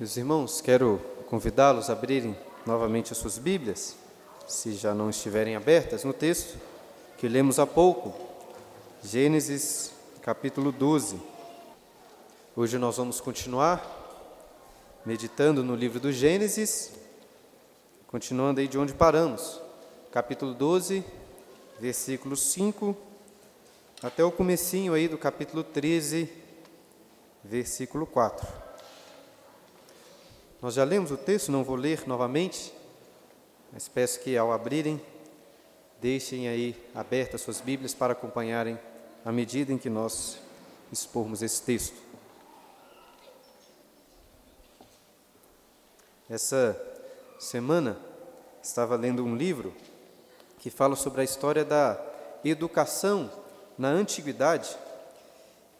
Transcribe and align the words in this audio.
Meus 0.00 0.16
irmãos, 0.16 0.62
quero 0.62 1.00
convidá-los 1.28 1.90
a 1.90 1.92
abrirem 1.92 2.34
novamente 2.64 3.12
as 3.12 3.18
suas 3.18 3.36
Bíblias, 3.36 3.94
se 4.48 4.72
já 4.72 4.94
não 4.94 5.10
estiverem 5.10 5.54
abertas, 5.54 6.02
no 6.02 6.14
texto 6.14 6.58
que 7.18 7.28
lemos 7.28 7.58
há 7.58 7.66
pouco, 7.66 8.14
Gênesis 9.02 9.92
capítulo 10.22 10.72
12. 10.72 11.20
Hoje 12.56 12.78
nós 12.78 12.96
vamos 12.96 13.20
continuar 13.20 13.84
meditando 15.04 15.62
no 15.62 15.76
livro 15.76 16.00
do 16.00 16.10
Gênesis, 16.10 16.92
continuando 18.06 18.60
aí 18.60 18.66
de 18.66 18.78
onde 18.78 18.94
paramos, 18.94 19.60
capítulo 20.10 20.54
12, 20.54 21.04
versículo 21.78 22.34
5 22.34 22.96
até 24.02 24.24
o 24.24 24.32
comecinho 24.32 24.94
aí 24.94 25.06
do 25.06 25.18
capítulo 25.18 25.62
13, 25.62 26.32
versículo 27.44 28.06
4. 28.06 28.71
Nós 30.62 30.74
já 30.74 30.84
lemos 30.84 31.10
o 31.10 31.16
texto, 31.16 31.50
não 31.50 31.64
vou 31.64 31.74
ler 31.74 32.06
novamente, 32.06 32.72
mas 33.72 33.88
peço 33.88 34.20
que 34.20 34.36
ao 34.36 34.52
abrirem, 34.52 35.02
deixem 36.00 36.46
aí 36.46 36.80
abertas 36.94 37.40
suas 37.40 37.60
Bíblias 37.60 37.92
para 37.92 38.12
acompanharem 38.12 38.78
à 39.24 39.32
medida 39.32 39.72
em 39.72 39.76
que 39.76 39.90
nós 39.90 40.38
expormos 40.92 41.42
esse 41.42 41.60
texto. 41.62 41.96
Essa 46.30 46.80
semana 47.40 47.98
estava 48.62 48.94
lendo 48.94 49.24
um 49.24 49.34
livro 49.34 49.74
que 50.60 50.70
fala 50.70 50.94
sobre 50.94 51.22
a 51.22 51.24
história 51.24 51.64
da 51.64 52.00
educação 52.44 53.28
na 53.76 53.88
antiguidade. 53.88 54.76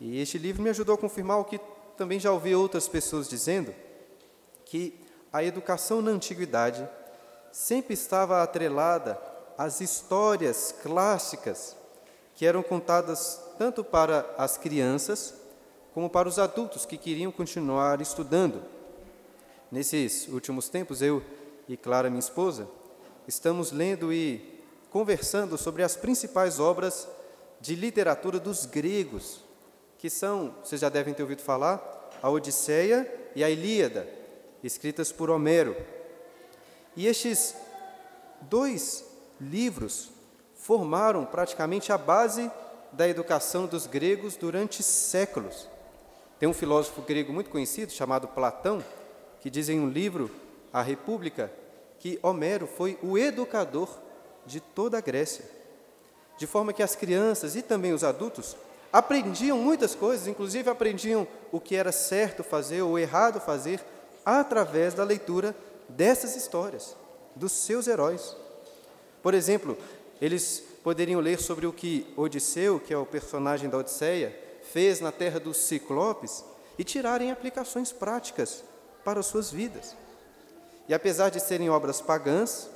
E 0.01 0.21
este 0.21 0.39
livro 0.39 0.61
me 0.61 0.71
ajudou 0.71 0.97
a 0.97 0.99
confirmar 0.99 1.39
o 1.39 1.45
que 1.45 1.61
também 1.97 2.19
já 2.19 2.33
ouvi 2.33 2.53
outras 2.53 2.89
pessoas 2.89 3.29
dizendo, 3.29 3.73
que 4.73 4.99
a 5.31 5.45
educação 5.45 6.01
na 6.01 6.13
antiguidade 6.13 6.89
sempre 7.53 7.93
estava 7.93 8.43
atrelada 8.43 9.21
às 9.59 9.83
histórias 9.83 10.75
clássicas 10.83 11.77
que 12.35 12.47
eram 12.47 12.63
contadas 12.63 13.39
tanto 13.59 13.85
para 13.85 14.25
as 14.39 14.57
crianças 14.57 15.35
como 15.93 16.09
para 16.09 16.27
os 16.27 16.39
adultos 16.39 16.87
que 16.87 16.97
queriam 16.97 17.31
continuar 17.31 18.01
estudando. 18.01 18.63
Nesses 19.71 20.27
últimos 20.29 20.71
tempos, 20.71 21.03
eu 21.03 21.23
e 21.69 21.77
Clara, 21.77 22.09
minha 22.09 22.19
esposa, 22.19 22.67
estamos 23.29 23.73
lendo 23.73 24.11
e 24.11 24.59
conversando 24.89 25.59
sobre 25.59 25.83
as 25.83 25.97
principais 25.97 26.59
obras 26.59 27.07
de 27.61 27.75
literatura 27.75 28.41
dos 28.41 28.65
gregos, 28.65 29.45
que 29.99 30.09
são, 30.09 30.55
vocês 30.65 30.81
já 30.81 30.89
devem 30.89 31.13
ter 31.13 31.23
ouvido 31.23 31.43
falar, 31.43 32.09
a 32.23 32.31
Odisseia 32.31 33.31
e 33.37 33.45
a 33.45 33.51
Ilíada 33.51 34.22
escritas 34.63 35.11
por 35.11 35.31
Homero. 35.31 35.77
E 36.97 37.07
estes 37.07 37.55
dois 38.43 39.05
livros 39.41 40.11
formaram 40.55 41.25
praticamente 41.25 41.93
a 41.93 41.99
base 41.99 42.51
da 42.93 43.09
educação 43.09 43.67
dos 43.67 43.87
gregos 43.87 44.37
durante 44.37 44.83
séculos. 44.83 45.69
Tem 46.39 46.49
um 46.49 46.55
filósofo 46.55 47.03
grego 47.03 47.33
muito 47.33 47.51
conhecido 47.51 47.93
chamado 47.93 48.29
Platão, 48.29 48.85
que 49.41 49.51
diz 49.51 49.69
em 49.69 49.81
um 49.81 49.89
livro, 49.89 50.31
A 50.73 50.83
República, 50.83 51.53
que 51.99 52.19
Homero 52.23 52.67
foi 52.67 52.99
o 53.03 53.17
educador 53.17 53.89
de 54.45 54.61
toda 54.61 54.99
a 54.99 55.01
Grécia. 55.01 55.45
De 56.37 56.47
forma 56.47 56.73
que 56.73 56.83
as 56.83 56.97
crianças 56.97 57.55
e 57.57 57.63
também 57.63 57.93
os 57.93 58.05
adultos 58.05 58.57
aprendiam 58.93 59.57
muitas 59.59 59.95
coisas, 59.95 60.27
inclusive 60.27 60.69
aprendiam 60.69 61.27
o 61.51 61.61
que 61.61 61.77
era 61.77 61.93
certo 61.93 62.43
fazer 62.43 62.83
ou 62.83 62.99
errado 62.99 63.41
fazer 63.41 63.81
através 64.25 64.95
da 64.95 65.05
leitura 65.05 65.55
dessas 65.89 66.37
histórias, 66.37 66.97
dos 67.35 67.53
seus 67.53 67.87
heróis. 67.87 68.37
Por 69.23 69.35
exemplo, 69.35 69.77
eles 70.21 70.63
poderiam 70.83 71.21
ler 71.21 71.39
sobre 71.41 71.67
o 71.67 71.73
que 71.73 72.13
Odisseu, 72.17 72.81
que 72.81 72.93
é 72.93 72.97
o 72.97 73.07
personagem 73.07 73.69
da 73.69 73.79
Odisseia, 73.79 74.37
fez 74.63 75.01
na 75.01 75.13
terra 75.13 75.39
dos 75.39 75.57
Ciclopes 75.57 76.45
e 76.79 76.85
tirarem 76.85 77.31
aplicações 77.31 77.93
práticas 77.93 78.65
para 79.05 79.21
as 79.21 79.27
suas 79.27 79.51
vidas. 79.51 79.97
E 80.89 80.95
apesar 80.95 81.31
de 81.31 81.41
serem 81.41 81.71
obras 81.71 82.01
pagãs, 82.01 82.69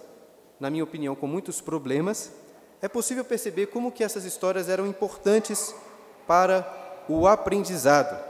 na 0.60 0.70
minha 0.70 0.84
opinião, 0.84 1.14
com 1.14 1.26
muitos 1.26 1.60
problemas, 1.60 2.30
é 2.80 2.88
possível 2.88 3.24
perceber 3.24 3.66
como 3.66 3.92
que 3.92 4.04
essas 4.04 4.24
histórias 4.24 4.68
eram 4.68 4.86
importantes 4.86 5.74
para 6.26 7.04
o 7.08 7.26
aprendizado. 7.26 8.22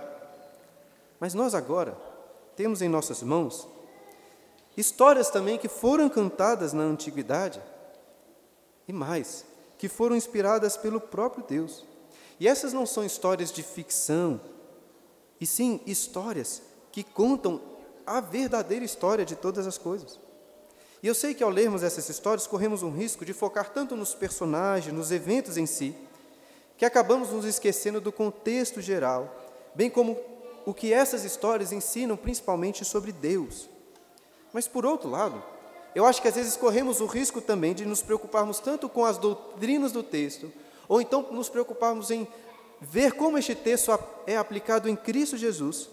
Mas 1.18 1.34
nós 1.34 1.54
agora 1.54 1.96
temos 2.56 2.82
em 2.82 2.88
nossas 2.88 3.22
mãos 3.22 3.68
histórias 4.76 5.30
também 5.30 5.56
que 5.56 5.68
foram 5.68 6.08
cantadas 6.08 6.72
na 6.72 6.82
antiguidade 6.82 7.60
e 8.86 8.92
mais, 8.92 9.44
que 9.78 9.88
foram 9.88 10.14
inspiradas 10.14 10.76
pelo 10.76 11.00
próprio 11.00 11.44
Deus. 11.48 11.84
E 12.38 12.46
essas 12.46 12.72
não 12.72 12.84
são 12.84 13.04
histórias 13.04 13.50
de 13.50 13.62
ficção, 13.62 14.40
e 15.40 15.46
sim 15.46 15.80
histórias 15.86 16.62
que 16.92 17.02
contam 17.02 17.60
a 18.06 18.20
verdadeira 18.20 18.84
história 18.84 19.24
de 19.24 19.34
todas 19.34 19.66
as 19.66 19.78
coisas. 19.78 20.20
E 21.02 21.06
eu 21.06 21.14
sei 21.14 21.34
que 21.34 21.42
ao 21.42 21.50
lermos 21.50 21.82
essas 21.82 22.08
histórias 22.08 22.46
corremos 22.46 22.82
um 22.82 22.90
risco 22.90 23.24
de 23.24 23.32
focar 23.32 23.70
tanto 23.70 23.96
nos 23.96 24.14
personagens, 24.14 24.94
nos 24.94 25.10
eventos 25.10 25.56
em 25.56 25.66
si, 25.66 25.94
que 26.76 26.84
acabamos 26.84 27.30
nos 27.30 27.44
esquecendo 27.44 28.00
do 28.00 28.12
contexto 28.12 28.80
geral, 28.82 29.34
bem 29.74 29.88
como 29.88 30.18
o 30.66 30.74
que 30.74 30.92
essas 30.92 31.22
histórias 31.22 31.70
ensinam 31.70 32.16
principalmente 32.16 32.84
sobre 32.84 33.12
Deus. 33.12 33.70
Mas, 34.52 34.66
por 34.66 34.84
outro 34.84 35.08
lado, 35.08 35.40
eu 35.94 36.04
acho 36.04 36.20
que 36.20 36.26
às 36.26 36.34
vezes 36.34 36.56
corremos 36.56 37.00
o 37.00 37.06
risco 37.06 37.40
também 37.40 37.72
de 37.72 37.86
nos 37.86 38.02
preocuparmos 38.02 38.58
tanto 38.58 38.88
com 38.88 39.04
as 39.04 39.16
doutrinas 39.16 39.92
do 39.92 40.02
texto, 40.02 40.52
ou 40.88 41.00
então 41.00 41.22
nos 41.30 41.48
preocuparmos 41.48 42.10
em 42.10 42.26
ver 42.80 43.12
como 43.12 43.38
este 43.38 43.54
texto 43.54 43.96
é 44.26 44.36
aplicado 44.36 44.88
em 44.88 44.96
Cristo 44.96 45.36
Jesus 45.36 45.88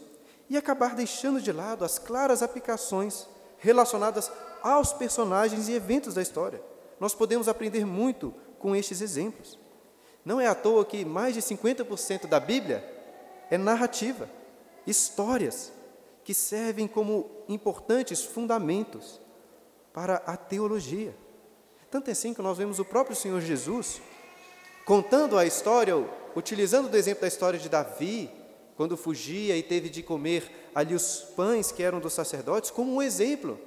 e 0.50 0.58
acabar 0.58 0.96
deixando 0.96 1.40
de 1.40 1.52
lado 1.52 1.86
as 1.86 2.00
claras 2.00 2.42
aplicações 2.42 3.28
relacionadas 3.60 4.32
aos 4.62 4.92
personagens 4.92 5.70
e 5.70 5.74
eventos 5.74 6.16
da 6.16 6.22
história. 6.22 6.62
Nós 7.00 7.14
podemos 7.14 7.48
aprender 7.48 7.86
muito 7.86 8.34
com 8.58 8.76
estes 8.76 9.02
exemplos. 9.02 9.60
Não 10.26 10.42
é 10.42 10.48
à 10.48 10.56
toa 10.56 10.84
que 10.84 11.06
mais 11.06 11.36
de 11.36 11.42
50% 11.42 12.26
da 12.26 12.40
Bíblia 12.40 12.84
é 13.52 13.58
narrativa 13.58 14.28
histórias 14.86 15.72
que 16.24 16.34
servem 16.34 16.88
como 16.88 17.30
importantes 17.48 18.24
fundamentos 18.24 19.20
para 19.94 20.16
a 20.26 20.38
teologia. 20.38 21.16
Tanto 21.92 22.08
é 22.10 22.12
assim 22.12 22.34
que 22.34 22.42
nós 22.42 22.58
vemos 22.58 22.80
o 22.80 22.86
próprio 22.86 23.16
Senhor 23.16 23.42
Jesus 23.42 24.02
contando 24.86 25.38
a 25.38 25.46
história, 25.46 25.96
utilizando 26.36 26.92
o 26.92 26.98
exemplo 26.98 27.22
da 27.22 27.28
história 27.28 27.60
de 27.60 27.70
Davi, 27.70 28.30
quando 28.76 28.98
fugia 28.98 29.56
e 29.56 29.64
teve 29.64 29.90
de 29.90 30.02
comer 30.02 30.72
ali 30.74 30.96
os 30.96 31.20
pães 31.36 31.72
que 31.72 31.84
eram 31.84 32.00
dos 32.00 32.14
sacerdotes, 32.14 32.72
como 32.72 32.94
um 32.94 33.02
exemplo 33.02 33.60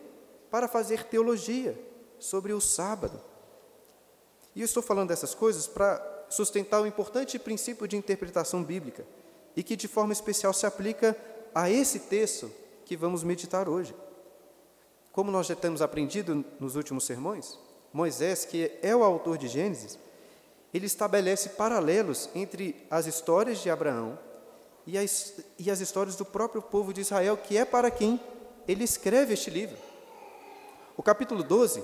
para 0.50 0.66
fazer 0.66 1.04
teologia 1.04 1.78
sobre 2.18 2.52
o 2.52 2.60
sábado. 2.60 3.22
E 4.54 4.60
eu 4.60 4.64
estou 4.64 4.82
falando 4.82 5.08
dessas 5.08 5.34
coisas 5.34 5.66
para 5.66 6.26
sustentar 6.28 6.80
o 6.80 6.86
importante 6.86 7.38
princípio 7.38 7.86
de 7.86 7.96
interpretação 7.96 8.64
bíblica 8.64 9.06
e 9.56 9.62
que 9.62 9.74
de 9.74 9.88
forma 9.88 10.12
especial 10.12 10.52
se 10.52 10.66
aplica 10.66 11.16
a 11.54 11.70
esse 11.70 12.00
texto 12.00 12.52
que 12.84 12.96
vamos 12.96 13.24
meditar 13.24 13.68
hoje. 13.68 13.94
Como 15.10 15.30
nós 15.30 15.46
já 15.46 15.56
temos 15.56 15.80
aprendido 15.80 16.44
nos 16.60 16.76
últimos 16.76 17.04
sermões, 17.04 17.58
Moisés, 17.90 18.44
que 18.44 18.70
é 18.82 18.94
o 18.94 19.02
autor 19.02 19.38
de 19.38 19.48
Gênesis, 19.48 19.98
ele 20.74 20.84
estabelece 20.84 21.50
paralelos 21.50 22.28
entre 22.34 22.86
as 22.90 23.06
histórias 23.06 23.60
de 23.62 23.70
Abraão 23.70 24.18
e 24.86 24.98
as, 24.98 25.40
e 25.58 25.70
as 25.70 25.80
histórias 25.80 26.16
do 26.16 26.24
próprio 26.24 26.60
povo 26.60 26.92
de 26.92 27.00
Israel, 27.00 27.38
que 27.38 27.56
é 27.56 27.64
para 27.64 27.90
quem 27.90 28.20
ele 28.68 28.84
escreve 28.84 29.32
este 29.32 29.48
livro. 29.48 29.78
O 30.94 31.02
capítulo 31.02 31.42
12, 31.42 31.82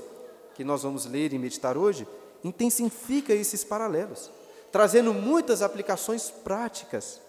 que 0.54 0.62
nós 0.62 0.82
vamos 0.82 1.06
ler 1.06 1.32
e 1.32 1.38
meditar 1.38 1.78
hoje, 1.78 2.06
intensifica 2.44 3.32
esses 3.32 3.64
paralelos, 3.64 4.30
trazendo 4.70 5.14
muitas 5.14 5.62
aplicações 5.62 6.30
práticas 6.30 7.21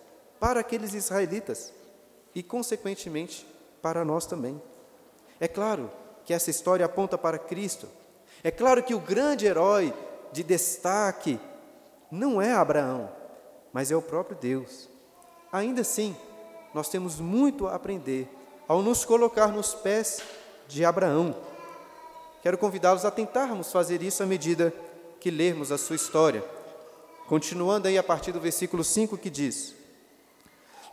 para 0.44 0.60
aqueles 0.60 0.94
israelitas 0.94 1.72
e, 2.36 2.44
consequentemente, 2.44 3.48
para 3.82 4.04
nós 4.04 4.26
também. 4.26 4.62
É 5.40 5.48
claro 5.48 5.90
que 6.26 6.34
essa 6.34 6.50
história 6.50 6.86
aponta 6.86 7.18
para 7.18 7.40
Cristo. 7.40 7.88
É 8.44 8.52
claro 8.52 8.84
que 8.84 8.94
o 8.94 9.00
grande 9.00 9.46
herói 9.46 9.94
de 10.34 10.44
destaque 10.44 11.40
não 12.12 12.42
é 12.42 12.52
Abraão, 12.52 13.10
mas 13.72 13.90
é 13.90 13.96
o 13.96 14.02
próprio 14.02 14.38
Deus. 14.38 14.90
Ainda 15.50 15.80
assim, 15.80 16.14
nós 16.74 16.90
temos 16.90 17.22
muito 17.22 17.66
a 17.66 17.76
aprender 17.76 18.28
ao 18.68 18.82
nos 18.82 19.06
colocar 19.06 19.48
nos 19.48 19.74
pés 19.74 20.22
de 20.68 20.84
Abraão. 20.84 21.38
Quero 22.42 22.58
convidá-los 22.58 23.06
a 23.06 23.12
tentarmos 23.12 23.72
fazer 23.72 24.02
isso 24.02 24.22
à 24.22 24.26
medida 24.26 24.74
que 25.22 25.32
lermos 25.32 25.72
a 25.72 25.78
sua 25.78 25.96
história. 25.96 26.44
Continuando 27.30 27.88
aí 27.88 27.98
a 27.98 28.04
partir 28.04 28.34
do 28.34 28.42
versículo 28.42 28.84
5 28.84 29.18
que 29.18 29.30
diz: 29.30 29.82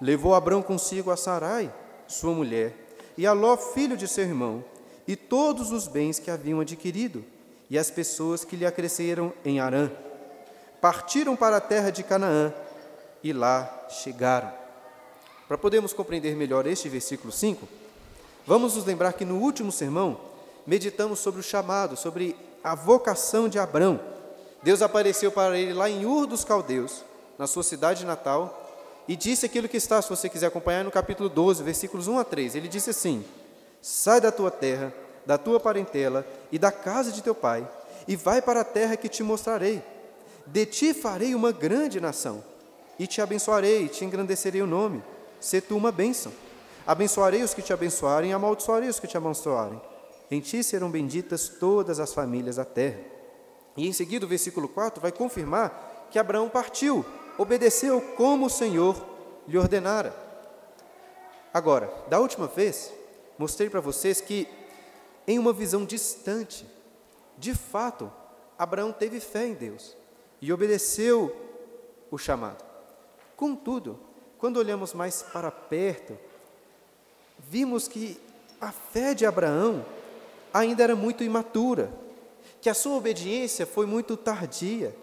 Levou 0.01 0.35
Abrão 0.35 0.63
consigo 0.63 1.11
a 1.11 1.17
Sarai, 1.17 1.73
sua 2.09 2.33
mulher, 2.33 2.75
e 3.17 3.27
a 3.27 3.33
Ló, 3.33 3.57
filho 3.57 3.97
de 3.97 4.09
seu 4.09 4.25
irmão, 4.25 4.65
e 5.07 5.15
todos 5.15 5.73
os 5.73 5.87
bens 5.87 6.19
que 6.19 6.31
haviam 6.31 6.61
adquirido, 6.61 7.25
e 7.69 7.79
as 7.79 7.91
pessoas 7.91 8.45
que 8.45 8.57
lhe 8.57 8.65
acresceram 8.65 9.33
em 9.45 9.61
Arã. 9.61 9.91
Partiram 10.81 11.37
para 11.37 11.59
a 11.59 11.61
terra 11.61 11.91
de 11.91 12.03
Canaã 12.03 12.53
e 13.23 13.33
lá 13.33 13.87
chegaram. 13.91 14.51
Para 15.47 15.59
podermos 15.59 15.93
compreender 15.93 16.35
melhor 16.35 16.67
este 16.67 16.89
versículo 16.89 17.31
5, 17.31 17.69
vamos 18.47 18.77
nos 18.77 18.85
lembrar 18.85 19.13
que 19.13 19.25
no 19.25 19.37
último 19.37 19.71
sermão 19.71 20.19
meditamos 20.67 21.19
sobre 21.19 21.41
o 21.41 21.43
chamado, 21.45 21.97
sobre 21.97 22.37
a 22.65 22.75
vocação 22.75 23.49
de 23.49 23.59
Abrão. 23.59 24.01
Deus 24.63 24.81
apareceu 24.81 25.31
para 25.31 25.59
ele 25.59 25.75
lá 25.75 25.91
em 25.91 26.07
Ur 26.07 26.27
dos 26.27 26.45
Caldeus, 26.45 27.05
na 27.39 27.47
sua 27.47 27.63
cidade 27.63 28.05
natal, 28.05 28.60
e 29.11 29.17
disse 29.17 29.45
aquilo 29.45 29.69
que 29.69 29.77
está, 29.77 30.01
se 30.01 30.09
você 30.09 30.29
quiser 30.29 30.47
acompanhar, 30.47 30.85
no 30.85 30.91
capítulo 30.93 31.29
12, 31.29 31.65
versículos 31.65 32.07
1 32.07 32.21
a 32.21 32.23
3. 32.23 32.55
Ele 32.55 32.69
disse 32.69 32.91
assim: 32.91 33.25
Sai 33.83 34.21
da 34.21 34.31
tua 34.31 34.53
terra, 34.53 34.95
da 35.27 35.37
tua 35.37 35.59
parentela 35.59 36.25
e 36.53 36.61
da 36.61 36.71
casa 36.71 37.11
de 37.11 37.21
teu 37.21 37.35
pai, 37.35 37.69
e 38.07 38.15
vai 38.15 38.41
para 38.41 38.61
a 38.61 38.65
terra 38.65 38.97
que 38.97 39.09
te 39.09 39.25
mostrarei. 39.25 39.83
De 40.47 40.65
ti 40.65 40.95
farei 40.95 41.35
uma 41.35 41.51
grande 41.51 42.01
nação, 42.01 42.41
e 43.01 43.07
te 43.09 43.21
abençoarei, 43.21 43.87
e 43.87 43.89
te 43.89 44.05
engrandecerei 44.05 44.63
o 44.63 44.67
nome. 44.67 45.03
Se 45.41 45.61
tu 45.61 45.77
uma 45.77 45.91
bênção. 45.91 46.31
Abençoarei 46.87 47.43
os 47.43 47.53
que 47.53 47.63
te 47.63 47.73
abençoarem, 47.73 48.31
e 48.31 48.33
amaldiçoarei 48.33 48.89
os 48.89 49.01
que 49.01 49.09
te 49.09 49.17
amaldiçoarem. 49.17 49.83
Em 50.31 50.39
ti 50.39 50.63
serão 50.63 50.89
benditas 50.89 51.49
todas 51.49 51.99
as 51.99 52.15
famílias 52.15 52.57
da 52.57 52.65
terra. 52.65 53.01
E 53.77 53.89
em 53.89 53.93
seguida, 53.93 54.25
o 54.25 54.29
versículo 54.29 54.69
4 54.69 55.03
vai 55.03 55.11
confirmar 55.11 56.07
que 56.13 56.19
Abraão 56.19 56.49
partiu, 56.49 57.05
obedeceu 57.41 58.03
como 58.19 58.47
o 58.47 58.51
Senhor 58.51 59.03
lhe 59.49 59.57
ordenara. 59.57 60.15
Agora, 61.55 61.91
da 62.07 62.21
última 62.21 62.47
vez, 62.47 62.93
mostrei 63.39 63.71
para 63.71 63.81
vocês 63.81 64.21
que, 64.21 64.47
em 65.27 65.39
uma 65.39 65.51
visão 65.51 65.87
distante, 65.87 66.67
de 67.39 67.55
fato, 67.55 68.13
Abraão 68.59 68.93
teve 68.93 69.21
fé 69.21 69.47
em 69.47 69.55
Deus 69.55 69.97
e 70.39 70.53
obedeceu 70.53 71.35
o 72.11 72.19
chamado. 72.19 72.63
Contudo, 73.35 73.99
quando 74.37 74.59
olhamos 74.59 74.93
mais 74.93 75.23
para 75.23 75.51
perto, 75.51 76.19
vimos 77.39 77.89
que 77.89 78.21
a 78.61 78.71
fé 78.71 79.15
de 79.15 79.25
Abraão 79.25 79.83
ainda 80.53 80.85
era 80.85 80.95
muito 80.95 81.25
imatura, 81.25 81.91
que 82.61 82.69
a 82.69 82.75
sua 82.75 82.97
obediência 82.97 83.65
foi 83.65 83.87
muito 83.87 84.15
tardia. 84.15 84.95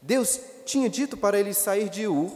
Deus 0.00 0.53
tinha 0.64 0.88
dito 0.88 1.16
para 1.16 1.38
ele 1.38 1.52
sair 1.52 1.88
de 1.88 2.06
Ur 2.06 2.32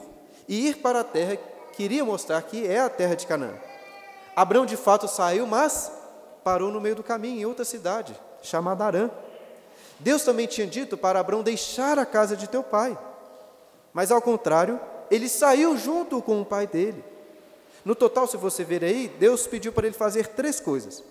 e 0.46 0.68
ir 0.68 0.76
para 0.76 1.00
a 1.00 1.04
terra 1.04 1.38
que 1.72 1.82
iria 1.82 2.04
mostrar 2.04 2.42
que 2.42 2.66
é 2.66 2.80
a 2.80 2.88
terra 2.88 3.14
de 3.14 3.26
Canaã. 3.26 3.54
Abraão 4.34 4.66
de 4.66 4.76
fato 4.76 5.08
saiu, 5.08 5.46
mas 5.46 5.90
parou 6.44 6.70
no 6.70 6.80
meio 6.80 6.94
do 6.94 7.02
caminho, 7.02 7.40
em 7.40 7.44
outra 7.44 7.64
cidade, 7.64 8.18
chamada 8.42 8.84
Arã. 8.84 9.10
Deus 9.98 10.22
também 10.22 10.46
tinha 10.46 10.66
dito 10.66 10.96
para 10.96 11.18
Abraão 11.18 11.42
deixar 11.42 11.98
a 11.98 12.06
casa 12.06 12.36
de 12.36 12.48
teu 12.48 12.62
pai. 12.62 12.96
Mas 13.92 14.12
ao 14.12 14.22
contrário, 14.22 14.80
ele 15.10 15.28
saiu 15.28 15.76
junto 15.76 16.22
com 16.22 16.40
o 16.40 16.44
pai 16.44 16.66
dele. 16.66 17.02
No 17.84 17.94
total, 17.94 18.26
se 18.26 18.36
você 18.36 18.62
ver 18.64 18.84
aí, 18.84 19.08
Deus 19.18 19.46
pediu 19.46 19.72
para 19.72 19.86
ele 19.86 19.96
fazer 19.96 20.28
três 20.28 20.60
coisas. 20.60 21.02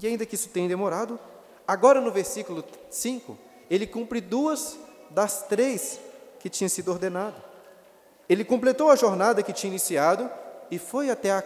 E 0.00 0.06
ainda 0.06 0.26
que 0.26 0.34
isso 0.34 0.48
tenha 0.48 0.68
demorado, 0.68 1.18
agora 1.66 2.00
no 2.00 2.10
versículo 2.10 2.64
5, 2.90 3.38
ele 3.70 3.86
cumpre 3.86 4.20
duas 4.20 4.76
das 5.10 5.44
três 5.44 5.98
que 6.42 6.50
tinha 6.50 6.68
sido 6.68 6.90
ordenado. 6.90 7.40
Ele 8.28 8.44
completou 8.44 8.90
a 8.90 8.96
jornada 8.96 9.44
que 9.44 9.52
tinha 9.52 9.70
iniciado 9.70 10.28
e 10.70 10.78
foi 10.78 11.08
até 11.08 11.30
a 11.30 11.40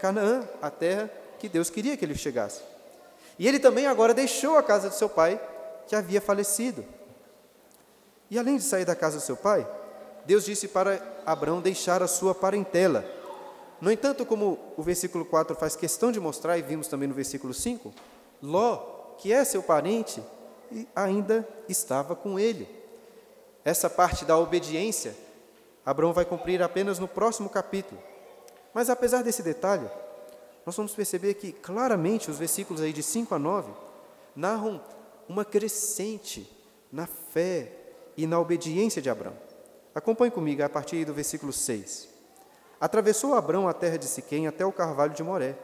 Canaã, 0.00 0.42
a 0.60 0.68
terra 0.68 1.08
que 1.38 1.48
Deus 1.48 1.70
queria 1.70 1.96
que 1.96 2.04
ele 2.04 2.16
chegasse. 2.16 2.60
E 3.38 3.46
ele 3.46 3.60
também 3.60 3.86
agora 3.86 4.12
deixou 4.12 4.58
a 4.58 4.62
casa 4.64 4.90
de 4.90 4.96
seu 4.96 5.08
pai, 5.08 5.40
que 5.86 5.94
havia 5.94 6.20
falecido. 6.20 6.84
E 8.28 8.38
além 8.38 8.56
de 8.56 8.64
sair 8.64 8.84
da 8.84 8.96
casa 8.96 9.18
do 9.18 9.22
seu 9.22 9.36
pai, 9.36 9.66
Deus 10.24 10.44
disse 10.44 10.66
para 10.66 11.00
Abraão 11.24 11.60
deixar 11.60 12.02
a 12.02 12.08
sua 12.08 12.34
parentela. 12.34 13.04
No 13.80 13.92
entanto, 13.92 14.26
como 14.26 14.58
o 14.76 14.82
versículo 14.82 15.24
4 15.24 15.54
faz 15.54 15.76
questão 15.76 16.10
de 16.10 16.18
mostrar, 16.18 16.58
e 16.58 16.62
vimos 16.62 16.88
também 16.88 17.08
no 17.08 17.14
versículo 17.14 17.54
5, 17.54 17.94
Ló, 18.42 19.14
que 19.18 19.32
é 19.32 19.44
seu 19.44 19.62
parente, 19.62 20.20
ainda 20.94 21.48
estava 21.68 22.16
com 22.16 22.38
ele. 22.38 22.79
Essa 23.64 23.90
parte 23.90 24.24
da 24.24 24.36
obediência, 24.38 25.14
Abraão 25.84 26.12
vai 26.12 26.24
cumprir 26.24 26.62
apenas 26.62 26.98
no 26.98 27.08
próximo 27.08 27.48
capítulo. 27.48 28.00
Mas 28.72 28.88
apesar 28.88 29.22
desse 29.22 29.42
detalhe, 29.42 29.88
nós 30.64 30.76
vamos 30.76 30.94
perceber 30.94 31.34
que 31.34 31.52
claramente 31.52 32.30
os 32.30 32.38
versículos 32.38 32.80
aí 32.80 32.92
de 32.92 33.02
5 33.02 33.34
a 33.34 33.38
9 33.38 33.72
narram 34.36 34.80
uma 35.28 35.44
crescente 35.44 36.50
na 36.92 37.06
fé 37.06 37.72
e 38.16 38.26
na 38.26 38.38
obediência 38.38 39.00
de 39.00 39.10
Abraão. 39.10 39.36
Acompanhe 39.94 40.30
comigo 40.30 40.62
a 40.62 40.68
partir 40.68 41.04
do 41.04 41.12
versículo 41.12 41.52
6. 41.52 42.08
Atravessou 42.80 43.34
Abraão 43.34 43.68
a 43.68 43.74
terra 43.74 43.96
de 43.96 44.06
Siquém 44.06 44.46
até 44.46 44.64
o 44.64 44.72
carvalho 44.72 45.12
de 45.12 45.22
Moré. 45.22 45.56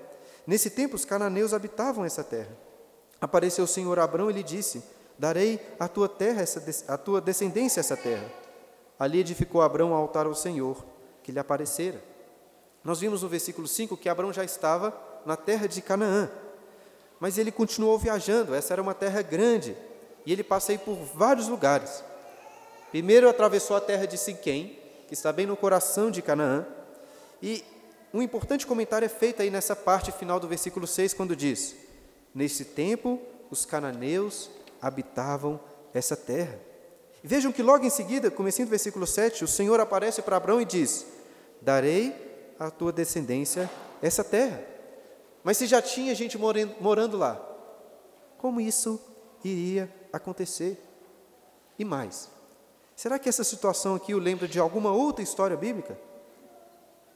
Nesse 0.46 0.70
tempo 0.70 0.96
os 0.96 1.04
cananeus 1.04 1.52
habitavam 1.52 2.04
essa 2.04 2.22
terra. 2.22 2.56
Apareceu 3.20 3.64
o 3.64 3.68
Senhor 3.68 3.98
a 3.98 4.04
Abraão 4.04 4.30
e 4.30 4.34
lhe 4.34 4.42
disse: 4.42 4.82
Darei 5.18 5.60
a 5.78 5.88
tua 5.88 6.08
terra, 6.08 6.42
essa, 6.42 6.98
tua 6.98 7.20
descendência 7.20 7.80
essa 7.80 7.96
terra. 7.96 8.30
Ali 8.98 9.20
edificou 9.20 9.62
Abraão 9.62 9.90
um 9.90 9.94
altar 9.94 10.26
ao 10.26 10.34
Senhor, 10.34 10.84
que 11.22 11.32
lhe 11.32 11.38
aparecera. 11.38 12.02
Nós 12.84 13.00
vimos 13.00 13.22
no 13.22 13.28
versículo 13.28 13.66
5 13.66 13.96
que 13.96 14.08
Abraão 14.08 14.32
já 14.32 14.44
estava 14.44 14.94
na 15.24 15.36
terra 15.36 15.66
de 15.66 15.82
Canaã, 15.82 16.30
mas 17.18 17.36
ele 17.36 17.50
continuou 17.50 17.98
viajando, 17.98 18.54
essa 18.54 18.74
era 18.74 18.80
uma 18.80 18.94
terra 18.94 19.22
grande, 19.22 19.76
e 20.24 20.32
ele 20.32 20.44
passa 20.44 20.72
aí 20.72 20.78
por 20.78 20.94
vários 20.94 21.48
lugares. 21.48 22.04
Primeiro 22.90 23.28
atravessou 23.28 23.76
a 23.76 23.80
terra 23.80 24.06
de 24.06 24.16
Siquém, 24.16 24.78
que 25.08 25.14
está 25.14 25.32
bem 25.32 25.46
no 25.46 25.56
coração 25.56 26.10
de 26.10 26.22
Canaã, 26.22 26.64
e 27.42 27.64
um 28.14 28.22
importante 28.22 28.66
comentário 28.66 29.04
é 29.04 29.08
feito 29.08 29.42
aí 29.42 29.50
nessa 29.50 29.74
parte 29.74 30.12
final 30.12 30.38
do 30.38 30.48
versículo 30.48 30.86
6, 30.86 31.12
quando 31.12 31.34
diz: 31.34 31.74
Nesse 32.34 32.64
tempo 32.64 33.20
os 33.50 33.64
cananeus 33.64 34.48
habitavam 34.80 35.60
essa 35.92 36.16
terra. 36.16 36.58
Vejam 37.22 37.50
que 37.50 37.62
logo 37.62 37.84
em 37.84 37.90
seguida, 37.90 38.30
começando 38.30 38.66
o 38.66 38.70
versículo 38.70 39.06
7, 39.06 39.44
o 39.44 39.48
Senhor 39.48 39.80
aparece 39.80 40.22
para 40.22 40.36
Abraão 40.36 40.60
e 40.60 40.64
diz: 40.64 41.06
Darei 41.60 42.14
à 42.58 42.70
tua 42.70 42.92
descendência 42.92 43.68
essa 44.00 44.22
terra. 44.22 44.62
Mas 45.42 45.56
se 45.56 45.66
já 45.66 45.80
tinha 45.80 46.14
gente 46.14 46.36
morando, 46.38 46.74
morando 46.80 47.16
lá, 47.16 47.40
como 48.38 48.60
isso 48.60 49.00
iria 49.44 49.92
acontecer? 50.12 50.80
E 51.78 51.84
mais, 51.84 52.28
será 52.94 53.18
que 53.18 53.28
essa 53.28 53.44
situação 53.44 53.94
aqui 53.94 54.14
o 54.14 54.18
lembra 54.18 54.48
de 54.48 54.58
alguma 54.58 54.92
outra 54.92 55.22
história 55.22 55.56
bíblica? 55.56 55.98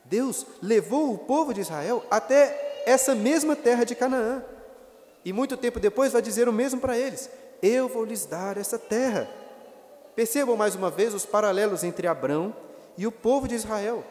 Deus 0.04 0.46
levou 0.60 1.14
o 1.14 1.18
povo 1.18 1.54
de 1.54 1.60
Israel 1.60 2.04
até 2.10 2.82
essa 2.84 3.14
mesma 3.14 3.54
terra 3.54 3.84
de 3.84 3.94
Canaã. 3.94 4.44
E 5.24 5.32
muito 5.32 5.56
tempo 5.56 5.78
depois 5.78 6.12
vai 6.12 6.22
dizer 6.22 6.48
o 6.48 6.52
mesmo 6.52 6.80
para 6.80 6.98
eles: 6.98 7.30
eu 7.62 7.88
vou 7.88 8.04
lhes 8.04 8.26
dar 8.26 8.56
essa 8.56 8.78
terra. 8.78 9.28
Percebam 10.14 10.56
mais 10.56 10.74
uma 10.74 10.90
vez 10.90 11.14
os 11.14 11.26
paralelos 11.26 11.84
entre 11.84 12.06
Abrão 12.06 12.54
e 12.96 13.06
o 13.06 13.12
povo 13.12 13.46
de 13.46 13.54
Israel. 13.54 14.04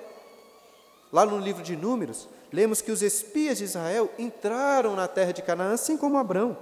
Lá 1.12 1.26
no 1.26 1.40
livro 1.40 1.64
de 1.64 1.76
Números, 1.76 2.28
lemos 2.52 2.82
que 2.82 2.92
os 2.92 3.02
espias 3.02 3.58
de 3.58 3.64
Israel 3.64 4.10
entraram 4.18 4.96
na 4.96 5.08
terra 5.08 5.32
de 5.32 5.42
Canaã, 5.42 5.74
assim 5.74 5.98
como 5.98 6.18
Abrão, 6.18 6.58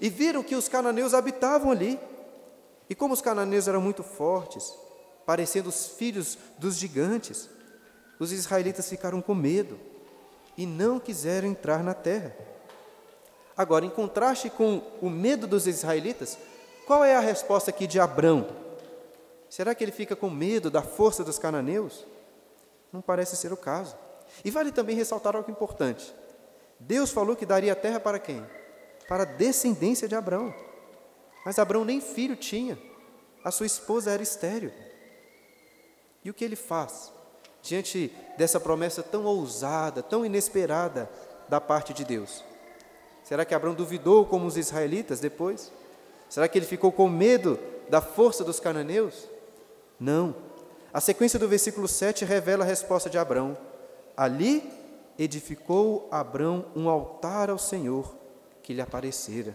e 0.00 0.08
viram 0.08 0.42
que 0.42 0.54
os 0.54 0.68
cananeus 0.68 1.14
habitavam 1.14 1.70
ali. 1.70 1.98
E 2.90 2.94
como 2.94 3.12
os 3.12 3.20
cananeus 3.20 3.68
eram 3.68 3.80
muito 3.80 4.02
fortes, 4.02 4.74
parecendo 5.26 5.68
os 5.68 5.86
filhos 5.86 6.38
dos 6.58 6.76
gigantes, 6.76 7.48
os 8.18 8.32
israelitas 8.32 8.88
ficaram 8.88 9.20
com 9.20 9.34
medo 9.34 9.78
e 10.56 10.66
não 10.66 10.98
quiseram 10.98 11.48
entrar 11.48 11.84
na 11.84 11.94
terra. 11.94 12.34
Agora, 13.58 13.84
em 13.84 13.90
contraste 13.90 14.48
com 14.48 14.80
o 15.02 15.10
medo 15.10 15.44
dos 15.44 15.66
israelitas, 15.66 16.38
qual 16.86 17.04
é 17.04 17.16
a 17.16 17.20
resposta 17.20 17.70
aqui 17.70 17.88
de 17.88 17.98
Abrão? 17.98 18.46
Será 19.50 19.74
que 19.74 19.82
ele 19.82 19.90
fica 19.90 20.14
com 20.14 20.30
medo 20.30 20.70
da 20.70 20.80
força 20.80 21.24
dos 21.24 21.40
cananeus? 21.40 22.06
Não 22.92 23.02
parece 23.02 23.36
ser 23.36 23.52
o 23.52 23.56
caso. 23.56 23.96
E 24.44 24.50
vale 24.52 24.70
também 24.70 24.94
ressaltar 24.94 25.34
algo 25.34 25.50
importante. 25.50 26.14
Deus 26.78 27.10
falou 27.10 27.34
que 27.34 27.44
daria 27.44 27.72
a 27.72 27.76
terra 27.76 27.98
para 27.98 28.20
quem? 28.20 28.46
Para 29.08 29.24
a 29.24 29.26
descendência 29.26 30.06
de 30.06 30.14
Abrão. 30.14 30.54
Mas 31.44 31.58
Abrão 31.58 31.84
nem 31.84 32.00
filho 32.00 32.36
tinha. 32.36 32.78
A 33.42 33.50
sua 33.50 33.66
esposa 33.66 34.12
era 34.12 34.22
estéril. 34.22 34.70
E 36.24 36.30
o 36.30 36.34
que 36.34 36.44
ele 36.44 36.54
faz 36.54 37.12
diante 37.60 38.14
dessa 38.36 38.60
promessa 38.60 39.02
tão 39.02 39.24
ousada, 39.24 40.00
tão 40.00 40.24
inesperada 40.24 41.10
da 41.48 41.60
parte 41.60 41.92
de 41.92 42.04
Deus? 42.04 42.44
Será 43.28 43.44
que 43.44 43.54
Abraão 43.54 43.74
duvidou 43.74 44.24
como 44.24 44.46
os 44.46 44.56
israelitas 44.56 45.20
depois? 45.20 45.70
Será 46.30 46.48
que 46.48 46.56
ele 46.56 46.64
ficou 46.64 46.90
com 46.90 47.10
medo 47.10 47.58
da 47.90 48.00
força 48.00 48.42
dos 48.42 48.58
cananeus? 48.58 49.28
Não. 50.00 50.34
A 50.90 50.98
sequência 50.98 51.38
do 51.38 51.46
versículo 51.46 51.86
7 51.86 52.24
revela 52.24 52.64
a 52.64 52.66
resposta 52.66 53.10
de 53.10 53.18
Abraão. 53.18 53.54
Ali 54.16 54.72
edificou 55.18 56.08
Abrão 56.10 56.64
um 56.74 56.88
altar 56.88 57.50
ao 57.50 57.58
Senhor 57.58 58.16
que 58.62 58.72
lhe 58.72 58.80
aparecera. 58.80 59.54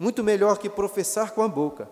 Muito 0.00 0.24
melhor 0.24 0.58
que 0.58 0.68
professar 0.68 1.30
com 1.30 1.44
a 1.44 1.48
boca. 1.48 1.88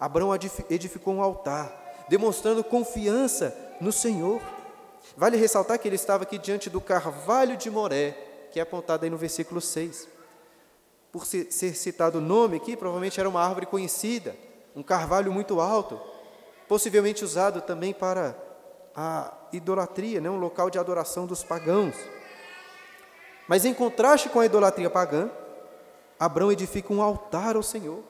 Abrão 0.00 0.30
edificou 0.68 1.14
um 1.14 1.22
altar, 1.22 2.04
demonstrando 2.08 2.64
confiança 2.64 3.56
no 3.80 3.92
Senhor. 3.92 4.42
Vale 5.16 5.36
ressaltar 5.36 5.78
que 5.78 5.86
ele 5.86 5.94
estava 5.94 6.24
aqui 6.24 6.36
diante 6.36 6.68
do 6.68 6.80
carvalho 6.80 7.56
de 7.56 7.70
Moré, 7.70 8.10
que 8.50 8.58
é 8.58 8.62
apontado 8.64 9.04
aí 9.04 9.10
no 9.10 9.16
versículo 9.16 9.60
6. 9.60 10.17
Por 11.10 11.24
ser 11.24 11.74
citado 11.74 12.18
o 12.18 12.20
nome 12.20 12.56
aqui, 12.56 12.76
provavelmente 12.76 13.18
era 13.18 13.28
uma 13.28 13.42
árvore 13.42 13.66
conhecida, 13.66 14.36
um 14.76 14.82
carvalho 14.82 15.32
muito 15.32 15.60
alto, 15.60 16.00
possivelmente 16.68 17.24
usado 17.24 17.62
também 17.62 17.94
para 17.94 18.36
a 18.94 19.32
idolatria, 19.52 20.20
né? 20.20 20.28
um 20.28 20.38
local 20.38 20.68
de 20.68 20.78
adoração 20.78 21.26
dos 21.26 21.42
pagãos. 21.42 21.94
Mas 23.46 23.64
em 23.64 23.72
contraste 23.72 24.28
com 24.28 24.40
a 24.40 24.46
idolatria 24.46 24.90
pagã, 24.90 25.30
Abraão 26.18 26.52
edifica 26.52 26.92
um 26.92 27.00
altar 27.00 27.56
ao 27.56 27.62
Senhor, 27.62 28.02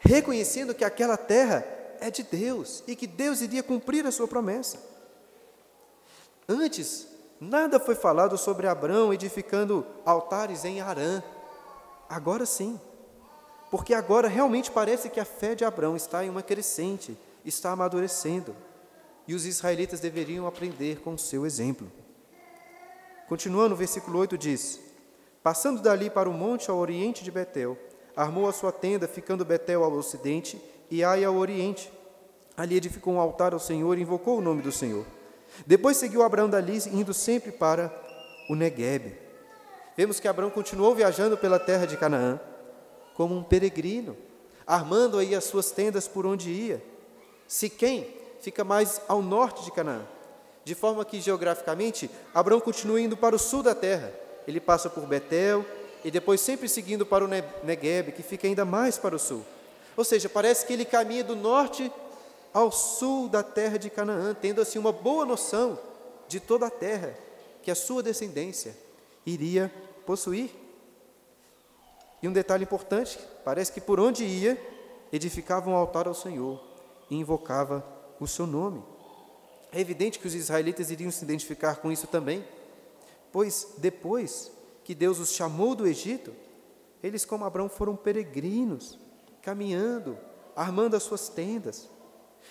reconhecendo 0.00 0.74
que 0.74 0.84
aquela 0.84 1.16
terra 1.16 1.64
é 2.00 2.10
de 2.10 2.22
Deus 2.22 2.82
e 2.86 2.96
que 2.96 3.06
Deus 3.06 3.40
iria 3.40 3.62
cumprir 3.62 4.04
a 4.06 4.12
sua 4.12 4.26
promessa. 4.26 4.78
Antes, 6.48 7.06
nada 7.40 7.78
foi 7.78 7.94
falado 7.94 8.36
sobre 8.36 8.66
Abraão 8.66 9.14
edificando 9.14 9.86
altares 10.04 10.64
em 10.64 10.80
Arã. 10.80 11.22
Agora 12.12 12.44
sim, 12.44 12.78
porque 13.70 13.94
agora 13.94 14.28
realmente 14.28 14.70
parece 14.70 15.08
que 15.08 15.18
a 15.18 15.24
fé 15.24 15.54
de 15.54 15.64
Abraão 15.64 15.96
está 15.96 16.22
em 16.22 16.28
uma 16.28 16.42
crescente, 16.42 17.16
está 17.42 17.70
amadurecendo, 17.70 18.54
e 19.26 19.34
os 19.34 19.46
israelitas 19.46 19.98
deveriam 19.98 20.46
aprender 20.46 21.00
com 21.00 21.14
o 21.14 21.18
seu 21.18 21.46
exemplo. 21.46 21.90
Continuando, 23.30 23.72
o 23.72 23.78
versículo 23.78 24.18
8 24.18 24.36
diz: 24.36 24.78
Passando 25.42 25.80
dali 25.80 26.10
para 26.10 26.28
o 26.28 26.34
monte 26.34 26.70
ao 26.70 26.76
oriente 26.76 27.24
de 27.24 27.30
Betel, 27.30 27.78
armou 28.14 28.46
a 28.46 28.52
sua 28.52 28.72
tenda, 28.72 29.08
ficando 29.08 29.42
Betel 29.42 29.82
ao 29.82 29.92
ocidente 29.94 30.60
e 30.90 31.02
Ai 31.02 31.24
ao 31.24 31.36
oriente. 31.36 31.90
Ali 32.54 32.76
edificou 32.76 33.14
um 33.14 33.20
altar 33.20 33.54
ao 33.54 33.58
Senhor 33.58 33.96
e 33.96 34.02
invocou 34.02 34.36
o 34.36 34.42
nome 34.42 34.60
do 34.60 34.70
Senhor. 34.70 35.06
Depois 35.66 35.96
seguiu 35.96 36.22
Abraão 36.22 36.50
dali, 36.50 36.76
indo 36.92 37.14
sempre 37.14 37.50
para 37.50 37.90
o 38.50 38.54
Negueb. 38.54 39.21
Vemos 39.96 40.18
que 40.18 40.28
Abraão 40.28 40.50
continuou 40.50 40.94
viajando 40.94 41.36
pela 41.36 41.58
terra 41.58 41.86
de 41.86 41.96
Canaã 41.96 42.40
como 43.14 43.36
um 43.36 43.42
peregrino, 43.42 44.16
armando 44.66 45.18
aí 45.18 45.34
as 45.34 45.44
suas 45.44 45.70
tendas 45.70 46.08
por 46.08 46.24
onde 46.24 46.50
ia. 46.50 46.82
Siquém 47.46 48.16
fica 48.40 48.64
mais 48.64 49.00
ao 49.06 49.20
norte 49.20 49.64
de 49.64 49.70
Canaã 49.70 50.06
de 50.64 50.74
forma 50.74 51.04
que 51.04 51.20
geograficamente 51.20 52.10
Abraão 52.32 52.60
continua 52.60 53.00
indo 53.00 53.16
para 53.16 53.34
o 53.34 53.38
sul 53.38 53.62
da 53.62 53.74
terra. 53.74 54.12
Ele 54.46 54.60
passa 54.60 54.88
por 54.88 55.06
Betel 55.06 55.64
e 56.04 56.10
depois 56.10 56.40
sempre 56.40 56.68
seguindo 56.68 57.04
para 57.04 57.24
o 57.24 57.28
Negueb, 57.28 58.12
que 58.12 58.22
fica 58.22 58.46
ainda 58.46 58.64
mais 58.64 58.98
para 58.98 59.14
o 59.14 59.18
sul. 59.18 59.44
Ou 59.96 60.04
seja, 60.04 60.28
parece 60.28 60.66
que 60.66 60.72
ele 60.72 60.84
caminha 60.84 61.24
do 61.24 61.36
norte 61.36 61.92
ao 62.52 62.70
sul 62.70 63.28
da 63.28 63.42
terra 63.42 63.78
de 63.78 63.90
Canaã, 63.90 64.34
tendo 64.34 64.60
assim 64.60 64.78
uma 64.78 64.92
boa 64.92 65.24
noção 65.24 65.78
de 66.28 66.40
toda 66.40 66.66
a 66.66 66.70
terra 66.70 67.14
que 67.62 67.70
a 67.70 67.74
sua 67.74 68.02
descendência 68.02 68.74
iria 69.24 69.72
possuir. 70.06 70.50
E 72.22 72.28
um 72.28 72.32
detalhe 72.32 72.64
importante: 72.64 73.18
parece 73.44 73.72
que 73.72 73.80
por 73.80 73.98
onde 73.98 74.24
ia, 74.24 74.60
edificava 75.12 75.68
um 75.68 75.74
altar 75.74 76.06
ao 76.06 76.14
Senhor 76.14 76.62
e 77.10 77.16
invocava 77.16 77.84
o 78.18 78.26
seu 78.26 78.46
nome. 78.46 78.82
É 79.72 79.80
evidente 79.80 80.18
que 80.18 80.26
os 80.26 80.34
israelitas 80.34 80.90
iriam 80.90 81.10
se 81.10 81.24
identificar 81.24 81.76
com 81.76 81.90
isso 81.90 82.06
também, 82.06 82.44
pois 83.32 83.74
depois 83.78 84.52
que 84.84 84.94
Deus 84.94 85.18
os 85.18 85.32
chamou 85.32 85.74
do 85.74 85.86
Egito, 85.86 86.34
eles, 87.02 87.24
como 87.24 87.44
Abraão, 87.44 87.68
foram 87.68 87.96
peregrinos, 87.96 88.98
caminhando, 89.40 90.18
armando 90.54 90.94
as 90.94 91.02
suas 91.02 91.28
tendas. 91.28 91.88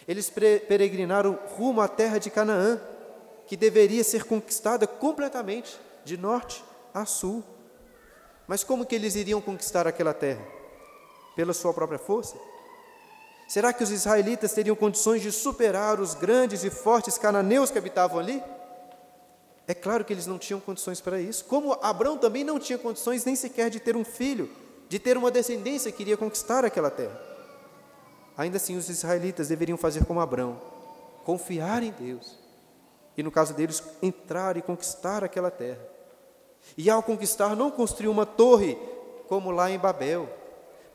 Eles 0.08 0.30
peregrinaram 0.30 1.38
rumo 1.56 1.82
à 1.82 1.88
terra 1.88 2.18
de 2.18 2.30
Canaã, 2.30 2.82
que 3.46 3.56
deveria 3.56 4.04
ser 4.04 4.24
conquistada 4.24 4.88
completamente, 4.88 5.80
de 6.04 6.18
norte 6.18 6.64
a 6.94 7.06
sul. 7.06 7.44
Mas 8.48 8.64
como 8.64 8.86
que 8.86 8.96
eles 8.96 9.16
iriam 9.16 9.42
conquistar 9.42 9.88
aquela 9.88 10.14
terra? 10.14 10.46
Pela 11.36 11.54
sua 11.54 11.74
própria 11.74 12.00
força? 12.00 12.36
Será 13.48 13.74
que 13.74 13.84
os 13.84 13.92
israelitas 13.92 14.54
teriam 14.54 14.76
condições 14.76 15.22
de 15.22 15.32
superar 15.32 16.00
os 16.00 16.14
grandes 16.14 16.64
e 16.64 16.70
fortes 16.70 17.18
cananeus 17.18 17.70
que 17.70 17.78
habitavam 17.78 18.18
ali? 18.18 18.42
É 19.68 19.74
claro 19.74 20.06
que 20.06 20.14
eles 20.14 20.26
não 20.26 20.38
tinham 20.38 20.60
condições 20.60 21.02
para 21.02 21.20
isso. 21.20 21.46
Como 21.46 21.74
Abraão 21.82 22.18
também 22.18 22.44
não 22.44 22.60
tinha 22.60 22.78
condições 22.78 23.26
nem 23.26 23.36
sequer 23.36 23.70
de 23.70 23.80
ter 23.80 23.96
um 23.96 24.04
filho, 24.04 24.50
de 24.88 25.00
ter 25.00 25.18
uma 25.18 25.30
descendência 25.30 25.92
que 25.92 26.02
iria 26.02 26.18
conquistar 26.18 26.66
aquela 26.66 26.90
terra. 26.90 27.20
Ainda 28.38 28.58
assim, 28.58 28.78
os 28.78 28.90
israelitas 28.90 29.50
deveriam 29.50 29.78
fazer 29.78 30.06
como 30.06 30.20
Abraão, 30.20 30.60
confiar 31.26 31.84
em 31.84 31.92
Deus. 31.92 32.40
E 33.18 33.24
no 33.24 33.32
caso 33.32 33.54
deles, 33.54 33.84
entrar 34.02 34.58
e 34.58 34.62
conquistar 34.62 35.24
aquela 35.24 35.52
terra. 35.52 35.91
E 36.78 36.90
ao 36.90 37.04
conquistar, 37.04 37.56
não 37.56 37.72
construir 37.72 38.08
uma 38.08 38.26
torre 38.26 38.78
como 39.28 39.52
lá 39.52 39.70
em 39.70 39.80
Babel, 39.80 40.30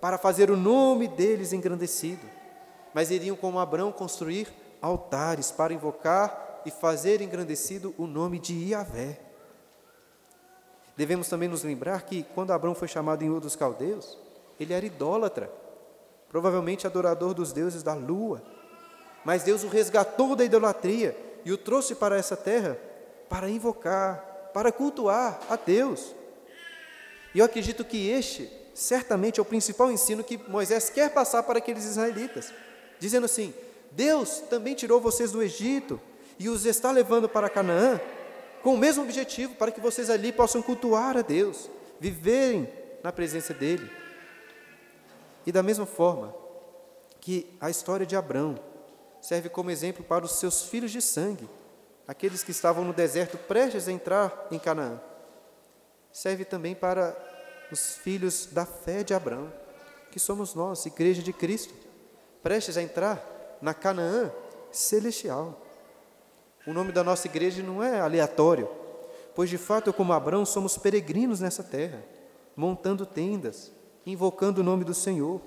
para 0.01 0.19
fazer 0.19 0.51
o 0.51 0.57
nome 0.57 1.09
deles 1.09 1.53
engrandecido 1.53 2.37
mas 2.97 3.11
iriam, 3.11 3.37
como 3.37 3.59
Abraão, 3.59 3.93
construir 3.93 4.49
altares 4.81 5.51
para 5.51 5.75
invocar 5.75 6.63
e 6.65 6.71
fazer 6.71 7.21
engrandecido 7.21 7.95
o 7.99 8.07
nome 8.07 8.39
de 8.39 8.55
Iavé. 8.55 9.21
Devemos 10.97 11.29
também 11.29 11.47
nos 11.47 11.63
lembrar 11.63 12.05
que, 12.05 12.23
quando 12.35 12.53
Abraão 12.55 12.75
foi 12.75 12.89
chamado 12.89 13.23
em 13.23 13.29
Ur 13.29 13.39
dos 13.39 13.55
Caldeus, 13.55 14.17
ele 14.59 14.73
era 14.73 14.87
idólatra, 14.87 15.53
provavelmente 16.31 16.87
adorador 16.87 17.35
dos 17.35 17.53
deuses 17.53 17.83
da 17.83 17.93
lua. 17.93 18.43
Mas 19.27 19.43
Deus 19.43 19.63
o 19.63 19.69
resgatou 19.69 20.35
da 20.35 20.47
idolatria 20.47 21.15
e 21.45 21.53
o 21.53 21.59
trouxe 21.59 21.95
para 21.95 22.17
essa 22.17 22.35
terra 22.35 22.79
para 23.29 23.51
invocar, 23.51 24.25
para 24.57 24.73
cultuar 24.73 25.39
a 25.51 25.57
Deus. 25.57 26.15
E 27.35 27.41
eu 27.41 27.45
acredito 27.45 27.85
que 27.85 28.09
este, 28.09 28.51
certamente, 28.73 29.39
é 29.39 29.43
o 29.43 29.45
principal 29.45 29.93
ensino 29.93 30.25
que 30.25 30.39
Moisés 30.49 30.89
quer 30.89 31.11
passar 31.11 31.43
para 31.43 31.59
aqueles 31.59 31.85
israelitas 31.85 32.55
dizendo 32.99 33.27
assim: 33.27 33.53
Deus 33.93 34.39
também 34.49 34.75
tirou 34.75 34.99
vocês 34.99 35.31
do 35.31 35.43
Egito 35.43 36.01
e 36.39 36.49
os 36.49 36.65
está 36.65 36.91
levando 36.91 37.29
para 37.29 37.51
Canaã 37.51 38.01
com 38.63 38.73
o 38.73 38.79
mesmo 38.79 39.03
objetivo, 39.03 39.55
para 39.57 39.71
que 39.71 39.79
vocês 39.79 40.09
ali 40.09 40.33
possam 40.33 40.63
cultuar 40.63 41.19
a 41.19 41.21
Deus, 41.21 41.69
viverem 42.01 42.67
na 43.03 43.13
presença 43.13 43.53
dEle. 43.53 43.91
E 45.45 45.53
da 45.53 45.63
mesma 45.63 45.85
forma 45.85 46.35
que 47.21 47.55
a 47.61 47.69
história 47.69 48.07
de 48.07 48.17
Abrão 48.17 48.59
serve 49.21 49.51
como 49.51 49.71
exemplo 49.71 50.03
para 50.03 50.25
os 50.25 50.39
seus 50.39 50.63
filhos 50.63 50.91
de 50.91 51.03
sangue, 51.03 51.47
aqueles 52.07 52.43
que 52.43 52.51
estavam 52.51 52.85
no 52.85 52.93
deserto 52.93 53.37
prestes 53.37 53.89
a 53.89 53.93
entrar 53.93 54.47
em 54.51 54.59
Canaã, 54.59 55.01
serve 56.13 56.45
também 56.45 56.75
para 56.75 57.17
os 57.71 57.97
filhos 57.97 58.47
da 58.47 58.65
fé 58.65 59.03
de 59.03 59.13
Abraão, 59.13 59.53
que 60.11 60.21
somos 60.21 60.55
nós, 60.55 60.87
igreja 60.87 61.23
de 61.23 61.33
Cristo 61.33 61.75
prestes 62.47 62.77
a 62.77 62.83
entrar 62.83 63.59
na 63.61 63.75
Canaã 63.75 64.31
celestial. 64.71 65.61
O 66.65 66.73
nome 66.73 66.93
da 66.93 67.03
nossa 67.03 67.27
igreja 67.27 67.61
não 67.61 67.83
é 67.83 67.99
aleatório, 67.99 68.69
pois 69.35 69.51
de 69.51 69.59
fato, 69.59 69.93
como 69.93 70.13
Abraão, 70.13 70.47
somos 70.47 70.79
peregrinos 70.79 71.41
nessa 71.41 71.65
terra, 71.65 72.05
montando 72.55 73.05
tendas, 73.05 73.73
invocando 74.07 74.61
o 74.61 74.65
nome 74.65 74.85
do 74.85 74.95
Senhor, 74.95 75.41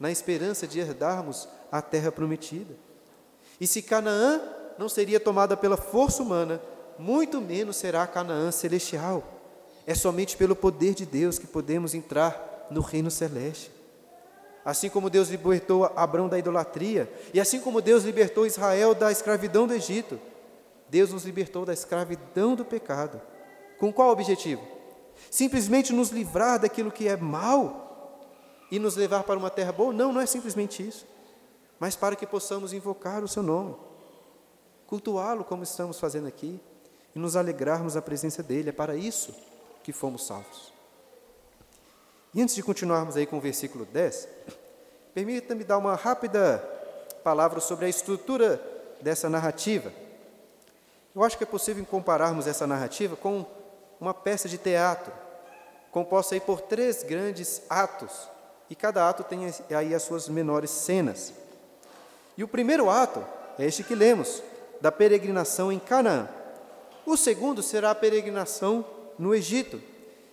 na 0.00 0.10
esperança 0.10 0.66
de 0.66 0.80
herdarmos 0.80 1.46
a 1.70 1.82
terra 1.82 2.10
prometida. 2.10 2.74
E 3.60 3.66
se 3.66 3.82
Canaã 3.82 4.40
não 4.78 4.88
seria 4.88 5.18
tomada 5.18 5.56
pela 5.56 5.76
força 5.76 6.22
humana, 6.22 6.60
muito 6.98 7.40
menos 7.40 7.76
será 7.76 8.06
Canaã 8.06 8.50
celestial. 8.50 9.22
É 9.86 9.94
somente 9.94 10.36
pelo 10.36 10.54
poder 10.54 10.94
de 10.94 11.04
Deus 11.04 11.38
que 11.38 11.46
podemos 11.46 11.94
entrar 11.94 12.66
no 12.70 12.80
reino 12.80 13.10
celeste. 13.10 13.70
Assim 14.64 14.90
como 14.90 15.08
Deus 15.08 15.30
libertou 15.30 15.84
Abraão 15.96 16.28
da 16.28 16.38
idolatria, 16.38 17.10
e 17.32 17.40
assim 17.40 17.60
como 17.60 17.80
Deus 17.80 18.04
libertou 18.04 18.46
Israel 18.46 18.94
da 18.94 19.10
escravidão 19.10 19.66
do 19.66 19.72
Egito, 19.72 20.20
Deus 20.88 21.12
nos 21.12 21.24
libertou 21.24 21.64
da 21.64 21.72
escravidão 21.72 22.54
do 22.54 22.64
pecado. 22.64 23.20
Com 23.78 23.92
qual 23.92 24.10
objetivo? 24.10 24.62
Simplesmente 25.30 25.92
nos 25.92 26.10
livrar 26.10 26.58
daquilo 26.58 26.92
que 26.92 27.08
é 27.08 27.16
mal 27.16 28.20
e 28.70 28.78
nos 28.78 28.96
levar 28.96 29.24
para 29.24 29.38
uma 29.38 29.50
terra 29.50 29.72
boa? 29.72 29.92
Não, 29.92 30.12
não 30.12 30.20
é 30.20 30.26
simplesmente 30.26 30.86
isso. 30.86 31.06
Mas 31.78 31.96
para 31.96 32.16
que 32.16 32.26
possamos 32.26 32.72
invocar 32.72 33.22
o 33.22 33.28
seu 33.28 33.42
nome, 33.42 33.74
cultuá-lo 34.88 35.44
como 35.44 35.62
estamos 35.62 36.00
fazendo 36.00 36.26
aqui 36.26 36.58
e 37.14 37.18
nos 37.18 37.36
alegrarmos 37.36 37.94
na 37.94 38.02
presença 38.02 38.42
dele. 38.42 38.70
É 38.70 38.72
para 38.72 38.96
isso 38.96 39.32
que 39.84 39.92
fomos 39.92 40.26
salvos. 40.26 40.72
E 42.34 42.42
antes 42.42 42.54
de 42.54 42.62
continuarmos 42.62 43.16
aí 43.16 43.26
com 43.26 43.36
o 43.36 43.40
versículo 43.40 43.84
10, 43.84 44.26
permita-me 45.14 45.62
dar 45.62 45.78
uma 45.78 45.94
rápida 45.94 46.58
palavra 47.22 47.60
sobre 47.60 47.84
a 47.84 47.88
estrutura 47.88 48.60
dessa 49.00 49.28
narrativa. 49.28 49.92
Eu 51.14 51.22
acho 51.22 51.36
que 51.36 51.44
é 51.44 51.46
possível 51.46 51.84
compararmos 51.84 52.46
essa 52.46 52.66
narrativa 52.66 53.14
com 53.16 53.44
uma 54.00 54.14
peça 54.14 54.48
de 54.48 54.56
teatro, 54.56 55.12
composta 55.90 56.34
aí 56.34 56.40
por 56.40 56.60
três 56.60 57.02
grandes 57.02 57.62
atos, 57.68 58.28
e 58.70 58.74
cada 58.74 59.08
ato 59.08 59.24
tem 59.24 59.52
aí 59.70 59.94
as 59.94 60.02
suas 60.02 60.28
menores 60.28 60.70
cenas. 60.70 61.32
E 62.36 62.44
o 62.44 62.48
primeiro 62.48 62.88
ato 62.88 63.24
é 63.58 63.66
este 63.66 63.82
que 63.82 63.94
lemos, 63.94 64.42
da 64.80 64.92
peregrinação 64.92 65.72
em 65.72 65.78
Canaã. 65.78 66.28
O 67.04 67.16
segundo 67.16 67.62
será 67.62 67.90
a 67.90 67.94
peregrinação 67.94 68.84
no 69.18 69.34
Egito. 69.34 69.80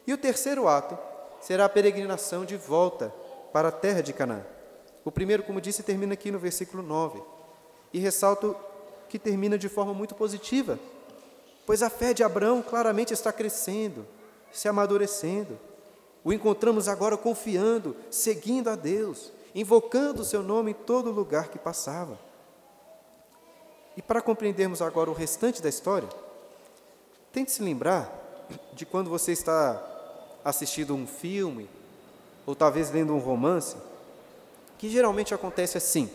E 0.06 0.14
o 0.14 0.18
terceiro 0.18 0.68
ato 0.68 0.98
será 1.42 1.66
a 1.66 1.70
peregrinação 1.70 2.46
de 2.46 2.58
volta 2.58 3.14
para 3.52 3.70
a 3.70 3.72
terra 3.72 4.02
de 4.02 4.14
Canaã. 4.14 4.44
O 5.04 5.12
primeiro, 5.12 5.44
como 5.44 5.62
disse, 5.62 5.84
termina 5.84 6.14
aqui 6.14 6.32
no 6.32 6.40
versículo 6.40 6.84
9. 6.84 7.22
E 7.94 8.00
ressalto 8.00 8.56
que 9.08 9.20
termina 9.20 9.58
de 9.58 9.70
forma 9.70 9.94
muito 9.94 10.16
positiva, 10.16 10.80
pois 11.66 11.82
a 11.84 11.90
fé 11.90 12.14
de 12.14 12.24
Abraão 12.24 12.62
claramente 12.62 13.14
está 13.14 13.32
crescendo, 13.32 14.06
se 14.52 14.68
amadurecendo. 14.68 15.60
O 16.24 16.34
encontramos 16.34 16.88
agora 16.88 17.16
confiando, 17.16 17.96
seguindo 18.10 18.70
a 18.70 18.76
Deus, 18.76 19.32
invocando 19.54 20.24
o 20.24 20.26
seu 20.26 20.42
nome 20.42 20.72
em 20.72 20.74
todo 20.74 21.12
lugar 21.12 21.50
que 21.50 21.60
passava. 21.60 22.20
E 23.98 24.02
para 24.02 24.22
compreendermos 24.22 24.82
agora 24.82 25.10
o 25.10 25.14
restante 25.14 25.62
da 25.62 25.70
história, 25.70 26.10
tente 27.32 27.52
se 27.52 27.64
lembrar 27.64 28.12
de 28.74 28.86
quando 28.86 29.10
você 29.10 29.32
está 29.32 29.82
assistindo 30.44 30.94
um 30.94 31.08
filme, 31.08 31.70
ou 32.46 32.56
talvez 32.56 32.92
lendo 32.92 33.14
um 33.14 33.20
romance, 33.20 33.76
que 34.78 34.90
geralmente 34.90 35.34
acontece 35.34 35.78
assim: 35.78 36.10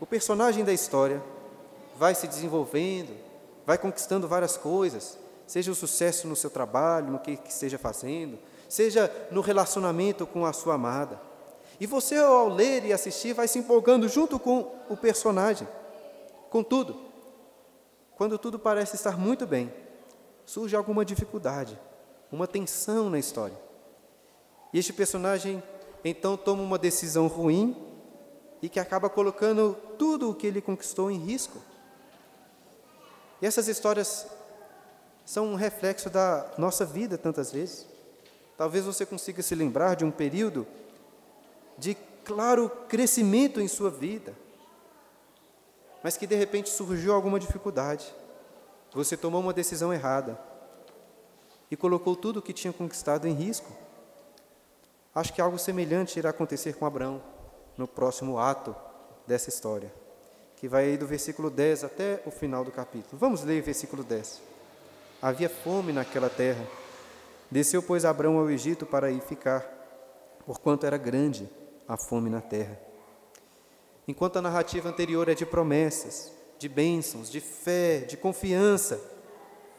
o 0.00 0.06
personagem 0.06 0.64
da 0.64 0.72
história 0.72 1.22
vai 1.96 2.14
se 2.14 2.26
desenvolvendo, 2.26 3.14
vai 3.66 3.76
conquistando 3.76 4.26
várias 4.26 4.56
coisas, 4.56 5.18
seja 5.46 5.70
o 5.70 5.74
sucesso 5.74 6.26
no 6.26 6.36
seu 6.36 6.50
trabalho, 6.50 7.10
no 7.10 7.18
que, 7.18 7.36
que 7.36 7.50
esteja 7.50 7.78
fazendo, 7.78 8.38
seja 8.68 9.10
no 9.30 9.40
relacionamento 9.40 10.26
com 10.26 10.46
a 10.46 10.52
sua 10.52 10.74
amada. 10.74 11.20
E 11.78 11.86
você, 11.86 12.16
ao 12.16 12.48
ler 12.48 12.84
e 12.84 12.92
assistir, 12.92 13.32
vai 13.32 13.48
se 13.48 13.58
empolgando 13.58 14.08
junto 14.08 14.38
com 14.38 14.72
o 14.88 14.96
personagem. 14.96 15.66
Contudo, 16.52 17.00
quando 18.14 18.36
tudo 18.36 18.58
parece 18.58 18.94
estar 18.94 19.16
muito 19.16 19.46
bem, 19.46 19.72
surge 20.44 20.76
alguma 20.76 21.02
dificuldade, 21.02 21.80
uma 22.30 22.46
tensão 22.46 23.08
na 23.08 23.18
história. 23.18 23.58
E 24.70 24.78
este 24.78 24.92
personagem 24.92 25.62
então 26.04 26.36
toma 26.36 26.62
uma 26.62 26.76
decisão 26.76 27.26
ruim 27.26 27.74
e 28.60 28.68
que 28.68 28.78
acaba 28.78 29.08
colocando 29.08 29.74
tudo 29.98 30.28
o 30.28 30.34
que 30.34 30.46
ele 30.46 30.60
conquistou 30.60 31.10
em 31.10 31.16
risco. 31.16 31.58
E 33.40 33.46
essas 33.46 33.66
histórias 33.66 34.26
são 35.24 35.46
um 35.46 35.54
reflexo 35.54 36.10
da 36.10 36.50
nossa 36.58 36.84
vida 36.84 37.16
tantas 37.16 37.50
vezes. 37.50 37.86
Talvez 38.58 38.84
você 38.84 39.06
consiga 39.06 39.42
se 39.42 39.54
lembrar 39.54 39.96
de 39.96 40.04
um 40.04 40.10
período 40.10 40.66
de 41.78 41.96
claro 42.26 42.68
crescimento 42.88 43.58
em 43.58 43.66
sua 43.66 43.90
vida, 43.90 44.34
mas 46.02 46.16
que 46.16 46.26
de 46.26 46.34
repente 46.34 46.68
surgiu 46.68 47.14
alguma 47.14 47.38
dificuldade. 47.38 48.12
Você 48.92 49.16
tomou 49.16 49.40
uma 49.40 49.52
decisão 49.52 49.92
errada 49.92 50.38
e 51.70 51.76
colocou 51.76 52.14
tudo 52.14 52.38
o 52.38 52.42
que 52.42 52.52
tinha 52.52 52.72
conquistado 52.72 53.26
em 53.26 53.32
risco. 53.32 53.72
Acho 55.14 55.32
que 55.32 55.40
algo 55.40 55.58
semelhante 55.58 56.18
irá 56.18 56.30
acontecer 56.30 56.74
com 56.74 56.84
Abraão 56.84 57.22
no 57.76 57.86
próximo 57.86 58.38
ato 58.38 58.74
dessa 59.26 59.48
história, 59.48 59.92
que 60.56 60.68
vai 60.68 60.84
aí 60.84 60.96
do 60.96 61.06
versículo 61.06 61.48
10 61.48 61.84
até 61.84 62.22
o 62.26 62.30
final 62.30 62.64
do 62.64 62.70
capítulo. 62.70 63.18
Vamos 63.18 63.42
ler 63.42 63.62
o 63.62 63.64
versículo 63.64 64.02
10. 64.02 64.40
Havia 65.20 65.48
fome 65.48 65.92
naquela 65.92 66.28
terra. 66.28 66.66
Desceu, 67.50 67.82
pois, 67.82 68.04
Abraão 68.04 68.38
ao 68.38 68.50
Egito 68.50 68.84
para 68.84 69.10
ir 69.10 69.20
ficar, 69.20 69.60
porquanto 70.44 70.84
era 70.84 70.96
grande 70.96 71.48
a 71.86 71.96
fome 71.96 72.28
na 72.28 72.40
terra. 72.40 72.78
Enquanto 74.06 74.38
a 74.38 74.42
narrativa 74.42 74.88
anterior 74.88 75.28
é 75.28 75.34
de 75.34 75.46
promessas, 75.46 76.32
de 76.58 76.68
bênçãos, 76.68 77.30
de 77.30 77.40
fé, 77.40 78.00
de 78.00 78.16
confiança, 78.16 79.00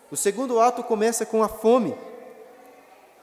o 0.10 0.16
segundo 0.16 0.60
ato 0.60 0.84
começa 0.84 1.26
com 1.26 1.44
a 1.44 1.50
fome, 1.50 1.96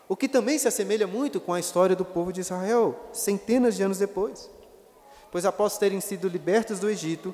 o 0.09 0.17
que 0.17 0.29
também 0.29 0.59
se 0.59 0.67
assemelha 0.67 1.07
muito 1.07 1.41
com 1.41 1.55
a 1.55 1.61
história 1.61 1.95
do 1.95 2.05
povo 2.05 2.33
de 2.33 2.41
Israel, 2.41 2.99
centenas 3.13 3.77
de 3.77 3.83
anos 3.83 3.99
depois. 3.99 4.51
Pois 5.31 5.45
após 5.45 5.79
terem 5.79 6.01
sido 6.01 6.27
libertos 6.27 6.81
do 6.81 6.91
Egito, 6.91 7.33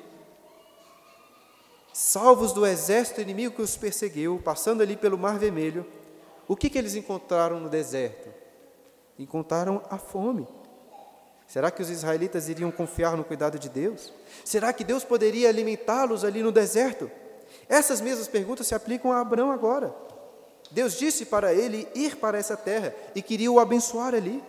salvos 1.91 2.53
do 2.53 2.65
exército 2.67 3.19
inimigo 3.19 3.55
que 3.55 3.61
os 3.63 3.75
perseguiu, 3.75 4.39
passando 4.43 4.83
ali 4.83 4.95
pelo 4.95 5.17
Mar 5.17 5.39
Vermelho, 5.39 5.83
o 6.47 6.55
que, 6.55 6.69
que 6.69 6.77
eles 6.77 6.93
encontraram 6.93 7.59
no 7.59 7.67
deserto? 7.67 8.29
Encontraram 9.17 9.81
a 9.89 9.97
fome. 9.97 10.47
Será 11.47 11.71
que 11.71 11.81
os 11.81 11.89
israelitas 11.89 12.49
iriam 12.49 12.69
confiar 12.69 13.15
no 13.15 13.23
cuidado 13.23 13.57
de 13.57 13.69
Deus? 13.69 14.13
Será 14.43 14.73
que 14.73 14.83
Deus 14.83 15.05
poderia 15.05 15.47
alimentá-los 15.47 16.25
ali 16.25 16.43
no 16.43 16.51
deserto? 16.51 17.09
Essas 17.69 18.01
mesmas 18.01 18.27
perguntas 18.27 18.67
se 18.67 18.75
aplicam 18.75 19.11
a 19.13 19.21
Abraão 19.21 19.49
agora. 19.49 19.95
Deus 20.69 20.97
disse 20.97 21.25
para 21.25 21.53
ele 21.53 21.87
ir 21.95 22.17
para 22.17 22.37
essa 22.37 22.57
terra 22.57 22.93
e 23.15 23.21
queria 23.21 23.49
o 23.49 23.59
abençoar 23.59 24.13
ali. 24.13 24.43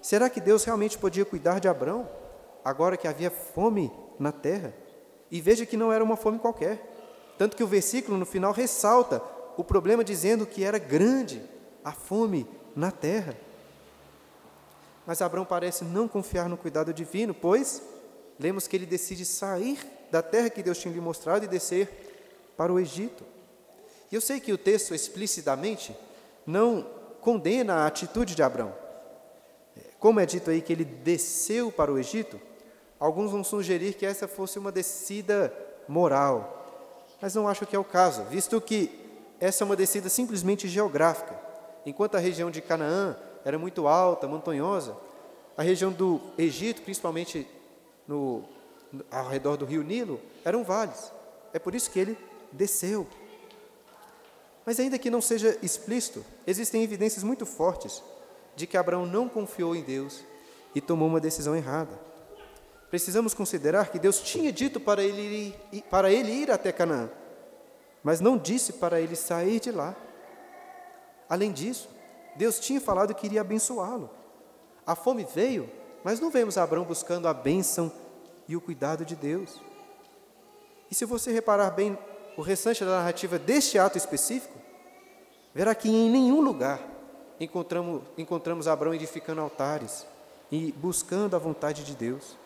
Será 0.00 0.30
que 0.30 0.40
Deus 0.40 0.62
realmente 0.62 0.96
podia 0.96 1.24
cuidar 1.24 1.58
de 1.58 1.66
Abraão, 1.66 2.08
agora 2.64 2.96
que 2.96 3.08
havia 3.08 3.30
fome 3.30 3.90
na 4.20 4.30
terra? 4.30 4.72
E 5.28 5.40
veja 5.40 5.66
que 5.66 5.76
não 5.76 5.92
era 5.92 6.04
uma 6.04 6.16
fome 6.16 6.38
qualquer. 6.38 6.80
Tanto 7.36 7.56
que 7.56 7.64
o 7.64 7.66
versículo 7.66 8.16
no 8.16 8.24
final 8.24 8.52
ressalta 8.52 9.20
o 9.56 9.64
problema 9.64 10.04
dizendo 10.04 10.46
que 10.46 10.62
era 10.62 10.78
grande 10.78 11.42
a 11.84 11.90
fome 11.90 12.46
na 12.76 12.92
terra. 12.92 13.36
Mas 15.06 15.22
Abraão 15.22 15.44
parece 15.44 15.84
não 15.84 16.08
confiar 16.08 16.48
no 16.48 16.56
cuidado 16.56 16.92
divino, 16.92 17.32
pois 17.32 17.80
lemos 18.38 18.66
que 18.66 18.76
ele 18.76 18.86
decide 18.86 19.24
sair 19.24 19.78
da 20.10 20.20
terra 20.20 20.50
que 20.50 20.62
Deus 20.62 20.78
tinha 20.78 20.92
lhe 20.92 21.00
mostrado 21.00 21.44
e 21.44 21.48
descer 21.48 22.52
para 22.56 22.72
o 22.72 22.80
Egito. 22.80 23.24
E 24.10 24.14
eu 24.14 24.20
sei 24.20 24.40
que 24.40 24.52
o 24.52 24.58
texto 24.58 24.94
explicitamente 24.94 25.96
não 26.46 26.86
condena 27.20 27.74
a 27.74 27.86
atitude 27.86 28.34
de 28.34 28.42
Abraão. 28.42 28.74
Como 29.98 30.20
é 30.20 30.26
dito 30.26 30.50
aí 30.50 30.60
que 30.60 30.72
ele 30.72 30.84
desceu 30.84 31.72
para 31.72 31.92
o 31.92 31.98
Egito, 31.98 32.40
alguns 32.98 33.30
vão 33.30 33.42
sugerir 33.42 33.94
que 33.94 34.06
essa 34.06 34.28
fosse 34.28 34.58
uma 34.58 34.70
descida 34.70 35.52
moral. 35.88 36.52
Mas 37.20 37.34
não 37.34 37.48
acho 37.48 37.66
que 37.66 37.74
é 37.74 37.78
o 37.78 37.84
caso, 37.84 38.24
visto 38.24 38.60
que 38.60 38.90
essa 39.40 39.62
é 39.62 39.64
uma 39.64 39.76
descida 39.76 40.08
simplesmente 40.08 40.68
geográfica. 40.68 41.34
Enquanto 41.84 42.16
a 42.16 42.20
região 42.20 42.50
de 42.50 42.60
Canaã 42.60 43.16
era 43.46 43.56
muito 43.60 43.86
alta, 43.86 44.26
montanhosa. 44.26 44.96
A 45.56 45.62
região 45.62 45.92
do 45.92 46.20
Egito, 46.36 46.82
principalmente 46.82 47.46
no, 48.04 48.42
ao 49.08 49.28
redor 49.28 49.56
do 49.56 49.64
rio 49.64 49.84
Nilo, 49.84 50.20
eram 50.44 50.64
vales. 50.64 51.12
É 51.52 51.58
por 51.60 51.72
isso 51.72 51.88
que 51.88 52.00
ele 52.00 52.18
desceu. 52.50 53.06
Mas, 54.64 54.80
ainda 54.80 54.98
que 54.98 55.08
não 55.08 55.20
seja 55.20 55.56
explícito, 55.62 56.24
existem 56.44 56.82
evidências 56.82 57.22
muito 57.22 57.46
fortes 57.46 58.02
de 58.56 58.66
que 58.66 58.76
Abraão 58.76 59.06
não 59.06 59.28
confiou 59.28 59.76
em 59.76 59.82
Deus 59.82 60.24
e 60.74 60.80
tomou 60.80 61.06
uma 61.06 61.20
decisão 61.20 61.54
errada. 61.54 61.96
Precisamos 62.90 63.32
considerar 63.32 63.90
que 63.90 63.98
Deus 64.00 64.18
tinha 64.18 64.50
dito 64.50 64.80
para 64.80 65.04
ele 65.04 65.54
ir, 65.70 65.82
para 65.82 66.10
ele 66.10 66.32
ir 66.32 66.50
até 66.50 66.72
Canaã, 66.72 67.08
mas 68.02 68.20
não 68.20 68.36
disse 68.36 68.72
para 68.72 69.00
ele 69.00 69.14
sair 69.14 69.60
de 69.60 69.70
lá. 69.70 69.94
Além 71.28 71.52
disso, 71.52 71.88
Deus 72.36 72.58
tinha 72.58 72.80
falado 72.80 73.14
que 73.14 73.26
iria 73.26 73.40
abençoá-lo. 73.40 74.10
A 74.86 74.94
fome 74.94 75.24
veio, 75.24 75.68
mas 76.04 76.20
não 76.20 76.30
vemos 76.30 76.56
Abraão 76.56 76.84
buscando 76.84 77.26
a 77.26 77.34
bênção 77.34 77.90
e 78.48 78.54
o 78.54 78.60
cuidado 78.60 79.04
de 79.04 79.16
Deus. 79.16 79.60
E 80.90 80.94
se 80.94 81.04
você 81.04 81.32
reparar 81.32 81.70
bem 81.70 81.98
o 82.36 82.42
restante 82.42 82.84
da 82.84 82.98
narrativa 82.98 83.38
deste 83.38 83.78
ato 83.78 83.98
específico, 83.98 84.56
verá 85.54 85.74
que 85.74 85.88
em 85.88 86.10
nenhum 86.10 86.40
lugar 86.40 86.80
encontramos, 87.40 88.02
encontramos 88.16 88.68
Abraão 88.68 88.94
edificando 88.94 89.40
altares 89.40 90.06
e 90.52 90.72
buscando 90.72 91.34
a 91.34 91.38
vontade 91.38 91.82
de 91.82 91.94
Deus. 91.94 92.36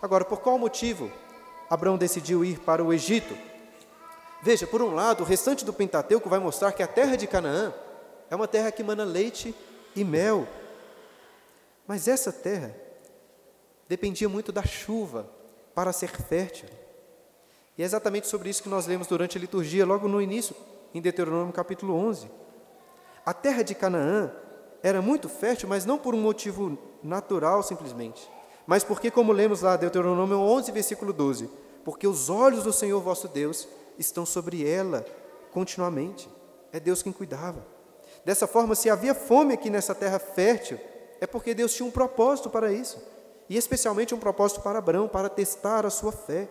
Agora, 0.00 0.24
por 0.24 0.40
qual 0.40 0.58
motivo 0.58 1.10
Abraão 1.68 1.96
decidiu 1.96 2.44
ir 2.44 2.60
para 2.60 2.84
o 2.84 2.92
Egito? 2.92 3.36
Veja, 4.42 4.66
por 4.66 4.82
um 4.82 4.94
lado, 4.94 5.22
o 5.22 5.26
restante 5.26 5.64
do 5.64 5.72
Pentateuco 5.72 6.28
vai 6.28 6.38
mostrar 6.38 6.70
que 6.72 6.82
a 6.82 6.86
terra 6.86 7.16
de 7.16 7.26
Canaã 7.26 7.72
é 8.30 8.36
uma 8.36 8.48
terra 8.48 8.70
que 8.72 8.82
mana 8.82 9.04
leite 9.04 9.54
e 9.94 10.04
mel. 10.04 10.46
Mas 11.86 12.08
essa 12.08 12.32
terra 12.32 12.74
dependia 13.88 14.28
muito 14.28 14.50
da 14.50 14.64
chuva 14.64 15.28
para 15.74 15.92
ser 15.92 16.10
fértil. 16.10 16.68
E 17.76 17.82
é 17.82 17.84
exatamente 17.84 18.26
sobre 18.28 18.48
isso 18.48 18.62
que 18.62 18.68
nós 18.68 18.86
lemos 18.86 19.06
durante 19.06 19.36
a 19.36 19.40
liturgia, 19.40 19.84
logo 19.84 20.08
no 20.08 20.22
início, 20.22 20.54
em 20.94 21.00
Deuteronômio 21.00 21.52
capítulo 21.52 21.94
11. 21.94 22.30
A 23.26 23.34
terra 23.34 23.62
de 23.62 23.74
Canaã 23.74 24.32
era 24.82 25.02
muito 25.02 25.28
fértil, 25.28 25.68
mas 25.68 25.84
não 25.84 25.98
por 25.98 26.14
um 26.14 26.20
motivo 26.20 26.78
natural 27.02 27.62
simplesmente, 27.62 28.30
mas 28.66 28.84
porque, 28.84 29.10
como 29.10 29.32
lemos 29.32 29.60
lá, 29.60 29.76
Deuteronômio 29.76 30.38
11, 30.38 30.72
versículo 30.72 31.12
12: 31.12 31.50
Porque 31.84 32.06
os 32.06 32.30
olhos 32.30 32.64
do 32.64 32.72
Senhor 32.72 33.00
vosso 33.00 33.28
Deus 33.28 33.68
estão 33.98 34.24
sobre 34.24 34.68
ela 34.68 35.04
continuamente. 35.52 36.28
é 36.72 36.80
Deus 36.80 37.02
quem 37.02 37.12
cuidava. 37.12 37.73
Dessa 38.24 38.46
forma, 38.46 38.74
se 38.74 38.88
havia 38.88 39.14
fome 39.14 39.54
aqui 39.54 39.68
nessa 39.68 39.94
terra 39.94 40.18
fértil, 40.18 40.78
é 41.20 41.26
porque 41.26 41.54
Deus 41.54 41.74
tinha 41.74 41.86
um 41.86 41.90
propósito 41.90 42.48
para 42.48 42.72
isso, 42.72 43.02
e 43.48 43.56
especialmente 43.56 44.14
um 44.14 44.18
propósito 44.18 44.60
para 44.60 44.78
Abraão, 44.78 45.06
para 45.06 45.28
testar 45.28 45.84
a 45.84 45.90
sua 45.90 46.12
fé. 46.12 46.48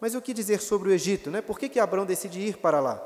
Mas 0.00 0.14
o 0.14 0.20
que 0.20 0.34
dizer 0.34 0.60
sobre 0.60 0.90
o 0.90 0.92
Egito? 0.92 1.30
Né? 1.30 1.40
Por 1.40 1.58
que, 1.58 1.68
que 1.68 1.80
Abraão 1.80 2.04
decide 2.04 2.40
ir 2.40 2.58
para 2.58 2.80
lá? 2.80 3.02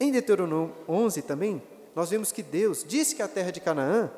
Em 0.00 0.10
Deuteronômio 0.10 0.74
11 0.88 1.22
também, 1.22 1.62
nós 1.94 2.10
vemos 2.10 2.32
que 2.32 2.42
Deus 2.42 2.84
disse 2.86 3.14
que 3.14 3.22
a 3.22 3.28
terra 3.28 3.50
de 3.50 3.60
Canaã 3.60 4.10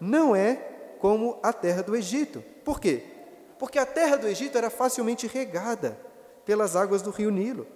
não 0.00 0.34
é 0.36 0.54
como 0.98 1.38
a 1.42 1.52
terra 1.52 1.82
do 1.82 1.96
Egito. 1.96 2.42
Por 2.64 2.80
quê? 2.80 3.02
Porque 3.58 3.78
a 3.78 3.86
terra 3.86 4.16
do 4.16 4.26
Egito 4.26 4.58
era 4.58 4.70
facilmente 4.70 5.26
regada 5.26 5.98
pelas 6.44 6.76
águas 6.76 7.02
do 7.02 7.10
rio 7.10 7.30
Nilo. 7.30 7.66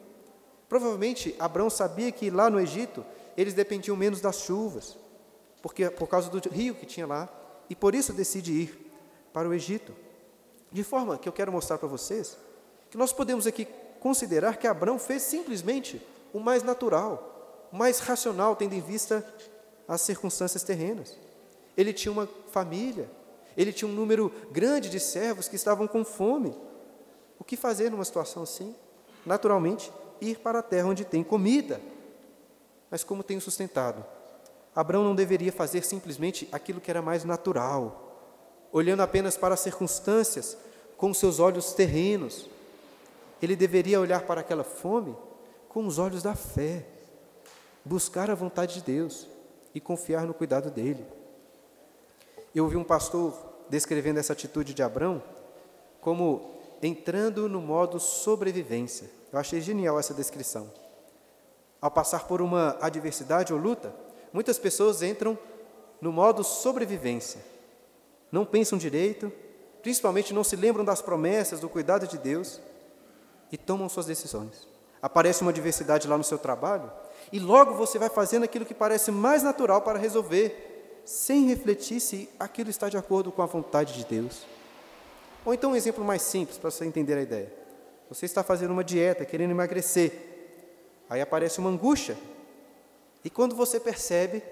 Provavelmente 0.68 1.34
Abraão 1.38 1.68
sabia 1.68 2.12
que 2.12 2.30
lá 2.30 2.48
no 2.48 2.60
Egito 2.60 3.04
eles 3.36 3.54
dependiam 3.54 3.96
menos 3.96 4.20
das 4.20 4.40
chuvas, 4.40 4.96
porque 5.62 5.90
por 5.90 6.08
causa 6.08 6.30
do 6.30 6.48
rio 6.48 6.74
que 6.74 6.86
tinha 6.86 7.06
lá, 7.06 7.28
e 7.68 7.74
por 7.74 7.94
isso 7.94 8.12
decide 8.12 8.52
ir 8.52 8.92
para 9.32 9.48
o 9.48 9.54
Egito. 9.54 9.94
De 10.72 10.82
forma 10.84 11.18
que 11.18 11.28
eu 11.28 11.32
quero 11.32 11.52
mostrar 11.52 11.78
para 11.78 11.88
vocês 11.88 12.36
que 12.90 12.96
nós 12.96 13.12
podemos 13.12 13.46
aqui 13.46 13.66
considerar 14.00 14.56
que 14.56 14.66
Abraão 14.66 14.98
fez 14.98 15.22
simplesmente 15.22 16.04
o 16.32 16.40
mais 16.40 16.62
natural, 16.62 17.68
o 17.72 17.76
mais 17.76 18.00
racional, 18.00 18.56
tendo 18.56 18.74
em 18.74 18.80
vista 18.80 19.24
as 19.86 20.00
circunstâncias 20.00 20.62
terrenas. 20.62 21.16
Ele 21.76 21.92
tinha 21.92 22.10
uma 22.10 22.28
família, 22.50 23.10
ele 23.56 23.72
tinha 23.72 23.88
um 23.88 23.94
número 23.94 24.32
grande 24.50 24.88
de 24.88 24.98
servos 24.98 25.48
que 25.48 25.56
estavam 25.56 25.86
com 25.86 26.04
fome. 26.04 26.56
O 27.38 27.44
que 27.44 27.56
fazer 27.56 27.90
numa 27.90 28.04
situação 28.04 28.42
assim? 28.42 28.74
Naturalmente, 29.24 29.92
ir 30.20 30.38
para 30.38 30.60
a 30.60 30.62
terra 30.62 30.88
onde 30.88 31.04
tem 31.04 31.22
comida. 31.22 31.80
Mas 32.90 33.04
como 33.04 33.22
tem 33.22 33.38
sustentado? 33.38 34.04
Abraão 34.74 35.04
não 35.04 35.14
deveria 35.14 35.52
fazer 35.52 35.82
simplesmente 35.82 36.48
aquilo 36.50 36.80
que 36.80 36.90
era 36.90 37.02
mais 37.02 37.24
natural, 37.24 38.10
olhando 38.72 39.00
apenas 39.00 39.36
para 39.36 39.54
as 39.54 39.60
circunstâncias 39.60 40.56
com 40.96 41.14
seus 41.14 41.40
olhos 41.40 41.72
terrenos, 41.72 42.48
ele 43.40 43.56
deveria 43.56 44.00
olhar 44.00 44.22
para 44.22 44.42
aquela 44.42 44.62
fome 44.62 45.16
com 45.68 45.86
os 45.86 45.98
olhos 45.98 46.22
da 46.22 46.34
fé, 46.34 46.84
buscar 47.84 48.30
a 48.30 48.34
vontade 48.34 48.74
de 48.74 48.82
Deus 48.82 49.26
e 49.74 49.80
confiar 49.80 50.26
no 50.26 50.34
cuidado 50.34 50.70
dele. 50.70 51.06
Eu 52.54 52.64
ouvi 52.64 52.76
um 52.76 52.84
pastor 52.84 53.32
descrevendo 53.68 54.18
essa 54.18 54.32
atitude 54.32 54.74
de 54.74 54.82
Abraão 54.82 55.22
como 56.00 56.50
entrando 56.82 57.48
no 57.48 57.60
modo 57.60 57.98
sobrevivência. 58.00 59.08
Eu 59.32 59.38
achei 59.38 59.60
genial 59.60 59.98
essa 59.98 60.12
descrição. 60.12 60.70
Ao 61.80 61.90
passar 61.90 62.26
por 62.26 62.42
uma 62.42 62.76
adversidade 62.80 63.52
ou 63.52 63.58
luta, 63.58 63.94
muitas 64.32 64.58
pessoas 64.58 65.02
entram 65.02 65.38
no 66.00 66.12
modo 66.12 66.44
sobrevivência. 66.44 67.40
Não 68.30 68.44
pensam 68.44 68.78
direito, 68.78 69.32
principalmente 69.82 70.34
não 70.34 70.44
se 70.44 70.56
lembram 70.56 70.84
das 70.84 71.02
promessas, 71.02 71.60
do 71.60 71.68
cuidado 71.68 72.06
de 72.06 72.18
Deus 72.18 72.60
e 73.50 73.56
tomam 73.56 73.88
suas 73.88 74.06
decisões. 74.06 74.68
Aparece 75.02 75.42
uma 75.42 75.50
adversidade 75.50 76.06
lá 76.06 76.16
no 76.16 76.24
seu 76.24 76.38
trabalho 76.38 76.90
e 77.32 77.38
logo 77.38 77.74
você 77.74 77.98
vai 77.98 78.08
fazendo 78.08 78.44
aquilo 78.44 78.66
que 78.66 78.74
parece 78.74 79.10
mais 79.10 79.42
natural 79.42 79.80
para 79.82 79.98
resolver, 79.98 81.02
sem 81.04 81.46
refletir 81.46 82.00
se 82.00 82.28
aquilo 82.38 82.70
está 82.70 82.88
de 82.88 82.98
acordo 82.98 83.32
com 83.32 83.42
a 83.42 83.46
vontade 83.46 83.94
de 83.94 84.04
Deus. 84.04 84.44
Ou 85.44 85.54
então 85.54 85.72
um 85.72 85.76
exemplo 85.76 86.04
mais 86.04 86.22
simples 86.22 86.58
para 86.58 86.70
você 86.70 86.84
entender 86.84 87.14
a 87.14 87.22
ideia. 87.22 87.52
Você 88.10 88.26
está 88.26 88.42
fazendo 88.42 88.72
uma 88.72 88.84
dieta, 88.84 89.24
querendo 89.24 89.52
emagrecer. 89.52 90.29
Aí 91.10 91.20
aparece 91.20 91.58
uma 91.58 91.68
angústia. 91.68 92.16
E 93.24 93.28
quando 93.28 93.56
você 93.56 93.80
percebe, 93.80 94.42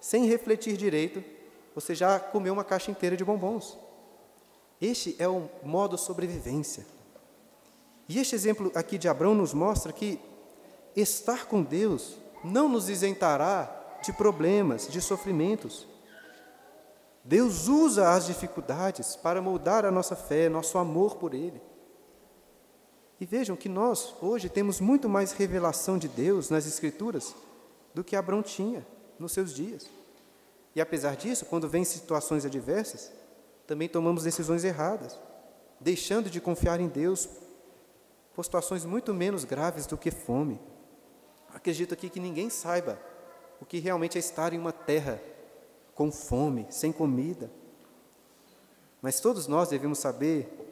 sem 0.00 0.26
refletir 0.26 0.76
direito, 0.76 1.22
você 1.74 1.94
já 1.94 2.18
comeu 2.18 2.52
uma 2.52 2.64
caixa 2.64 2.90
inteira 2.90 3.16
de 3.16 3.24
bombons. 3.24 3.78
Este 4.80 5.14
é 5.18 5.28
o 5.28 5.48
modo 5.62 5.96
sobrevivência. 5.96 6.84
E 8.08 8.18
este 8.18 8.34
exemplo 8.34 8.70
aqui 8.74 8.98
de 8.98 9.08
Abraão 9.08 9.34
nos 9.34 9.54
mostra 9.54 9.92
que 9.92 10.20
estar 10.94 11.46
com 11.46 11.62
Deus 11.62 12.16
não 12.42 12.68
nos 12.68 12.88
isentará 12.88 13.98
de 14.02 14.12
problemas, 14.12 14.88
de 14.88 15.00
sofrimentos. 15.00 15.86
Deus 17.24 17.68
usa 17.68 18.10
as 18.10 18.26
dificuldades 18.26 19.16
para 19.16 19.40
moldar 19.40 19.84
a 19.84 19.90
nossa 19.90 20.14
fé, 20.14 20.48
nosso 20.48 20.78
amor 20.78 21.16
por 21.16 21.32
Ele. 21.32 21.60
E 23.20 23.24
vejam 23.24 23.56
que 23.56 23.68
nós, 23.68 24.14
hoje, 24.20 24.48
temos 24.48 24.80
muito 24.80 25.08
mais 25.08 25.32
revelação 25.32 25.96
de 25.96 26.08
Deus 26.08 26.50
nas 26.50 26.66
Escrituras 26.66 27.34
do 27.94 28.04
que 28.04 28.14
Abraão 28.14 28.42
tinha 28.42 28.86
nos 29.18 29.32
seus 29.32 29.54
dias. 29.54 29.88
E 30.74 30.80
apesar 30.80 31.16
disso, 31.16 31.46
quando 31.46 31.68
vem 31.68 31.84
situações 31.84 32.44
adversas, 32.44 33.10
também 33.66 33.88
tomamos 33.88 34.24
decisões 34.24 34.64
erradas, 34.64 35.18
deixando 35.80 36.28
de 36.28 36.40
confiar 36.40 36.78
em 36.78 36.88
Deus 36.88 37.26
por 38.34 38.44
situações 38.44 38.84
muito 38.84 39.14
menos 39.14 39.44
graves 39.44 39.86
do 39.86 39.96
que 39.96 40.10
fome. 40.10 40.60
Acredito 41.54 41.94
aqui 41.94 42.10
que 42.10 42.20
ninguém 42.20 42.50
saiba 42.50 43.00
o 43.58 43.64
que 43.64 43.78
realmente 43.78 44.18
é 44.18 44.20
estar 44.20 44.52
em 44.52 44.58
uma 44.58 44.72
terra 44.72 45.18
com 45.94 46.12
fome, 46.12 46.66
sem 46.68 46.92
comida. 46.92 47.50
Mas 49.00 49.20
todos 49.20 49.46
nós 49.46 49.70
devemos 49.70 49.98
saber 49.98 50.65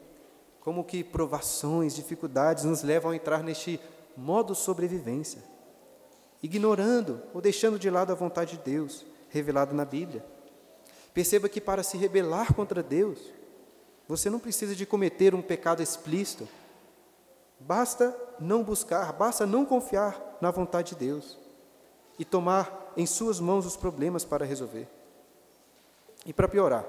como 0.64 0.82
que 0.82 1.04
provações, 1.04 1.94
dificuldades 1.94 2.64
nos 2.64 2.82
levam 2.82 3.10
a 3.12 3.16
entrar 3.16 3.42
neste 3.42 3.78
modo 4.16 4.54
sobrevivência, 4.54 5.42
ignorando 6.42 7.20
ou 7.32 7.40
deixando 7.40 7.78
de 7.78 7.90
lado 7.90 8.10
a 8.10 8.14
vontade 8.16 8.56
de 8.56 8.64
Deus 8.64 9.04
revelada 9.28 9.72
na 9.72 9.84
Bíblia. 9.84 10.24
Perceba 11.12 11.48
que 11.48 11.60
para 11.60 11.82
se 11.82 11.96
rebelar 11.96 12.54
contra 12.54 12.82
Deus, 12.82 13.18
você 14.08 14.28
não 14.28 14.38
precisa 14.38 14.74
de 14.74 14.84
cometer 14.84 15.34
um 15.34 15.42
pecado 15.42 15.82
explícito, 15.82 16.48
Basta 17.58 18.14
não 18.38 18.62
buscar, 18.62 19.12
basta 19.12 19.46
não 19.46 19.64
confiar 19.64 20.36
na 20.40 20.50
vontade 20.50 20.90
de 20.90 21.06
Deus 21.06 21.38
e 22.18 22.24
tomar 22.24 22.92
em 22.96 23.06
suas 23.06 23.40
mãos 23.40 23.64
os 23.64 23.76
problemas 23.76 24.24
para 24.24 24.44
resolver. 24.44 24.86
E 26.26 26.32
para 26.32 26.48
piorar, 26.48 26.84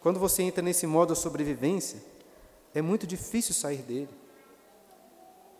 quando 0.00 0.18
você 0.18 0.42
entra 0.42 0.62
nesse 0.62 0.86
modo 0.86 1.14
sobrevivência, 1.14 2.02
é 2.74 2.82
muito 2.82 3.06
difícil 3.06 3.54
sair 3.54 3.82
dele. 3.82 4.08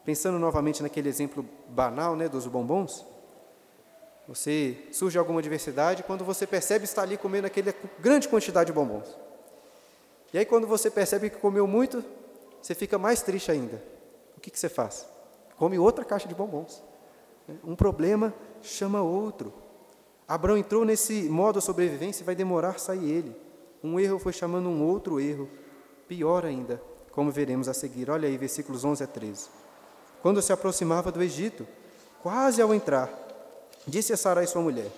Pensando 0.04 0.38
novamente 0.38 0.82
naquele 0.82 1.08
exemplo 1.08 1.46
banal 1.68 2.14
né, 2.16 2.28
dos 2.28 2.46
bombons, 2.46 3.04
você 4.28 4.76
surge 4.92 5.18
alguma 5.18 5.40
adversidade 5.40 6.02
quando 6.02 6.24
você 6.24 6.46
percebe 6.46 6.84
estar 6.84 7.02
ali 7.02 7.16
comendo 7.16 7.46
aquela 7.46 7.74
grande 7.98 8.28
quantidade 8.28 8.66
de 8.66 8.72
bombons. 8.72 9.08
E 10.32 10.38
aí, 10.38 10.44
quando 10.44 10.66
você 10.66 10.90
percebe 10.90 11.30
que 11.30 11.36
comeu 11.36 11.66
muito, 11.66 12.04
você 12.60 12.74
fica 12.74 12.98
mais 12.98 13.22
triste 13.22 13.50
ainda 13.50 13.94
que, 14.44 14.50
que 14.50 14.60
você 14.60 14.68
faz? 14.68 15.08
Come 15.56 15.78
outra 15.78 16.04
caixa 16.04 16.28
de 16.28 16.34
bombons. 16.34 16.82
Um 17.64 17.74
problema 17.74 18.34
chama 18.62 19.00
outro. 19.00 19.54
Abraão 20.28 20.58
entrou 20.58 20.84
nesse 20.84 21.22
modo 21.30 21.58
de 21.58 21.64
sobrevivência 21.64 22.22
e 22.22 22.26
vai 22.26 22.34
demorar 22.34 22.78
sair 22.78 23.10
ele. 23.10 23.36
Um 23.82 23.98
erro 23.98 24.18
foi 24.18 24.34
chamando 24.34 24.68
um 24.68 24.86
outro 24.86 25.18
erro, 25.18 25.48
pior 26.06 26.44
ainda, 26.44 26.80
como 27.14 27.30
veremos 27.30 27.68
a 27.68 27.74
seguir. 27.74 28.10
Olha 28.10 28.28
aí, 28.28 28.36
versículos 28.36 28.84
11 28.84 29.04
a 29.04 29.06
13. 29.06 29.46
Quando 30.20 30.42
se 30.42 30.52
aproximava 30.52 31.12
do 31.12 31.22
Egito, 31.22 31.66
quase 32.22 32.60
ao 32.60 32.74
entrar, 32.74 33.08
disse 33.86 34.12
a 34.12 34.16
Sarai 34.16 34.46
sua 34.46 34.62
mulher: 34.62 34.90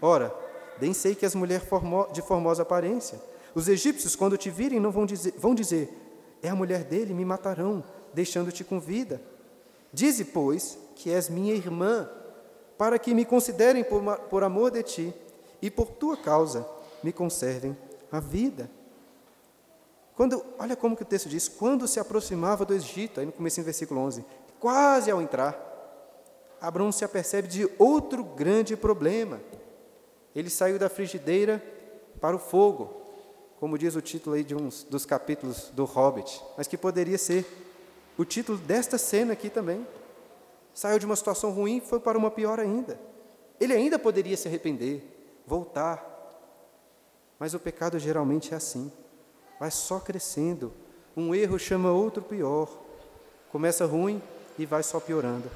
Ora, 0.00 0.34
bem 0.78 0.92
sei 0.92 1.14
que 1.14 1.24
és 1.24 1.34
mulher 1.34 1.62
de 2.12 2.22
formosa 2.22 2.62
aparência. 2.62 3.20
Os 3.54 3.68
egípcios, 3.68 4.16
quando 4.16 4.36
te 4.36 4.50
virem, 4.50 4.80
não 4.80 4.90
vão 4.90 5.06
dizer, 5.06 5.34
vão 5.38 5.54
dizer: 5.54 5.88
É 6.42 6.48
a 6.48 6.54
mulher 6.54 6.84
dele, 6.84 7.14
me 7.14 7.24
matarão 7.24 7.84
deixando-te 8.12 8.64
com 8.64 8.80
vida. 8.80 9.20
Dize, 9.92 10.24
pois, 10.24 10.78
que 10.96 11.10
és 11.10 11.28
minha 11.28 11.54
irmã, 11.54 12.08
para 12.76 12.98
que 12.98 13.14
me 13.14 13.24
considerem 13.24 13.84
por, 13.84 14.02
por 14.30 14.42
amor 14.42 14.70
de 14.70 14.82
ti 14.82 15.14
e 15.60 15.70
por 15.70 15.88
tua 15.92 16.16
causa 16.16 16.66
me 17.02 17.12
conservem 17.12 17.76
a 18.10 18.18
vida. 18.18 18.68
Quando, 20.14 20.44
olha 20.58 20.76
como 20.76 20.96
que 20.96 21.02
o 21.02 21.06
texto 21.06 21.28
diz, 21.28 21.48
quando 21.48 21.88
se 21.88 21.98
aproximava 21.98 22.64
do 22.64 22.74
Egito, 22.74 23.20
aí 23.20 23.26
no 23.26 23.32
começo 23.32 23.60
do 23.60 23.64
versículo 23.64 24.00
11, 24.00 24.24
quase 24.60 25.10
ao 25.10 25.22
entrar, 25.22 25.70
Abraão 26.60 26.92
se 26.92 27.04
apercebe 27.04 27.48
de 27.48 27.68
outro 27.78 28.22
grande 28.22 28.76
problema. 28.76 29.40
Ele 30.34 30.48
saiu 30.48 30.78
da 30.78 30.88
frigideira 30.88 31.62
para 32.20 32.36
o 32.36 32.38
fogo, 32.38 33.02
como 33.58 33.76
diz 33.76 33.96
o 33.96 34.00
título 34.00 34.36
aí 34.36 34.44
de 34.44 34.54
um 34.54 34.68
dos 34.88 35.04
capítulos 35.04 35.70
do 35.70 35.84
Hobbit, 35.84 36.42
mas 36.56 36.68
que 36.68 36.76
poderia 36.76 37.18
ser 37.18 37.44
o 38.16 38.24
título 38.24 38.58
desta 38.58 38.98
cena 38.98 39.32
aqui 39.32 39.48
também. 39.48 39.86
Saiu 40.74 40.98
de 40.98 41.06
uma 41.06 41.16
situação 41.16 41.50
ruim 41.50 41.80
foi 41.80 42.00
para 42.00 42.16
uma 42.16 42.30
pior 42.30 42.60
ainda. 42.60 42.98
Ele 43.60 43.72
ainda 43.72 43.98
poderia 43.98 44.36
se 44.36 44.48
arrepender, 44.48 45.02
voltar. 45.46 46.08
Mas 47.38 47.54
o 47.54 47.58
pecado 47.58 47.98
geralmente 47.98 48.54
é 48.54 48.56
assim. 48.56 48.90
Vai 49.62 49.70
só 49.70 50.00
crescendo. 50.00 50.72
Um 51.16 51.32
erro 51.32 51.56
chama 51.56 51.92
outro 51.92 52.20
pior. 52.20 52.68
Começa 53.52 53.86
ruim 53.86 54.20
e 54.58 54.66
vai 54.66 54.82
só 54.82 54.98
piorando. 54.98 55.48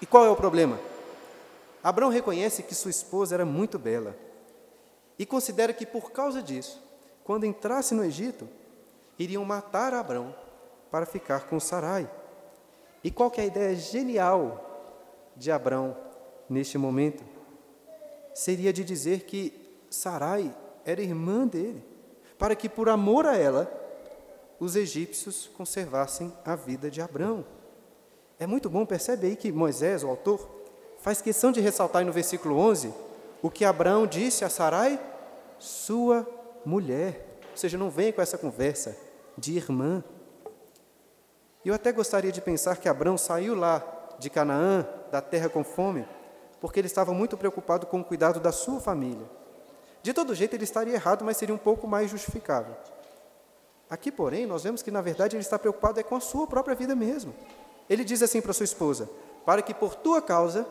E 0.00 0.06
qual 0.06 0.24
é 0.24 0.30
o 0.30 0.36
problema? 0.36 0.78
Abraão 1.82 2.12
reconhece 2.12 2.62
que 2.62 2.76
sua 2.76 2.92
esposa 2.92 3.34
era 3.34 3.44
muito 3.44 3.76
bela 3.76 4.16
e 5.18 5.26
considera 5.26 5.72
que 5.72 5.84
por 5.84 6.12
causa 6.12 6.40
disso, 6.40 6.80
quando 7.24 7.44
entrasse 7.44 7.92
no 7.92 8.04
Egito, 8.04 8.48
iriam 9.18 9.44
matar 9.44 9.92
Abraão 9.94 10.32
para 10.88 11.04
ficar 11.04 11.48
com 11.48 11.58
Sarai. 11.58 12.08
E 13.02 13.10
qual 13.10 13.32
que 13.32 13.40
é 13.40 13.42
a 13.42 13.48
ideia 13.48 13.74
genial 13.74 14.94
de 15.34 15.50
Abraão 15.50 15.96
neste 16.48 16.78
momento? 16.78 17.24
Seria 18.32 18.72
de 18.72 18.84
dizer 18.84 19.22
que 19.22 19.52
Sarai 19.90 20.54
era 20.84 21.02
irmã 21.02 21.48
dele, 21.48 21.87
para 22.38 22.54
que 22.54 22.68
por 22.68 22.88
amor 22.88 23.26
a 23.26 23.36
ela, 23.36 23.70
os 24.60 24.76
egípcios 24.76 25.50
conservassem 25.56 26.32
a 26.44 26.54
vida 26.54 26.90
de 26.90 27.00
Abraão. 27.00 27.44
É 28.38 28.46
muito 28.46 28.70
bom, 28.70 28.86
percebe 28.86 29.26
aí 29.26 29.36
que 29.36 29.50
Moisés, 29.50 30.04
o 30.04 30.08
autor, 30.08 30.48
faz 30.98 31.20
questão 31.20 31.50
de 31.50 31.60
ressaltar 31.60 32.04
no 32.04 32.12
versículo 32.12 32.56
11 32.56 32.92
o 33.42 33.50
que 33.50 33.64
Abraão 33.64 34.06
disse 34.06 34.44
a 34.44 34.48
Sarai, 34.48 35.00
sua 35.58 36.26
mulher. 36.64 37.40
Ou 37.50 37.56
seja, 37.56 37.78
não 37.78 37.90
venha 37.90 38.12
com 38.12 38.20
essa 38.20 38.38
conversa 38.38 38.96
de 39.36 39.56
irmã. 39.56 40.02
Eu 41.64 41.74
até 41.74 41.92
gostaria 41.92 42.32
de 42.32 42.40
pensar 42.40 42.76
que 42.76 42.88
Abraão 42.88 43.18
saiu 43.18 43.54
lá 43.54 43.84
de 44.18 44.30
Canaã, 44.30 44.86
da 45.10 45.20
terra 45.20 45.48
com 45.48 45.62
fome, 45.62 46.06
porque 46.60 46.80
ele 46.80 46.86
estava 46.86 47.12
muito 47.12 47.36
preocupado 47.36 47.86
com 47.86 48.00
o 48.00 48.04
cuidado 48.04 48.40
da 48.40 48.50
sua 48.50 48.80
família. 48.80 49.26
De 50.02 50.12
todo 50.12 50.34
jeito, 50.34 50.54
ele 50.54 50.64
estaria 50.64 50.94
errado, 50.94 51.24
mas 51.24 51.36
seria 51.36 51.54
um 51.54 51.58
pouco 51.58 51.86
mais 51.86 52.10
justificável. 52.10 52.74
Aqui, 53.90 54.12
porém, 54.12 54.46
nós 54.46 54.62
vemos 54.62 54.82
que, 54.82 54.90
na 54.90 55.00
verdade, 55.00 55.36
ele 55.36 55.42
está 55.42 55.58
preocupado 55.58 55.98
é 55.98 56.02
com 56.02 56.14
a 56.14 56.20
sua 56.20 56.46
própria 56.46 56.74
vida 56.74 56.94
mesmo. 56.94 57.34
Ele 57.88 58.04
diz 58.04 58.22
assim 58.22 58.40
para 58.40 58.52
sua 58.52 58.64
esposa: 58.64 59.08
Para 59.46 59.62
que 59.62 59.72
por 59.72 59.94
tua 59.94 60.20
causa 60.20 60.66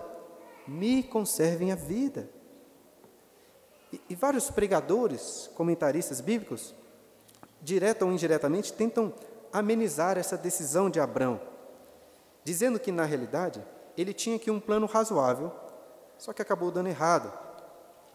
me 0.68 1.02
conservem 1.02 1.72
a 1.72 1.76
vida. 1.76 2.30
E, 3.92 4.02
e 4.10 4.16
vários 4.16 4.52
pregadores, 4.52 5.50
comentaristas 5.56 6.22
bíblicos, 6.22 6.76
direta 7.62 8.06
ou 8.06 8.12
indiretamente, 8.12 8.72
tentam 8.74 9.14
amenizar 9.52 10.18
essa 10.18 10.38
decisão 10.38 10.90
de 10.90 11.00
Abrão, 11.00 11.42
dizendo 12.44 12.80
que, 12.80 12.92
na 12.92 13.06
realidade, 13.06 13.64
ele 13.98 14.14
tinha 14.14 14.36
aqui 14.36 14.52
um 14.52 14.60
plano 14.60 14.86
razoável, 14.86 15.52
só 16.18 16.34
que 16.34 16.42
acabou 16.42 16.70
dando 16.70 16.90
errado. 16.90 17.34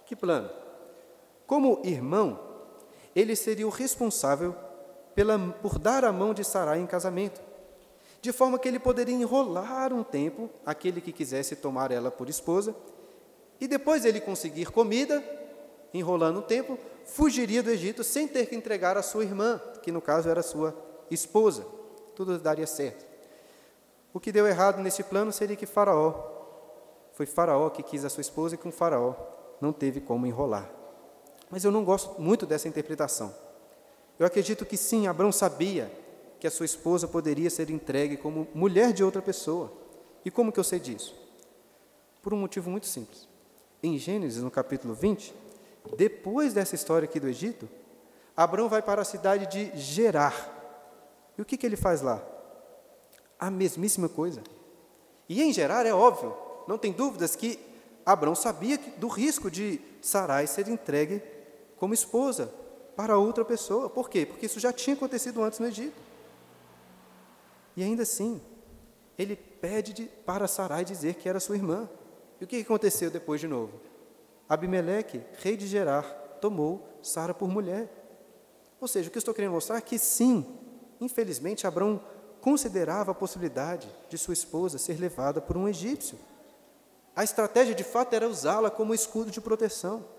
Que 0.07 0.15
plano? 0.15 0.62
Como 1.47 1.81
irmão, 1.85 2.39
ele 3.15 3.37
seria 3.37 3.67
o 3.67 3.71
responsável 3.71 4.55
pela, 5.15 5.39
por 5.39 5.79
dar 5.79 6.05
a 6.05 6.13
mão 6.13 6.33
de 6.33 6.45
Sarai 6.45 6.81
em 6.81 6.87
casamento, 6.87 7.41
de 8.21 8.33
forma 8.33 8.59
que 8.59 8.69
ele 8.69 8.79
poderia 8.79 9.15
enrolar 9.15 9.93
um 9.93 10.03
tempo 10.03 10.49
aquele 10.65 11.01
que 11.01 11.13
quisesse 11.13 11.57
tomar 11.57 11.91
ela 11.91 12.11
por 12.11 12.29
esposa, 12.29 12.75
e 13.61 13.69
depois 13.69 14.05
ele 14.05 14.21
conseguir 14.21 14.71
comida, 14.71 15.23
enrolando 15.93 16.39
um 16.39 16.43
tempo, 16.43 16.79
fugiria 17.05 17.63
do 17.63 17.71
Egito 17.71 18.03
sem 18.03 18.27
ter 18.27 18.47
que 18.47 18.57
entregar 18.57 18.97
a 18.97 19.03
sua 19.03 19.25
irmã, 19.25 19.61
que 19.83 19.93
no 19.93 20.01
caso 20.01 20.29
era 20.29 20.43
sua 20.43 20.75
esposa. 21.11 21.67
Tudo 22.15 22.39
daria 22.39 22.67
certo. 22.67 23.05
O 24.13 24.21
que 24.21 24.33
deu 24.33 24.47
errado 24.47 24.81
nesse 24.83 25.03
plano 25.03 25.33
seria 25.33 25.57
que 25.57 25.67
Faraó, 25.67 26.33
foi 27.13 27.27
Faraó 27.27 27.71
que 27.71 27.83
quis 27.83 28.05
a 28.05 28.09
sua 28.09 28.21
esposa 28.21 28.55
e 28.55 28.59
com 28.59 28.73
Faraó 28.73 29.15
não 29.61 29.73
teve 29.73 30.01
como 30.01 30.27
enrolar. 30.27 30.82
Mas 31.53 31.65
eu 31.65 31.71
não 31.71 31.85
gosto 31.85 32.19
muito 32.19 32.47
dessa 32.47 32.67
interpretação. 32.67 33.35
Eu 34.19 34.25
acredito 34.25 34.65
que 34.65 34.79
sim, 34.79 35.07
Abraão 35.07 35.31
sabia 35.31 35.93
que 36.41 36.47
a 36.47 36.51
sua 36.51 36.65
esposa 36.65 37.07
poderia 37.07 37.51
ser 37.51 37.69
entregue 37.69 38.17
como 38.17 38.49
mulher 38.55 38.91
de 38.95 39.05
outra 39.05 39.21
pessoa. 39.21 39.71
E 40.25 40.31
como 40.31 40.51
que 40.51 40.59
eu 40.59 40.65
sei 40.65 40.81
disso? 40.81 41.15
Por 42.23 42.33
um 42.33 42.39
motivo 42.39 42.71
muito 42.71 42.87
simples. 42.87 43.29
Em 43.83 43.99
Gênesis, 43.99 44.43
no 44.43 44.51
capítulo 44.51 44.95
20, 44.95 45.35
depois 45.95 46.55
dessa 46.55 46.75
história 46.75 47.05
aqui 47.05 47.21
do 47.21 47.29
Egito, 47.29 47.69
Abraão 48.35 48.71
vai 48.71 48.81
para 48.81 49.03
a 49.03 49.05
cidade 49.05 49.47
de 49.47 49.79
Gerar. 49.79 50.33
E 51.37 51.43
o 51.43 51.45
que, 51.45 51.59
que 51.59 51.67
ele 51.67 51.77
faz 51.77 52.01
lá? 52.01 52.23
A 53.39 53.51
mesmíssima 53.51 54.09
coisa. 54.09 54.43
E 55.29 55.43
em 55.43 55.53
Gerar 55.53 55.85
é 55.85 55.93
óbvio, 55.93 56.35
não 56.67 56.79
tem 56.79 56.93
dúvidas 56.93 57.37
que 57.37 57.59
Abraão 58.07 58.35
sabia 58.35 58.79
do 58.97 59.07
risco 59.07 59.51
de 59.51 59.79
Sarai 60.01 60.47
ser 60.47 60.67
entregue 60.67 61.23
como 61.83 61.95
esposa 61.95 62.49
para 62.95 63.19
outra 63.19 63.45
pessoa. 63.45 63.91
Por 63.91 64.09
quê? 64.09 64.25
Porque 64.25 64.47
isso 64.47 64.61
já 64.61 64.73
tinha 64.73 64.95
acontecido 64.95 65.43
antes 65.43 65.59
no 65.59 65.67
Egito. 65.67 66.01
E 67.77 67.83
ainda 67.83 68.05
assim, 68.05 68.41
ele 69.19 69.35
pede 69.35 69.93
de, 69.93 70.05
para 70.05 70.47
Sarai 70.47 70.85
dizer 70.85 71.15
que 71.15 71.29
era 71.29 71.41
sua 71.41 71.57
irmã. 71.57 71.91
E 72.41 72.45
o 72.45 72.47
que 72.47 72.61
aconteceu 72.61 73.11
depois 73.11 73.41
de 73.41 73.49
novo? 73.49 73.81
Abimeleque, 74.49 75.23
rei 75.41 75.57
de 75.57 75.67
Gerar, 75.67 76.05
tomou 76.41 76.87
Sara 77.03 77.35
por 77.35 77.49
mulher. 77.49 77.91
Ou 78.81 78.87
seja, 78.87 79.09
o 79.09 79.11
que 79.11 79.19
eu 79.19 79.21
estou 79.21 79.35
querendo 79.35 79.51
mostrar 79.51 79.79
é 79.79 79.81
que 79.81 79.99
sim, 79.99 80.47
infelizmente, 81.01 81.67
Abraão 81.67 82.01
considerava 82.41 83.11
a 83.11 83.15
possibilidade 83.15 83.89
de 84.09 84.17
sua 84.17 84.35
esposa 84.35 84.79
ser 84.79 85.01
levada 85.01 85.41
por 85.41 85.57
um 85.57 85.67
egípcio. 85.67 86.17
A 87.17 87.25
estratégia, 87.25 87.75
de 87.75 87.83
fato, 87.83 88.15
era 88.15 88.29
usá-la 88.29 88.71
como 88.71 88.95
escudo 88.95 89.33
de 89.33 89.41
proteção. 89.41 90.12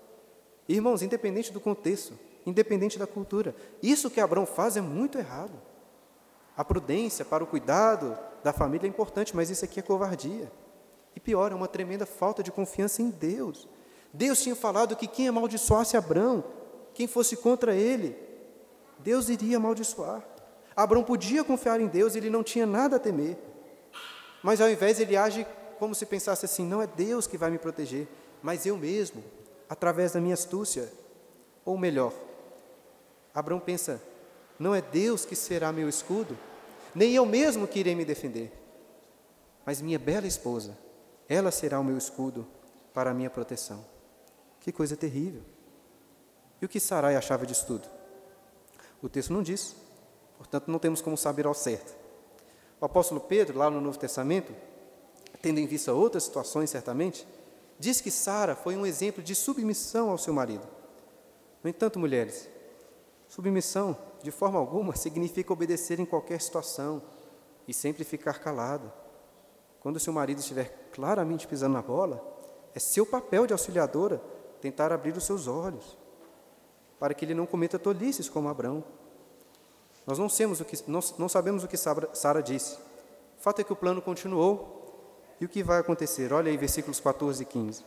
Irmãos, 0.68 1.02
independente 1.02 1.52
do 1.52 1.60
contexto, 1.60 2.18
independente 2.46 2.98
da 2.98 3.06
cultura, 3.06 3.54
isso 3.82 4.10
que 4.10 4.20
Abraão 4.20 4.46
faz 4.46 4.76
é 4.76 4.80
muito 4.80 5.18
errado. 5.18 5.52
A 6.56 6.64
prudência 6.64 7.24
para 7.24 7.42
o 7.42 7.46
cuidado 7.46 8.16
da 8.42 8.52
família 8.52 8.86
é 8.86 8.88
importante, 8.88 9.34
mas 9.34 9.50
isso 9.50 9.64
aqui 9.64 9.80
é 9.80 9.82
covardia. 9.82 10.50
E 11.14 11.20
pior, 11.20 11.52
é 11.52 11.54
uma 11.54 11.68
tremenda 11.68 12.06
falta 12.06 12.42
de 12.42 12.50
confiança 12.50 13.02
em 13.02 13.10
Deus. 13.10 13.68
Deus 14.12 14.42
tinha 14.42 14.54
falado 14.54 14.96
que 14.96 15.06
quem 15.06 15.28
amaldiçoasse 15.28 15.96
Abraão, 15.96 16.44
quem 16.92 17.06
fosse 17.06 17.36
contra 17.36 17.74
ele, 17.74 18.16
Deus 18.98 19.28
iria 19.28 19.56
amaldiçoar. 19.56 20.22
Abraão 20.76 21.04
podia 21.04 21.44
confiar 21.44 21.80
em 21.80 21.86
Deus, 21.86 22.14
ele 22.14 22.30
não 22.30 22.42
tinha 22.42 22.66
nada 22.66 22.96
a 22.96 22.98
temer. 22.98 23.36
Mas 24.42 24.60
ao 24.60 24.68
invés 24.68 25.00
ele 25.00 25.16
age 25.16 25.46
como 25.78 25.94
se 25.94 26.06
pensasse 26.06 26.44
assim: 26.44 26.64
não 26.64 26.80
é 26.80 26.86
Deus 26.86 27.26
que 27.26 27.38
vai 27.38 27.50
me 27.50 27.58
proteger, 27.58 28.08
mas 28.42 28.66
eu 28.66 28.76
mesmo, 28.76 29.22
através 29.68 30.12
da 30.12 30.20
minha 30.20 30.34
astúcia. 30.34 30.92
Ou 31.64 31.78
melhor, 31.78 32.12
Abraão 33.34 33.60
pensa: 33.60 34.00
não 34.58 34.74
é 34.74 34.80
Deus 34.80 35.24
que 35.24 35.34
será 35.34 35.72
meu 35.72 35.88
escudo, 35.88 36.36
nem 36.94 37.14
eu 37.14 37.26
mesmo 37.26 37.66
que 37.66 37.80
irei 37.80 37.94
me 37.94 38.04
defender, 38.04 38.52
mas 39.64 39.80
minha 39.80 39.98
bela 39.98 40.26
esposa, 40.26 40.76
ela 41.28 41.50
será 41.50 41.80
o 41.80 41.84
meu 41.84 41.98
escudo 41.98 42.46
para 42.92 43.10
a 43.10 43.14
minha 43.14 43.30
proteção. 43.30 43.84
Que 44.60 44.70
coisa 44.70 44.96
terrível. 44.96 45.42
E 46.62 46.64
o 46.64 46.68
que 46.68 46.80
Sarai 46.80 47.16
achava 47.16 47.44
disso 47.44 47.66
tudo? 47.66 47.88
O 49.02 49.08
texto 49.08 49.32
não 49.32 49.42
diz, 49.42 49.76
portanto 50.38 50.70
não 50.70 50.78
temos 50.78 51.02
como 51.02 51.16
saber 51.16 51.46
ao 51.46 51.54
certo. 51.54 51.94
O 52.80 52.84
apóstolo 52.84 53.20
Pedro, 53.20 53.58
lá 53.58 53.68
no 53.68 53.80
Novo 53.80 53.98
Testamento, 53.98 54.54
tendo 55.42 55.58
em 55.58 55.66
vista 55.66 55.92
outras 55.92 56.22
situações 56.22 56.70
certamente, 56.70 57.26
diz 57.78 58.00
que 58.00 58.10
Sara 58.10 58.54
foi 58.54 58.76
um 58.76 58.86
exemplo 58.86 59.22
de 59.22 59.34
submissão 59.34 60.10
ao 60.10 60.18
seu 60.18 60.32
marido. 60.32 60.66
No 61.62 61.70
entanto, 61.70 61.98
mulheres, 61.98 62.48
submissão, 63.28 63.96
de 64.22 64.30
forma 64.30 64.58
alguma, 64.58 64.94
significa 64.96 65.52
obedecer 65.52 65.98
em 65.98 66.06
qualquer 66.06 66.40
situação 66.40 67.02
e 67.66 67.74
sempre 67.74 68.04
ficar 68.04 68.38
calada. 68.38 68.92
Quando 69.80 70.00
seu 70.00 70.12
marido 70.12 70.38
estiver 70.38 70.88
claramente 70.92 71.46
pisando 71.46 71.74
na 71.74 71.82
bola, 71.82 72.22
é 72.74 72.78
seu 72.78 73.04
papel 73.04 73.46
de 73.46 73.52
auxiliadora 73.52 74.20
tentar 74.60 74.92
abrir 74.92 75.16
os 75.16 75.24
seus 75.24 75.46
olhos, 75.46 75.96
para 76.98 77.12
que 77.12 77.24
ele 77.24 77.34
não 77.34 77.46
cometa 77.46 77.78
tolices 77.78 78.28
como 78.28 78.48
Abraão. 78.48 78.82
Nós 80.06 80.18
não, 80.18 80.28
que, 80.28 80.90
não, 80.90 81.00
não 81.18 81.28
sabemos 81.28 81.64
o 81.64 81.68
que 81.68 81.76
Sara 81.76 82.42
disse. 82.42 82.76
O 83.38 83.42
fato 83.42 83.60
é 83.60 83.64
que 83.64 83.72
o 83.72 83.76
plano 83.76 84.02
continuou. 84.02 84.83
E 85.44 85.46
o 85.46 85.48
que 85.50 85.62
vai 85.62 85.78
acontecer? 85.78 86.32
Olha 86.32 86.50
aí, 86.50 86.56
versículos 86.56 86.98
14 87.00 87.42
e 87.42 87.44
15. 87.44 87.84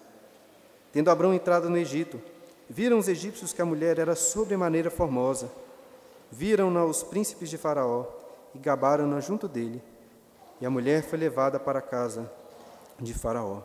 Tendo 0.93 1.09
Abraão 1.09 1.33
entrado 1.33 1.67
no 1.71 1.75
Egito, 1.75 2.21
viram 2.69 2.99
os 2.99 3.07
egípcios 3.07 3.51
que 3.51 3.59
a 3.59 3.65
mulher 3.65 3.97
era 3.97 4.15
sobremaneira 4.15 4.91
formosa. 4.91 5.49
Viram-na 6.31 6.85
os 6.85 7.01
príncipes 7.01 7.49
de 7.49 7.57
Faraó 7.57 8.05
e 8.53 8.59
gabaram-na 8.59 9.19
junto 9.21 9.47
dele. 9.47 9.81
E 10.61 10.67
a 10.67 10.69
mulher 10.69 11.01
foi 11.01 11.17
levada 11.17 11.59
para 11.59 11.79
a 11.79 11.81
casa 11.81 12.31
de 12.99 13.15
Faraó. 13.15 13.63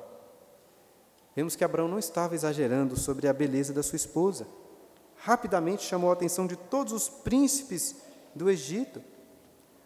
Vemos 1.37 1.55
que 1.55 1.63
Abraão 1.63 1.87
não 1.87 1.99
estava 1.99 2.35
exagerando 2.35 2.99
sobre 2.99 3.29
a 3.29 3.33
beleza 3.35 3.75
da 3.75 3.83
sua 3.83 3.97
esposa. 3.97 4.47
Rapidamente 5.19 5.83
chamou 5.83 6.09
a 6.09 6.15
atenção 6.15 6.47
de 6.47 6.57
todos 6.57 6.95
os 6.95 7.11
príncipes 7.11 7.97
do 8.35 8.49
Egito. 8.49 9.03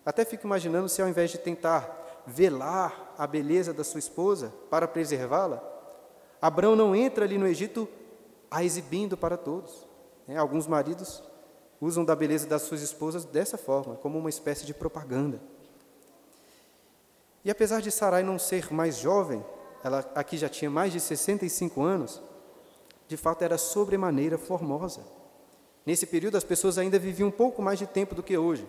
Até 0.05 0.25
fico 0.25 0.47
imaginando 0.47 0.89
se, 0.89 1.03
ao 1.03 1.09
invés 1.09 1.33
de 1.33 1.39
tentar 1.39 2.23
velar 2.25 3.06
a 3.19 3.27
beleza 3.27 3.73
da 3.73 3.85
sua 3.85 3.99
esposa 3.99 4.53
para 4.71 4.89
preservá-la, 4.89 5.63
Abraão 6.41 6.77
não 6.77 6.95
entra 6.95 7.25
ali 7.25 7.39
no 7.39 7.47
Egito 7.47 7.89
a 8.51 8.63
exibindo 8.63 9.17
para 9.17 9.37
todos. 9.37 9.87
É, 10.29 10.37
alguns 10.37 10.67
maridos 10.67 11.23
usam 11.81 12.05
da 12.05 12.17
beleza 12.17 12.47
das 12.47 12.63
suas 12.63 12.83
esposas 12.83 13.25
dessa 13.25 13.59
forma, 13.59 13.97
como 13.97 14.19
uma 14.19 14.29
espécie 14.29 14.65
de 14.65 14.75
propaganda. 14.75 15.41
E 17.45 17.51
apesar 17.51 17.81
de 17.81 17.91
Sarai 17.91 18.23
não 18.23 18.39
ser 18.39 18.73
mais 18.73 18.99
jovem, 18.99 19.45
ela 19.85 20.05
aqui 20.15 20.37
já 20.37 20.49
tinha 20.49 20.71
mais 20.71 20.93
de 20.93 21.01
65 21.01 21.83
anos, 21.83 22.21
de 23.07 23.17
fato 23.17 23.43
era 23.43 23.57
sobremaneira 23.57 24.37
formosa. 24.37 25.03
Nesse 25.85 26.07
período, 26.07 26.37
as 26.37 26.43
pessoas 26.43 26.79
ainda 26.79 26.99
viviam 26.99 27.29
um 27.29 27.33
pouco 27.33 27.63
mais 27.63 27.79
de 27.79 27.87
tempo 27.87 28.15
do 28.15 28.23
que 28.23 28.37
hoje. 28.37 28.69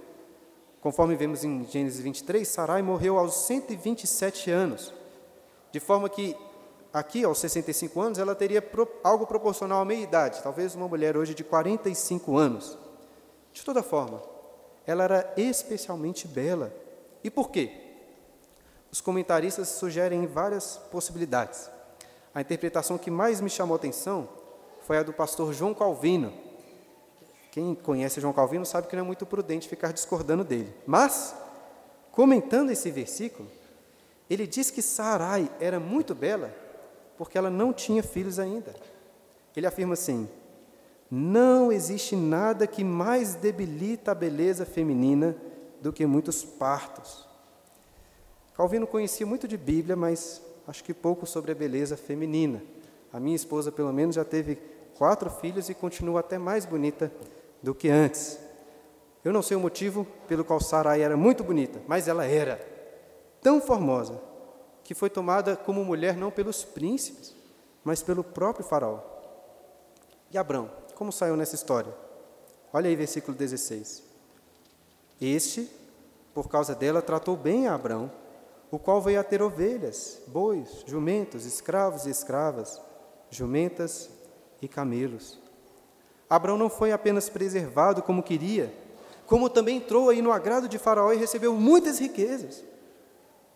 Conforme 0.82 1.16
vemos 1.16 1.44
em 1.44 1.66
Gênesis 1.66 2.00
23, 2.00 2.48
Sarai 2.48 2.82
morreu 2.82 3.18
aos 3.18 3.36
127 3.46 4.52
anos, 4.52 4.94
de 5.72 5.80
forma 5.80 6.08
que 6.08 6.36
aqui, 6.94 7.24
aos 7.24 7.40
65 7.40 8.00
anos, 8.00 8.20
ela 8.20 8.36
teria 8.36 8.64
algo 9.04 9.26
proporcional 9.26 9.82
à 9.82 9.86
meia-idade, 9.86 10.42
talvez 10.42 10.76
uma 10.76 10.88
mulher 10.88 11.18
hoje 11.18 11.34
de 11.34 11.44
45 11.44 12.38
anos. 12.38 12.78
De 13.52 13.64
toda 13.64 13.84
forma, 13.84 14.22
ela 14.86 15.04
era 15.04 15.34
especialmente 15.36 16.28
bela. 16.28 16.74
E 17.24 17.30
por 17.30 17.50
quê? 17.50 17.72
Os 18.92 19.02
comentaristas 19.02 19.68
sugerem 19.70 20.26
várias 20.26 20.78
possibilidades. 20.92 21.70
A 22.34 22.42
interpretação 22.42 22.98
que 22.98 23.12
mais 23.12 23.42
me 23.42 23.50
chamou 23.50 23.76
a 23.76 23.78
atenção 23.78 24.30
foi 24.82 24.98
a 24.98 25.04
do 25.04 25.12
pastor 25.12 25.54
João 25.54 25.74
Calvino. 25.74 26.32
Quem 27.58 27.74
conhece 27.74 28.22
João 28.22 28.34
Calvino 28.34 28.68
sabe 28.68 28.86
que 28.86 28.96
não 28.96 29.02
é 29.02 29.06
muito 29.08 29.26
prudente 29.26 29.68
ficar 29.68 29.92
discordando 29.92 30.44
dele. 30.44 30.72
Mas, 30.86 31.36
comentando 32.12 32.70
esse 32.70 32.92
versículo, 32.92 33.50
ele 34.30 34.46
diz 34.46 34.70
que 34.70 34.80
Sarai 34.80 35.50
era 35.60 35.80
muito 35.80 36.14
bela 36.14 36.54
porque 37.18 37.36
ela 37.36 37.50
não 37.50 37.74
tinha 37.74 38.04
filhos 38.04 38.38
ainda. 38.38 38.76
Ele 39.56 39.66
afirma 39.66 39.96
assim: 39.96 40.30
não 41.10 41.72
existe 41.72 42.16
nada 42.16 42.68
que 42.68 42.84
mais 42.84 43.34
debilita 43.34 44.12
a 44.12 44.14
beleza 44.14 44.64
feminina 44.64 45.36
do 45.82 45.92
que 45.92 46.06
muitos 46.06 46.44
partos. 46.44 47.28
Calvino 48.54 48.86
conhecia 48.86 49.26
muito 49.26 49.48
de 49.48 49.58
Bíblia, 49.58 49.96
mas 49.96 50.44
acho 50.68 50.84
que 50.84 50.94
pouco 50.94 51.26
sobre 51.26 51.54
a 51.54 51.56
beleza 51.56 51.98
feminina. 51.98 52.62
A 53.12 53.20
minha 53.20 53.36
esposa, 53.36 53.72
pelo 53.72 53.92
menos, 53.92 54.14
já 54.14 54.24
teve 54.24 54.60
quatro 54.96 55.32
filhos 55.32 55.70
e 55.70 55.74
continua 55.74 56.20
até 56.20 56.38
mais 56.38 56.64
bonita 56.64 57.12
do 57.62 57.74
que 57.74 57.90
antes. 57.90 58.40
Eu 59.24 59.34
não 59.34 59.42
sei 59.42 59.58
o 59.58 59.60
motivo 59.60 60.06
pelo 60.28 60.46
qual 60.46 60.60
Sarai 60.60 61.02
era 61.02 61.18
muito 61.18 61.44
bonita, 61.44 61.82
mas 61.88 62.08
ela 62.08 62.26
era 62.26 62.60
tão 63.42 63.60
formosa 63.60 64.22
que 64.84 64.94
foi 64.94 65.10
tomada 65.10 65.56
como 65.56 65.84
mulher 65.84 66.16
não 66.16 66.32
pelos 66.32 66.64
príncipes, 66.64 67.36
mas 67.84 68.02
pelo 68.02 68.24
próprio 68.24 68.66
faraó. 68.66 69.00
E 70.32 70.38
Abrão, 70.38 70.70
como 70.96 71.12
saiu 71.12 71.36
nessa 71.36 71.56
história? 71.56 71.94
Olha 72.72 72.90
aí 72.90 72.96
versículo 72.96 73.38
16. 73.38 74.04
Este, 75.20 75.70
por 76.34 76.48
causa 76.48 76.76
dela, 76.76 77.02
tratou 77.02 77.36
bem 77.36 77.68
a 77.68 77.74
Abrão, 77.74 78.12
o 78.70 78.78
qual 78.78 79.02
veio 79.02 79.20
a 79.20 79.24
ter 79.24 79.42
ovelhas, 79.42 80.22
bois, 80.28 80.84
jumentos, 80.86 81.46
escravos 81.46 82.06
e 82.06 82.10
escravas, 82.10 82.82
jumentas 83.30 84.10
e 84.62 84.68
camelos. 84.68 85.40
Abrão 86.30 86.58
não 86.58 86.70
foi 86.70 86.92
apenas 86.92 87.30
preservado 87.30 88.02
como 88.02 88.24
queria, 88.24 88.74
como 89.26 89.50
também 89.50 89.78
entrou 89.78 90.10
aí 90.10 90.22
no 90.22 90.32
agrado 90.32 90.68
de 90.68 90.78
Faraó 90.78 91.12
e 91.12 91.18
recebeu 91.18 91.54
muitas 91.54 92.00
riquezas. 92.00 92.64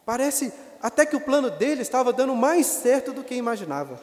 Parece 0.05 0.53
até 0.81 1.05
que 1.05 1.15
o 1.15 1.21
plano 1.21 1.49
dele 1.49 1.81
estava 1.81 2.11
dando 2.11 2.35
mais 2.35 2.65
certo 2.65 3.13
do 3.13 3.23
que 3.23 3.35
imaginava. 3.35 3.99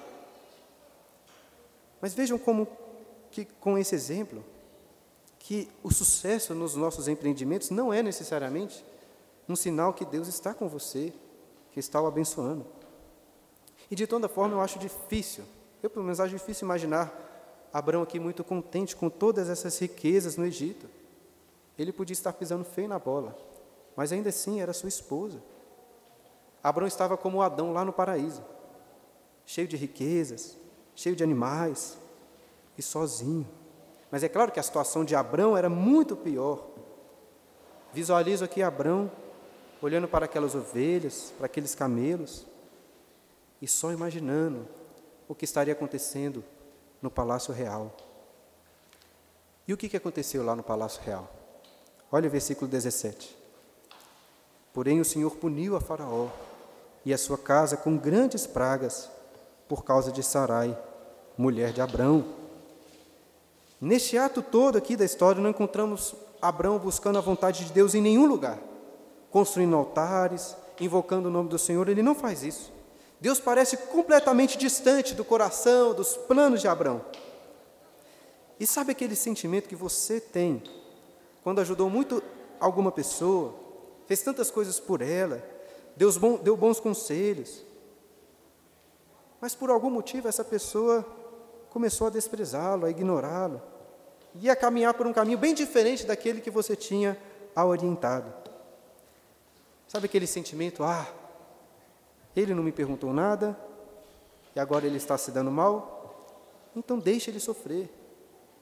Mas 2.00 2.14
vejam 2.14 2.38
como 2.38 2.68
que 3.30 3.44
com 3.44 3.76
esse 3.76 3.94
exemplo 3.94 4.44
que 5.38 5.68
o 5.82 5.90
sucesso 5.90 6.54
nos 6.54 6.74
nossos 6.74 7.08
empreendimentos 7.08 7.70
não 7.70 7.92
é 7.92 8.02
necessariamente 8.02 8.84
um 9.48 9.56
sinal 9.56 9.92
que 9.92 10.04
Deus 10.04 10.28
está 10.28 10.52
com 10.52 10.68
você, 10.68 11.12
que 11.72 11.80
está 11.80 12.00
o 12.00 12.06
abençoando. 12.06 12.66
E 13.90 13.96
de 13.96 14.06
toda 14.06 14.28
forma 14.28 14.54
eu 14.54 14.60
acho 14.60 14.78
difícil, 14.78 15.44
eu 15.82 15.88
pelo 15.88 16.04
menos 16.04 16.20
acho 16.20 16.34
difícil 16.34 16.66
imaginar 16.66 17.27
Abraão 17.72 18.02
aqui 18.02 18.18
muito 18.18 18.42
contente 18.42 18.96
com 18.96 19.10
todas 19.10 19.48
essas 19.48 19.78
riquezas 19.78 20.36
no 20.36 20.44
Egito. 20.44 20.88
Ele 21.78 21.92
podia 21.92 22.12
estar 22.12 22.32
pisando 22.32 22.64
feio 22.64 22.88
na 22.88 22.98
bola, 22.98 23.36
mas 23.94 24.12
ainda 24.12 24.30
assim 24.30 24.60
era 24.60 24.72
sua 24.72 24.88
esposa. 24.88 25.40
Abraão 26.62 26.88
estava 26.88 27.16
como 27.16 27.42
Adão 27.42 27.72
lá 27.72 27.84
no 27.84 27.92
paraíso, 27.92 28.42
cheio 29.46 29.68
de 29.68 29.76
riquezas, 29.76 30.56
cheio 30.94 31.14
de 31.14 31.22
animais 31.22 31.96
e 32.76 32.82
sozinho. 32.82 33.46
Mas 34.10 34.22
é 34.24 34.28
claro 34.28 34.50
que 34.50 34.58
a 34.58 34.62
situação 34.62 35.04
de 35.04 35.14
Abraão 35.14 35.56
era 35.56 35.68
muito 35.68 36.16
pior. 36.16 36.66
Visualizo 37.92 38.44
aqui 38.44 38.62
Abraão 38.62 39.10
olhando 39.80 40.08
para 40.08 40.24
aquelas 40.24 40.54
ovelhas, 40.54 41.32
para 41.36 41.46
aqueles 41.46 41.74
camelos, 41.74 42.44
e 43.62 43.68
só 43.68 43.92
imaginando 43.92 44.66
o 45.28 45.34
que 45.34 45.44
estaria 45.44 45.72
acontecendo 45.72 46.42
no 47.00 47.10
palácio 47.10 47.52
real. 47.52 47.94
E 49.66 49.72
o 49.72 49.76
que 49.76 49.96
aconteceu 49.96 50.44
lá 50.44 50.56
no 50.56 50.62
palácio 50.62 51.02
real? 51.02 51.28
Olha 52.10 52.26
o 52.26 52.30
versículo 52.30 52.70
17. 52.70 53.36
Porém, 54.72 55.00
o 55.00 55.04
Senhor 55.04 55.36
puniu 55.36 55.76
a 55.76 55.80
Faraó 55.80 56.28
e 57.04 57.12
a 57.12 57.18
sua 57.18 57.36
casa 57.36 57.76
com 57.76 57.96
grandes 57.96 58.46
pragas 58.46 59.10
por 59.68 59.84
causa 59.84 60.10
de 60.10 60.22
Sarai, 60.22 60.76
mulher 61.36 61.72
de 61.72 61.80
Abrão. 61.80 62.24
Neste 63.80 64.16
ato 64.16 64.40
todo 64.40 64.78
aqui 64.78 64.96
da 64.96 65.04
história, 65.04 65.40
não 65.40 65.50
encontramos 65.50 66.14
Abrão 66.40 66.78
buscando 66.78 67.18
a 67.18 67.22
vontade 67.22 67.64
de 67.64 67.72
Deus 67.72 67.94
em 67.94 68.00
nenhum 68.00 68.26
lugar, 68.26 68.58
construindo 69.30 69.76
altares, 69.76 70.56
invocando 70.80 71.28
o 71.28 71.32
nome 71.32 71.48
do 71.48 71.58
Senhor, 71.58 71.88
ele 71.88 72.02
não 72.02 72.14
faz 72.14 72.42
isso. 72.42 72.72
Deus 73.20 73.40
parece 73.40 73.76
completamente 73.76 74.56
distante 74.56 75.14
do 75.14 75.24
coração, 75.24 75.92
dos 75.92 76.16
planos 76.16 76.60
de 76.60 76.68
Abrão. 76.68 77.04
E 78.60 78.66
sabe 78.66 78.92
aquele 78.92 79.16
sentimento 79.16 79.68
que 79.68 79.76
você 79.76 80.20
tem 80.20 80.62
quando 81.42 81.60
ajudou 81.60 81.88
muito 81.88 82.22
alguma 82.60 82.92
pessoa, 82.92 83.54
fez 84.06 84.22
tantas 84.22 84.50
coisas 84.50 84.78
por 84.78 85.00
ela, 85.00 85.42
Deus 85.96 86.18
deu 86.42 86.56
bons 86.56 86.78
conselhos, 86.78 87.64
mas 89.40 89.54
por 89.54 89.70
algum 89.70 89.90
motivo 89.90 90.28
essa 90.28 90.44
pessoa 90.44 91.06
começou 91.70 92.06
a 92.06 92.10
desprezá-lo, 92.10 92.84
a 92.84 92.90
ignorá-lo, 92.90 93.62
e 94.34 94.50
a 94.50 94.56
caminhar 94.56 94.94
por 94.94 95.06
um 95.06 95.12
caminho 95.12 95.38
bem 95.38 95.54
diferente 95.54 96.04
daquele 96.04 96.40
que 96.40 96.50
você 96.50 96.76
tinha 96.76 97.18
a 97.54 97.64
orientado. 97.64 98.32
Sabe 99.86 100.06
aquele 100.06 100.26
sentimento, 100.26 100.84
ah, 100.84 101.06
ele 102.34 102.54
não 102.54 102.62
me 102.62 102.72
perguntou 102.72 103.12
nada, 103.12 103.58
e 104.54 104.60
agora 104.60 104.86
ele 104.86 104.96
está 104.96 105.16
se 105.16 105.30
dando 105.30 105.50
mal? 105.50 106.26
Então 106.74 106.98
deixe 106.98 107.30
ele 107.30 107.40
sofrer. 107.40 107.90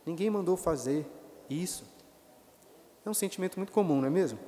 Ninguém 0.04 0.30
mandou 0.30 0.56
fazer 0.56 1.06
isso. 1.48 1.84
É 3.04 3.10
um 3.10 3.14
sentimento 3.14 3.56
muito 3.56 3.72
comum, 3.72 4.00
não 4.00 4.08
é 4.08 4.10
mesmo? 4.10 4.38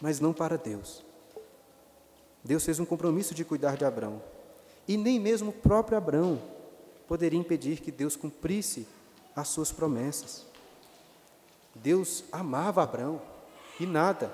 Mas 0.00 0.20
não 0.20 0.32
para 0.32 0.56
Deus. 0.56 1.04
Deus 2.42 2.64
fez 2.64 2.78
um 2.78 2.84
compromisso 2.84 3.34
de 3.34 3.44
cuidar 3.44 3.76
de 3.76 3.84
Abraão. 3.84 4.22
E 4.86 4.96
nem 4.96 5.18
mesmo 5.18 5.50
o 5.50 5.52
próprio 5.52 5.98
Abraão 5.98 6.40
poderia 7.08 7.38
impedir 7.38 7.80
que 7.80 7.90
Deus 7.90 8.16
cumprisse 8.16 8.86
as 9.34 9.48
suas 9.48 9.72
promessas. 9.72 10.46
Deus 11.74 12.24
amava 12.32 12.82
Abraão 12.82 13.20
e 13.78 13.86
nada, 13.86 14.32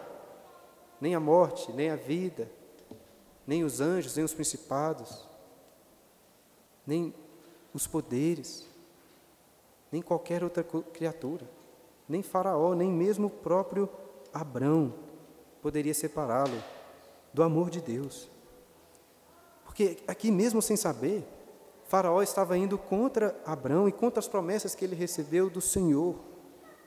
nem 1.01 1.15
a 1.15 1.21
morte, 1.21 1.73
nem 1.73 1.91
a 1.91 1.97
vida, 1.97 2.51
nem 3.47 3.65
os 3.65 3.81
anjos, 3.81 4.17
nem 4.17 4.25
os 4.25 4.35
principados, 4.35 5.27
nem 6.87 7.15
os 7.75 7.87
poderes, 7.87 8.67
nem 9.91 10.01
qualquer 10.03 10.43
outra 10.43 10.65
criatura, 10.65 11.49
nem 12.09 12.23
Faraó, 12.23 12.75
nem 12.75 12.91
mesmo 12.91 13.27
o 13.27 13.31
próprio 13.31 13.89
Abrão 14.33 14.95
poderia 15.61 15.95
separá-lo 15.95 16.63
do 17.33 17.43
amor 17.43 17.71
de 17.71 17.81
Deus. 17.81 18.29
Porque 19.65 19.99
aqui 20.07 20.31
mesmo 20.31 20.61
sem 20.61 20.77
saber, 20.77 21.25
Faraó 21.85 22.23
estava 22.23 22.57
indo 22.59 22.77
contra 22.77 23.39
Abrão 23.47 23.89
e 23.89 23.93
contra 23.93 24.19
as 24.19 24.29
promessas 24.29 24.75
que 24.75 24.85
ele 24.85 24.97
recebeu 24.97 25.49
do 25.49 25.61
Senhor. 25.61 26.17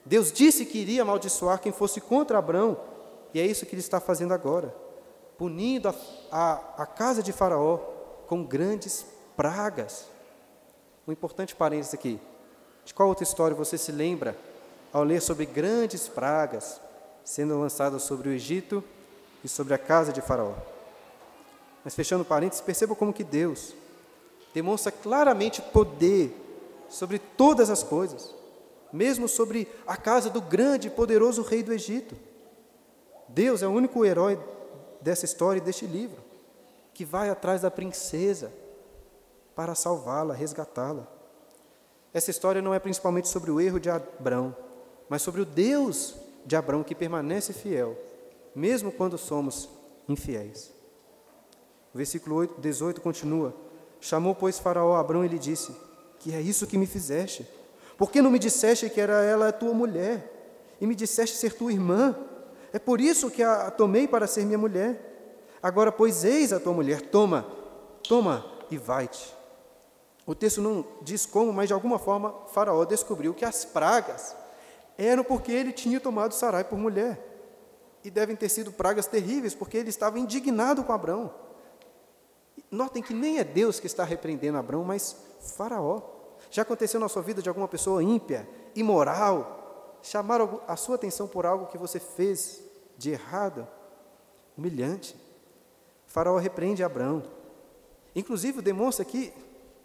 Deus 0.05 0.31
disse 0.31 0.65
que 0.65 0.79
iria 0.79 1.01
amaldiçoar 1.01 1.59
quem 1.59 1.71
fosse 1.71 2.01
contra 2.01 2.37
Abrão, 2.37 2.77
e 3.33 3.39
é 3.39 3.45
isso 3.45 3.65
que 3.65 3.73
ele 3.73 3.81
está 3.81 3.99
fazendo 3.99 4.33
agora, 4.33 4.75
punindo 5.37 5.89
a, 5.89 5.95
a, 6.31 6.83
a 6.83 6.85
casa 6.85 7.21
de 7.21 7.31
Faraó 7.31 7.77
com 8.27 8.43
grandes 8.43 9.05
pragas. 9.35 10.07
Um 11.07 11.11
importante 11.11 11.55
parênteses 11.55 11.93
aqui. 11.93 12.19
De 12.83 12.93
qual 12.93 13.09
outra 13.09 13.23
história 13.23 13.55
você 13.55 13.77
se 13.77 13.91
lembra 13.91 14.37
ao 14.93 15.03
ler 15.03 15.21
sobre 15.21 15.45
grandes 15.45 16.07
pragas 16.07 16.79
sendo 17.23 17.59
lançadas 17.59 18.03
sobre 18.03 18.29
o 18.29 18.31
Egito 18.31 18.83
e 19.43 19.47
sobre 19.47 19.73
a 19.73 19.77
casa 19.77 20.13
de 20.13 20.21
Faraó? 20.21 20.53
Mas 21.83 21.95
fechando 21.95 22.25
parênteses, 22.25 22.61
perceba 22.61 22.95
como 22.95 23.13
que 23.13 23.23
Deus 23.23 23.73
demonstra 24.53 24.91
claramente 24.91 25.61
poder 25.61 26.33
sobre 26.89 27.19
todas 27.19 27.69
as 27.69 27.83
coisas, 27.83 28.33
mesmo 28.91 29.27
sobre 29.27 29.67
a 29.85 29.97
casa 29.97 30.29
do 30.29 30.41
grande 30.41 30.87
e 30.87 30.91
poderoso 30.91 31.41
rei 31.41 31.61
do 31.61 31.73
Egito. 31.73 32.15
Deus 33.27 33.61
é 33.61 33.67
o 33.67 33.71
único 33.71 34.05
herói 34.05 34.39
dessa 35.05 35.23
história 35.23 35.59
e 35.59 35.61
deste 35.61 35.85
livro. 35.85 36.19
que 36.95 37.05
vai 37.05 37.29
atrás 37.29 37.61
da 37.61 37.69
princesa 37.69 38.51
para 39.53 39.75
salvá-la, 39.75 40.33
resgatá-la. 40.33 41.05
Essa 42.13 42.31
história 42.31 42.61
não 42.61 42.73
é 42.73 42.79
principalmente 42.79 43.27
sobre 43.27 43.51
o 43.51 43.59
erro 43.59 43.81
de 43.81 43.89
Abraão, 43.89 44.55
mas 45.09 45.21
sobre 45.21 45.41
o 45.41 45.45
Deus 45.45 46.15
de 46.45 46.55
Abraão 46.55 46.83
que 46.83 46.95
permanece 46.95 47.51
fiel, 47.51 47.97
mesmo 48.55 48.93
quando 48.93 49.17
somos 49.17 49.69
infiéis. 50.07 50.71
O 51.93 51.97
versículo 51.97 52.37
8, 52.37 52.61
18 52.61 53.01
continua: 53.01 53.53
Chamou, 53.99 54.33
pois, 54.33 54.57
Faraó 54.57 54.95
a 54.95 55.01
Abraão 55.01 55.25
e 55.25 55.27
lhe 55.27 55.37
disse: 55.37 55.75
Que 56.17 56.33
é 56.33 56.39
isso 56.39 56.65
que 56.65 56.77
me 56.77 56.87
fizeste? 56.87 57.45
Por 57.97 58.09
que 58.09 58.21
não 58.21 58.31
me 58.31 58.39
disseste 58.39 58.89
que 58.89 59.01
era 59.01 59.21
ela 59.21 59.51
tua 59.51 59.73
mulher? 59.73 60.77
E 60.79 60.87
me 60.87 60.95
disseste 60.95 61.35
ser 61.35 61.53
tua 61.53 61.73
irmã? 61.73 62.17
É 62.75 62.79
por 62.79 62.99
isso 62.99 63.31
que 63.31 63.41
a 63.41 63.71
tomei 63.71 64.05
para 64.05 64.27
ser 64.27 64.43
minha 64.43 64.57
mulher. 64.57 64.99
Agora, 65.63 65.93
pois, 65.93 66.25
eis 66.25 66.51
a 66.51 66.59
tua 66.59 66.73
mulher, 66.73 67.03
toma, 67.03 67.45
toma 68.05 68.45
e 68.69 68.77
vai-te. 68.77 69.33
O 70.25 70.35
texto 70.35 70.61
não 70.61 70.85
diz 71.01 71.25
como, 71.25 71.53
mas 71.53 71.69
de 71.69 71.73
alguma 71.73 71.97
forma 71.97 72.35
Faraó 72.47 72.83
descobriu 72.83 73.33
que 73.33 73.45
as 73.45 73.63
pragas 73.63 74.35
eram 74.97 75.23
porque 75.23 75.53
ele 75.53 75.71
tinha 75.71 76.01
tomado 76.01 76.33
Sarai 76.33 76.65
por 76.65 76.77
mulher. 76.77 77.17
E 78.03 78.11
devem 78.11 78.35
ter 78.35 78.49
sido 78.49 78.73
pragas 78.73 79.07
terríveis, 79.07 79.55
porque 79.55 79.77
ele 79.77 79.89
estava 79.89 80.19
indignado 80.19 80.83
com 80.83 80.91
Abraão. 80.91 81.33
Notem 82.69 83.01
que 83.01 83.13
nem 83.13 83.39
é 83.39 83.45
Deus 83.45 83.79
que 83.79 83.87
está 83.87 84.03
repreendendo 84.03 84.57
Abraão, 84.57 84.83
mas 84.83 85.15
Faraó. 85.55 86.01
Já 86.51 86.63
aconteceu 86.63 86.99
na 86.99 87.07
sua 87.07 87.21
vida 87.21 87.41
de 87.41 87.47
alguma 87.47 87.69
pessoa 87.69 88.03
ímpia, 88.03 88.45
imoral, 88.75 89.64
chamar 90.05 90.39
a 90.67 90.75
sua 90.75 90.95
atenção 90.95 91.27
por 91.27 91.45
algo 91.45 91.65
que 91.65 91.77
você 91.77 91.99
fez 91.99 92.61
de 92.97 93.11
errado, 93.11 93.67
humilhante? 94.55 95.15
Faraó 96.05 96.37
repreende 96.37 96.83
Abraão. 96.83 97.23
Inclusive, 98.15 98.61
demonstra 98.61 99.03
aqui 99.03 99.33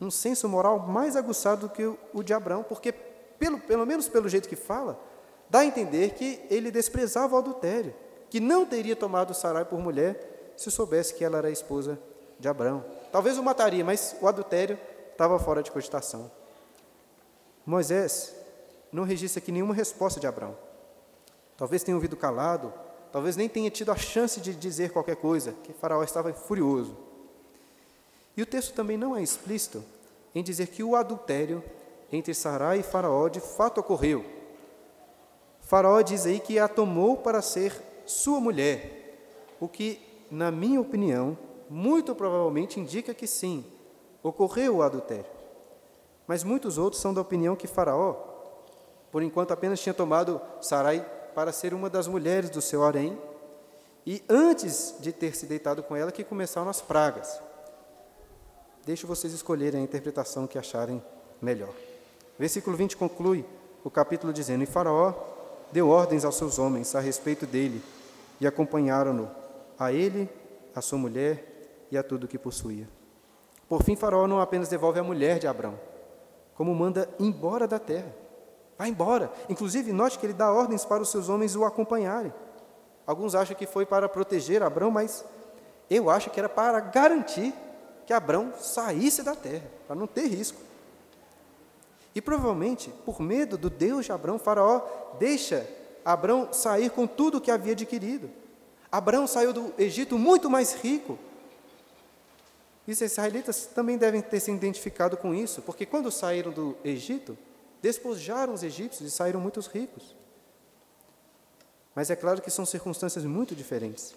um 0.00 0.10
senso 0.10 0.48
moral 0.48 0.78
mais 0.78 1.16
aguçado 1.16 1.68
do 1.68 1.72
que 1.72 1.84
o 2.12 2.22
de 2.22 2.34
Abraão, 2.34 2.62
porque, 2.62 2.92
pelo, 2.92 3.58
pelo 3.60 3.86
menos 3.86 4.08
pelo 4.08 4.28
jeito 4.28 4.48
que 4.48 4.56
fala, 4.56 5.00
dá 5.48 5.60
a 5.60 5.64
entender 5.64 6.10
que 6.10 6.44
ele 6.50 6.70
desprezava 6.70 7.34
o 7.34 7.38
adultério, 7.38 7.94
que 8.28 8.40
não 8.40 8.66
teria 8.66 8.94
tomado 8.94 9.34
Sarai 9.34 9.64
por 9.64 9.80
mulher 9.80 10.52
se 10.56 10.70
soubesse 10.70 11.14
que 11.14 11.24
ela 11.24 11.38
era 11.38 11.48
a 11.48 11.50
esposa 11.50 11.98
de 12.38 12.46
Abraão. 12.46 12.84
Talvez 13.10 13.38
o 13.38 13.42
mataria, 13.42 13.84
mas 13.84 14.14
o 14.20 14.28
adultério 14.28 14.78
estava 15.10 15.38
fora 15.38 15.62
de 15.62 15.70
cogitação. 15.70 16.30
Moisés 17.64 18.34
não 18.92 19.04
registra 19.04 19.40
aqui 19.40 19.52
nenhuma 19.52 19.74
resposta 19.74 20.18
de 20.18 20.26
Abraão. 20.26 20.56
Talvez 21.56 21.82
tenha 21.82 21.96
ouvido 21.96 22.16
calado, 22.16 22.72
talvez 23.12 23.36
nem 23.36 23.48
tenha 23.48 23.70
tido 23.70 23.92
a 23.92 23.96
chance 23.96 24.40
de 24.40 24.54
dizer 24.54 24.92
qualquer 24.92 25.16
coisa, 25.16 25.52
que 25.64 25.72
Faraó 25.72 26.02
estava 26.02 26.32
furioso. 26.32 26.96
E 28.36 28.42
o 28.42 28.46
texto 28.46 28.74
também 28.74 28.96
não 28.96 29.16
é 29.16 29.22
explícito 29.22 29.84
em 30.34 30.42
dizer 30.42 30.68
que 30.68 30.82
o 30.82 30.96
adultério 30.96 31.62
entre 32.12 32.34
Sarai 32.34 32.80
e 32.80 32.82
Faraó 32.82 33.28
de 33.28 33.40
fato 33.40 33.78
ocorreu. 33.78 34.24
Faraó 35.60 36.00
diz 36.02 36.26
aí 36.26 36.40
que 36.40 36.58
a 36.58 36.66
tomou 36.66 37.16
para 37.16 37.42
ser 37.42 37.72
sua 38.06 38.40
mulher, 38.40 39.18
o 39.60 39.68
que, 39.68 40.00
na 40.30 40.50
minha 40.50 40.80
opinião, 40.80 41.36
muito 41.68 42.14
provavelmente 42.14 42.80
indica 42.80 43.14
que 43.14 43.26
sim, 43.26 43.64
ocorreu 44.22 44.76
o 44.76 44.82
adultério. 44.82 45.26
Mas 46.26 46.42
muitos 46.42 46.78
outros 46.78 47.00
são 47.00 47.14
da 47.14 47.20
opinião 47.20 47.54
que 47.54 47.66
Faraó, 47.66 48.29
por 49.10 49.22
enquanto, 49.22 49.52
apenas 49.52 49.80
tinha 49.80 49.94
tomado 49.94 50.40
Sarai 50.60 51.04
para 51.34 51.52
ser 51.52 51.74
uma 51.74 51.90
das 51.90 52.06
mulheres 52.06 52.50
do 52.50 52.60
seu 52.60 52.84
harém, 52.84 53.18
e 54.06 54.22
antes 54.28 54.94
de 55.00 55.12
ter 55.12 55.36
se 55.36 55.46
deitado 55.46 55.82
com 55.82 55.94
ela 55.94 56.10
que 56.10 56.24
começaram 56.24 56.68
as 56.68 56.80
pragas. 56.80 57.40
Deixo 58.84 59.06
vocês 59.06 59.32
escolherem 59.32 59.80
a 59.80 59.84
interpretação 59.84 60.46
que 60.46 60.58
acharem 60.58 61.02
melhor. 61.40 61.72
Versículo 62.38 62.76
20 62.76 62.96
conclui 62.96 63.44
o 63.84 63.90
capítulo 63.90 64.32
dizendo: 64.32 64.62
E 64.62 64.66
Faraó 64.66 65.12
deu 65.70 65.88
ordens 65.88 66.24
aos 66.24 66.36
seus 66.36 66.58
homens 66.58 66.94
a 66.94 67.00
respeito 67.00 67.46
dele, 67.46 67.82
e 68.40 68.46
acompanharam-no, 68.46 69.30
a 69.78 69.92
ele, 69.92 70.28
a 70.74 70.80
sua 70.80 70.98
mulher 70.98 71.86
e 71.90 71.98
a 71.98 72.02
tudo 72.02 72.28
que 72.28 72.38
possuía. 72.38 72.88
Por 73.68 73.82
fim, 73.82 73.94
Faraó 73.94 74.26
não 74.26 74.40
apenas 74.40 74.68
devolve 74.68 74.98
a 74.98 75.04
mulher 75.04 75.38
de 75.38 75.46
Abrão, 75.46 75.78
como 76.54 76.74
manda 76.74 77.08
embora 77.18 77.68
da 77.68 77.78
terra. 77.78 78.12
Vai 78.80 78.88
embora. 78.88 79.30
Inclusive, 79.46 79.92
note 79.92 80.18
que 80.18 80.24
ele 80.24 80.32
dá 80.32 80.50
ordens 80.50 80.86
para 80.86 81.02
os 81.02 81.10
seus 81.10 81.28
homens 81.28 81.54
o 81.54 81.66
acompanharem. 81.66 82.32
Alguns 83.06 83.34
acham 83.34 83.54
que 83.54 83.66
foi 83.66 83.84
para 83.84 84.08
proteger 84.08 84.62
Abraão, 84.62 84.90
mas 84.90 85.22
eu 85.90 86.08
acho 86.08 86.30
que 86.30 86.40
era 86.40 86.48
para 86.48 86.80
garantir 86.80 87.52
que 88.06 88.12
Abraão 88.14 88.54
saísse 88.58 89.22
da 89.22 89.36
terra, 89.36 89.70
para 89.86 89.94
não 89.94 90.06
ter 90.06 90.28
risco. 90.28 90.58
E 92.14 92.22
provavelmente, 92.22 92.88
por 93.04 93.20
medo 93.20 93.58
do 93.58 93.68
Deus 93.68 94.06
de 94.06 94.12
Abraão, 94.12 94.38
Faraó 94.38 94.80
deixa 95.18 95.68
Abraão 96.02 96.50
sair 96.50 96.88
com 96.88 97.06
tudo 97.06 97.36
o 97.36 97.40
que 97.42 97.50
havia 97.50 97.74
adquirido. 97.74 98.30
Abraão 98.90 99.26
saiu 99.26 99.52
do 99.52 99.74
Egito 99.76 100.18
muito 100.18 100.48
mais 100.48 100.72
rico. 100.72 101.18
E 102.88 102.92
os 102.92 103.00
israelitas 103.02 103.66
também 103.66 103.98
devem 103.98 104.22
ter 104.22 104.40
se 104.40 104.50
identificado 104.50 105.18
com 105.18 105.34
isso, 105.34 105.60
porque 105.60 105.84
quando 105.84 106.10
saíram 106.10 106.50
do 106.50 106.74
Egito, 106.82 107.36
despojaram 107.80 108.52
os 108.52 108.62
egípcios 108.62 109.12
e 109.12 109.14
saíram 109.14 109.40
muitos 109.40 109.66
ricos. 109.66 110.14
Mas 111.94 112.10
é 112.10 112.16
claro 112.16 112.40
que 112.40 112.50
são 112.50 112.64
circunstâncias 112.64 113.24
muito 113.24 113.54
diferentes. 113.54 114.14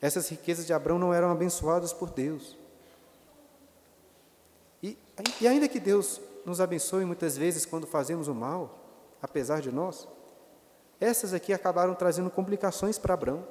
Essas 0.00 0.28
riquezas 0.28 0.66
de 0.66 0.72
Abraão 0.72 0.98
não 0.98 1.12
eram 1.12 1.30
abençoadas 1.30 1.92
por 1.92 2.10
Deus. 2.10 2.56
E, 4.82 4.96
e 5.40 5.46
ainda 5.46 5.68
que 5.68 5.78
Deus 5.78 6.20
nos 6.44 6.60
abençoe 6.60 7.04
muitas 7.04 7.36
vezes 7.36 7.66
quando 7.66 7.86
fazemos 7.86 8.28
o 8.28 8.34
mal, 8.34 8.78
apesar 9.22 9.60
de 9.60 9.70
nós, 9.70 10.08
essas 10.98 11.32
aqui 11.32 11.52
acabaram 11.52 11.94
trazendo 11.94 12.30
complicações 12.30 12.98
para 12.98 13.14
Abraão. 13.14 13.46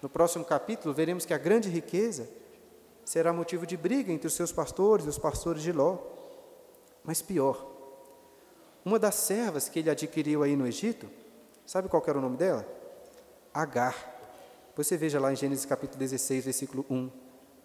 No 0.00 0.08
próximo 0.08 0.44
capítulo, 0.44 0.94
veremos 0.94 1.24
que 1.24 1.34
a 1.34 1.38
grande 1.38 1.68
riqueza 1.68 2.28
será 3.04 3.32
motivo 3.32 3.66
de 3.66 3.76
briga 3.76 4.12
entre 4.12 4.26
os 4.26 4.34
seus 4.34 4.52
pastores 4.52 5.06
e 5.06 5.08
os 5.08 5.18
pastores 5.18 5.62
de 5.62 5.72
Ló. 5.72 5.98
Mas 7.02 7.20
pior, 7.20 7.73
uma 8.84 8.98
das 8.98 9.14
servas 9.14 9.68
que 9.68 9.78
ele 9.78 9.90
adquiriu 9.90 10.42
aí 10.42 10.54
no 10.54 10.66
Egito, 10.66 11.08
sabe 11.64 11.88
qual 11.88 12.02
era 12.06 12.18
o 12.18 12.20
nome 12.20 12.36
dela? 12.36 12.66
Agar. 13.52 14.12
Você 14.76 14.96
veja 14.96 15.18
lá 15.18 15.32
em 15.32 15.36
Gênesis 15.36 15.64
capítulo 15.64 15.98
16, 15.98 16.44
versículo 16.44 16.84
1, 16.90 17.10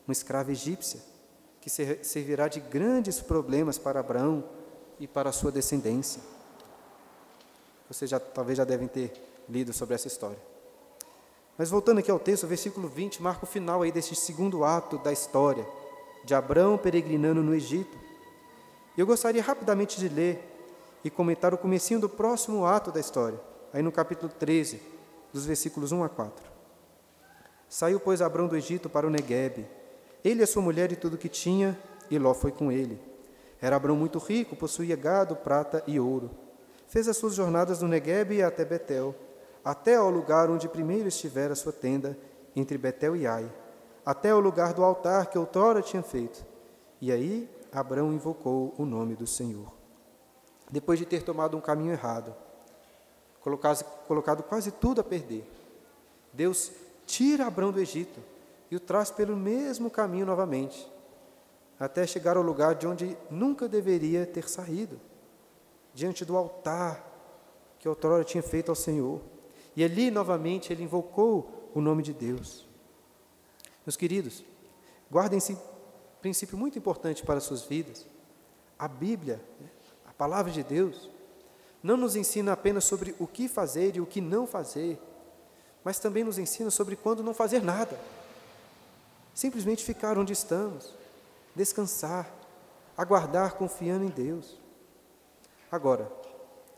uma 0.07 0.13
escrava 0.13 0.51
egípcia, 0.51 0.99
que 1.59 1.69
servirá 1.69 2.47
de 2.47 2.59
grandes 2.59 3.19
problemas 3.19 3.77
para 3.77 3.99
Abraão 3.99 4.43
e 4.99 5.07
para 5.07 5.29
a 5.29 5.33
sua 5.33 5.51
descendência. 5.51 6.21
Vocês 7.89 8.09
já, 8.09 8.19
talvez 8.19 8.57
já 8.57 8.63
devem 8.63 8.87
ter 8.87 9.11
lido 9.49 9.73
sobre 9.73 9.95
essa 9.95 10.07
história. 10.07 10.37
Mas 11.57 11.69
voltando 11.69 11.97
aqui 11.97 12.09
ao 12.09 12.19
texto, 12.19 12.43
o 12.43 12.47
versículo 12.47 12.87
20 12.87 13.21
marca 13.21 13.43
o 13.43 13.47
final 13.47 13.81
aí 13.81 13.91
desse 13.91 14.15
segundo 14.15 14.63
ato 14.63 14.97
da 14.99 15.11
história, 15.11 15.67
de 16.23 16.33
Abraão 16.33 16.77
peregrinando 16.77 17.43
no 17.43 17.53
Egito. 17.53 17.97
Eu 18.97 19.05
gostaria 19.05 19.41
rapidamente 19.41 19.99
de 19.99 20.07
ler 20.07 20.48
e 21.03 21.09
comentar 21.09 21.53
o 21.53 21.57
comecinho 21.57 21.99
do 21.99 22.09
próximo 22.09 22.65
ato 22.65 22.91
da 22.91 22.99
história, 22.99 23.39
aí 23.73 23.81
no 23.81 23.91
capítulo 23.91 24.31
13, 24.37 24.81
dos 25.31 25.45
versículos 25.45 25.91
1 25.91 26.03
a 26.03 26.09
4. 26.09 26.51
Saiu, 27.67 27.99
pois, 27.99 28.21
Abrão 28.21 28.47
do 28.47 28.57
Egito 28.57 28.89
para 28.89 29.07
o 29.07 29.09
Neguebe, 29.09 29.67
ele, 30.23 30.43
a 30.43 30.47
sua 30.47 30.61
mulher 30.61 30.91
e 30.91 30.95
tudo 30.95 31.17
que 31.17 31.29
tinha, 31.29 31.77
e 32.09 32.17
Ló 32.17 32.33
foi 32.33 32.51
com 32.51 32.71
ele. 32.71 32.99
Era 33.61 33.75
Abrão 33.75 33.95
muito 33.95 34.19
rico, 34.19 34.55
possuía 34.55 34.95
gado, 34.95 35.35
prata 35.35 35.83
e 35.87 35.99
ouro. 35.99 36.31
Fez 36.87 37.07
as 37.07 37.15
suas 37.15 37.35
jornadas 37.35 37.79
do 37.79 37.87
Neguebe 37.87 38.41
até 38.41 38.65
Betel, 38.65 39.15
até 39.63 39.95
ao 39.95 40.09
lugar 40.09 40.49
onde 40.49 40.67
primeiro 40.67 41.07
estivera 41.07 41.53
a 41.53 41.55
sua 41.55 41.71
tenda, 41.71 42.17
entre 42.55 42.77
Betel 42.77 43.15
e 43.15 43.27
Ai, 43.27 43.49
até 44.05 44.31
ao 44.31 44.39
lugar 44.39 44.73
do 44.73 44.83
altar 44.83 45.27
que 45.27 45.37
outrora 45.37 45.81
tinha 45.81 46.01
feito. 46.01 46.43
E 46.99 47.11
aí 47.11 47.49
Abrão 47.71 48.11
invocou 48.11 48.73
o 48.77 48.85
nome 48.85 49.15
do 49.15 49.27
Senhor 49.27 49.78
depois 50.69 50.99
de 50.99 51.05
ter 51.05 51.23
tomado 51.23 51.57
um 51.57 51.61
caminho 51.61 51.91
errado, 51.91 52.35
colocado, 53.41 54.43
quase 54.43 54.71
tudo 54.71 55.01
a 55.01 55.03
perder. 55.03 55.49
Deus 56.31 56.71
tira 57.05 57.47
Abraão 57.47 57.71
do 57.71 57.79
Egito 57.79 58.19
e 58.69 58.75
o 58.75 58.79
traz 58.79 59.09
pelo 59.09 59.35
mesmo 59.35 59.89
caminho 59.89 60.25
novamente, 60.25 60.89
até 61.79 62.05
chegar 62.05 62.37
ao 62.37 62.43
lugar 62.43 62.75
de 62.75 62.85
onde 62.85 63.17
nunca 63.31 63.67
deveria 63.67 64.25
ter 64.25 64.47
saído, 64.47 64.99
diante 65.93 66.23
do 66.23 66.37
altar 66.37 67.07
que 67.79 67.87
outrora 67.87 68.23
tinha 68.23 68.43
feito 68.43 68.69
ao 68.69 68.75
Senhor. 68.75 69.21
E 69.75 69.83
ali 69.83 70.11
novamente 70.11 70.73
ele 70.73 70.83
invocou 70.83 71.71
o 71.73 71.81
nome 71.81 72.03
de 72.03 72.13
Deus. 72.13 72.67
Meus 73.85 73.95
queridos, 73.95 74.43
guardem 75.09 75.37
esse 75.37 75.57
princípio 76.21 76.57
muito 76.57 76.77
importante 76.77 77.23
para 77.23 77.37
as 77.37 77.43
suas 77.43 77.63
vidas. 77.63 78.05
A 78.77 78.87
Bíblia 78.87 79.41
né, 79.59 79.67
palavra 80.19 80.51
de 80.51 80.61
Deus 80.61 81.09
não 81.81 81.95
nos 81.95 82.17
ensina 82.17 82.51
apenas 82.51 82.83
sobre 82.83 83.15
o 83.17 83.25
que 83.25 83.47
fazer 83.47 83.95
e 83.95 84.01
o 84.01 84.05
que 84.05 84.19
não 84.19 84.45
fazer, 84.45 84.99
mas 85.81 85.97
também 85.97 86.25
nos 86.25 86.37
ensina 86.37 86.69
sobre 86.69 86.97
quando 86.97 87.23
não 87.23 87.33
fazer 87.33 87.63
nada. 87.63 87.97
simplesmente 89.33 89.85
ficar 89.85 90.17
onde 90.17 90.33
estamos, 90.33 90.93
descansar, 91.55 92.29
aguardar 92.97 93.53
confiando 93.53 94.03
em 94.03 94.09
Deus. 94.09 94.57
Agora, 95.71 96.11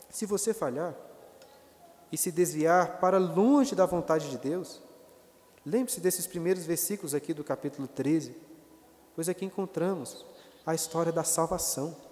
se 0.08 0.24
você 0.24 0.54
falhar 0.54 0.94
e 2.12 2.16
se 2.16 2.30
desviar 2.30 3.00
para 3.00 3.18
longe 3.18 3.74
da 3.74 3.84
vontade 3.84 4.30
de 4.30 4.38
Deus, 4.38 4.80
lembre-se 5.66 6.00
desses 6.00 6.28
primeiros 6.28 6.64
versículos 6.64 7.12
aqui 7.12 7.34
do 7.34 7.42
capítulo 7.42 7.88
13, 7.88 8.36
pois 9.16 9.28
aqui 9.28 9.44
encontramos 9.44 10.24
a 10.64 10.72
história 10.72 11.10
da 11.10 11.24
salvação. 11.24 12.11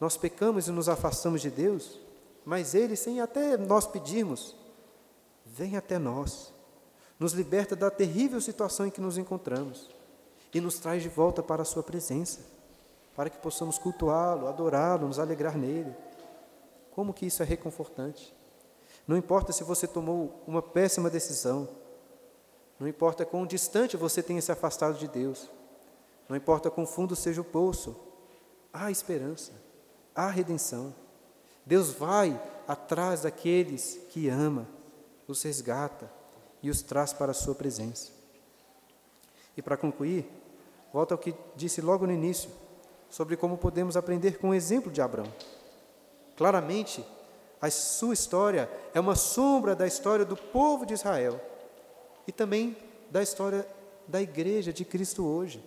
Nós 0.00 0.16
pecamos 0.16 0.68
e 0.68 0.72
nos 0.72 0.88
afastamos 0.88 1.40
de 1.40 1.50
Deus, 1.50 1.98
mas 2.44 2.74
Ele, 2.74 2.96
sem 2.96 3.20
até 3.20 3.56
nós 3.56 3.86
pedirmos, 3.86 4.54
vem 5.44 5.76
até 5.76 5.98
nós, 5.98 6.52
nos 7.18 7.32
liberta 7.32 7.76
da 7.76 7.90
terrível 7.90 8.40
situação 8.40 8.86
em 8.86 8.90
que 8.90 9.00
nos 9.00 9.16
encontramos 9.16 9.90
e 10.52 10.60
nos 10.60 10.78
traz 10.78 11.02
de 11.02 11.08
volta 11.08 11.42
para 11.42 11.62
a 11.62 11.64
Sua 11.64 11.82
presença, 11.82 12.40
para 13.14 13.30
que 13.30 13.38
possamos 13.38 13.78
cultuá-lo, 13.78 14.48
adorá-lo, 14.48 15.06
nos 15.06 15.18
alegrar 15.18 15.56
nele. 15.56 15.94
Como 16.92 17.14
que 17.14 17.26
isso 17.26 17.42
é 17.42 17.46
reconfortante? 17.46 18.34
Não 19.06 19.16
importa 19.16 19.52
se 19.52 19.62
você 19.62 19.86
tomou 19.86 20.42
uma 20.46 20.62
péssima 20.62 21.10
decisão, 21.10 21.68
não 22.78 22.88
importa 22.88 23.24
quão 23.24 23.46
distante 23.46 23.96
você 23.96 24.22
tenha 24.22 24.40
se 24.42 24.50
afastado 24.50 24.98
de 24.98 25.06
Deus, 25.06 25.48
não 26.28 26.36
importa 26.36 26.70
quão 26.70 26.86
fundo 26.86 27.14
seja 27.14 27.40
o 27.40 27.44
poço, 27.44 27.96
há 28.72 28.90
esperança, 28.90 29.52
há 30.14 30.28
redenção. 30.28 30.94
Deus 31.66 31.90
vai 31.90 32.40
atrás 32.68 33.22
daqueles 33.22 33.98
que 34.10 34.28
ama, 34.28 34.66
os 35.26 35.42
resgata 35.42 36.10
e 36.62 36.70
os 36.70 36.82
traz 36.82 37.12
para 37.12 37.32
a 37.32 37.34
sua 37.34 37.54
presença. 37.54 38.12
E 39.56 39.62
para 39.62 39.76
concluir, 39.76 40.26
volta 40.92 41.14
ao 41.14 41.18
que 41.18 41.34
disse 41.56 41.80
logo 41.80 42.06
no 42.06 42.12
início, 42.12 42.50
sobre 43.08 43.36
como 43.36 43.56
podemos 43.56 43.96
aprender 43.96 44.38
com 44.38 44.50
o 44.50 44.54
exemplo 44.54 44.90
de 44.90 45.00
Abraão. 45.00 45.32
Claramente, 46.36 47.04
a 47.60 47.70
sua 47.70 48.12
história 48.12 48.68
é 48.92 49.00
uma 49.00 49.14
sombra 49.14 49.74
da 49.74 49.86
história 49.86 50.24
do 50.24 50.36
povo 50.36 50.84
de 50.84 50.94
Israel 50.94 51.40
e 52.26 52.32
também 52.32 52.76
da 53.10 53.22
história 53.22 53.66
da 54.06 54.20
igreja 54.20 54.72
de 54.72 54.84
Cristo 54.84 55.24
hoje. 55.24 55.64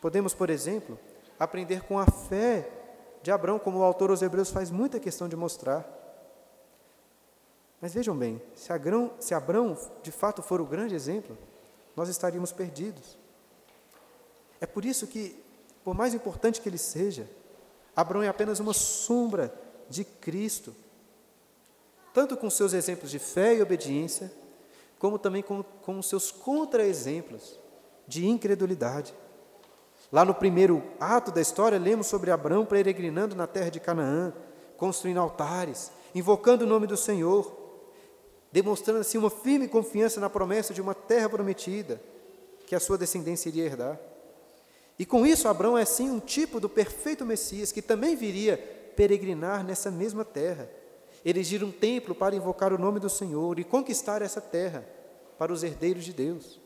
Podemos, 0.00 0.32
por 0.32 0.48
exemplo, 0.48 0.98
aprender 1.38 1.82
com 1.82 1.98
a 1.98 2.06
fé 2.06 2.79
de 3.22 3.30
Abraão, 3.30 3.58
como 3.58 3.78
o 3.78 3.82
autor 3.82 4.10
aos 4.10 4.22
Hebreus 4.22 4.50
faz 4.50 4.70
muita 4.70 4.98
questão 4.98 5.28
de 5.28 5.36
mostrar. 5.36 5.86
Mas 7.80 7.94
vejam 7.94 8.16
bem, 8.16 8.40
se 8.54 8.72
Abraão, 8.72 9.12
se 9.18 9.34
Abraão 9.34 9.76
de 10.02 10.10
fato 10.10 10.42
for 10.42 10.60
o 10.60 10.66
grande 10.66 10.94
exemplo, 10.94 11.36
nós 11.96 12.08
estaríamos 12.08 12.52
perdidos. 12.52 13.18
É 14.60 14.66
por 14.66 14.84
isso 14.84 15.06
que, 15.06 15.42
por 15.82 15.94
mais 15.94 16.12
importante 16.14 16.60
que 16.60 16.68
ele 16.68 16.78
seja, 16.78 17.28
Abraão 17.96 18.22
é 18.22 18.28
apenas 18.28 18.60
uma 18.60 18.74
sombra 18.74 19.52
de 19.88 20.04
Cristo, 20.04 20.74
tanto 22.12 22.36
com 22.36 22.50
seus 22.50 22.72
exemplos 22.72 23.10
de 23.10 23.18
fé 23.18 23.54
e 23.54 23.62
obediência, 23.62 24.30
como 24.98 25.18
também 25.18 25.42
com, 25.42 25.62
com 25.62 26.02
seus 26.02 26.30
contra-exemplos 26.30 27.58
de 28.06 28.26
incredulidade. 28.26 29.14
Lá 30.12 30.24
no 30.24 30.34
primeiro 30.34 30.82
ato 30.98 31.30
da 31.30 31.40
história, 31.40 31.78
lemos 31.78 32.06
sobre 32.08 32.30
Abraão 32.30 32.66
peregrinando 32.66 33.36
na 33.36 33.46
terra 33.46 33.70
de 33.70 33.78
Canaã, 33.78 34.32
construindo 34.76 35.20
altares, 35.20 35.92
invocando 36.14 36.64
o 36.64 36.68
nome 36.68 36.86
do 36.86 36.96
Senhor, 36.96 37.56
demonstrando 38.50 39.00
assim 39.00 39.18
uma 39.18 39.30
firme 39.30 39.68
confiança 39.68 40.20
na 40.20 40.28
promessa 40.28 40.74
de 40.74 40.80
uma 40.80 40.94
terra 40.94 41.28
prometida 41.28 42.00
que 42.66 42.74
a 42.74 42.80
sua 42.80 42.98
descendência 42.98 43.48
iria 43.48 43.64
herdar. 43.64 44.00
E 44.98 45.06
com 45.06 45.24
isso, 45.24 45.48
Abraão 45.48 45.78
é 45.78 45.84
sim 45.84 46.10
um 46.10 46.20
tipo 46.20 46.60
do 46.60 46.68
perfeito 46.68 47.24
Messias 47.24 47.72
que 47.72 47.80
também 47.80 48.16
viria 48.16 48.58
peregrinar 48.96 49.64
nessa 49.64 49.90
mesma 49.90 50.24
terra, 50.24 50.68
erigir 51.24 51.64
um 51.64 51.70
templo 51.70 52.14
para 52.14 52.34
invocar 52.34 52.72
o 52.72 52.78
nome 52.78 52.98
do 52.98 53.08
Senhor 53.08 53.58
e 53.58 53.64
conquistar 53.64 54.22
essa 54.22 54.40
terra 54.40 54.84
para 55.38 55.52
os 55.52 55.62
herdeiros 55.62 56.04
de 56.04 56.12
Deus. 56.12 56.60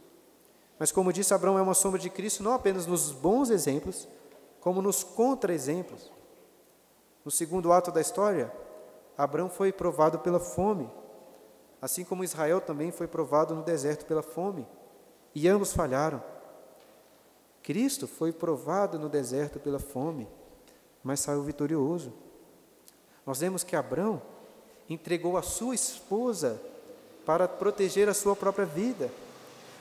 Mas, 0.78 0.90
como 0.90 1.12
disse, 1.12 1.32
Abraão 1.32 1.58
é 1.58 1.62
uma 1.62 1.74
sombra 1.74 1.98
de 1.98 2.10
Cristo 2.10 2.42
não 2.42 2.52
apenas 2.52 2.86
nos 2.86 3.12
bons 3.12 3.50
exemplos, 3.50 4.08
como 4.60 4.82
nos 4.82 5.04
contra-exemplos. 5.04 6.10
No 7.24 7.30
segundo 7.30 7.72
ato 7.72 7.92
da 7.92 8.00
história, 8.00 8.52
Abraão 9.16 9.48
foi 9.48 9.72
provado 9.72 10.18
pela 10.18 10.40
fome, 10.40 10.90
assim 11.80 12.04
como 12.04 12.24
Israel 12.24 12.60
também 12.60 12.90
foi 12.90 13.06
provado 13.06 13.54
no 13.54 13.62
deserto 13.62 14.04
pela 14.04 14.22
fome, 14.22 14.66
e 15.34 15.48
ambos 15.48 15.72
falharam. 15.72 16.22
Cristo 17.62 18.06
foi 18.06 18.32
provado 18.32 18.98
no 18.98 19.08
deserto 19.08 19.58
pela 19.58 19.78
fome, 19.78 20.28
mas 21.02 21.20
saiu 21.20 21.42
vitorioso. 21.42 22.12
Nós 23.24 23.40
vemos 23.40 23.64
que 23.64 23.76
Abraão 23.76 24.20
entregou 24.88 25.36
a 25.36 25.42
sua 25.42 25.74
esposa 25.74 26.60
para 27.24 27.48
proteger 27.48 28.08
a 28.08 28.14
sua 28.14 28.36
própria 28.36 28.66
vida, 28.66 29.10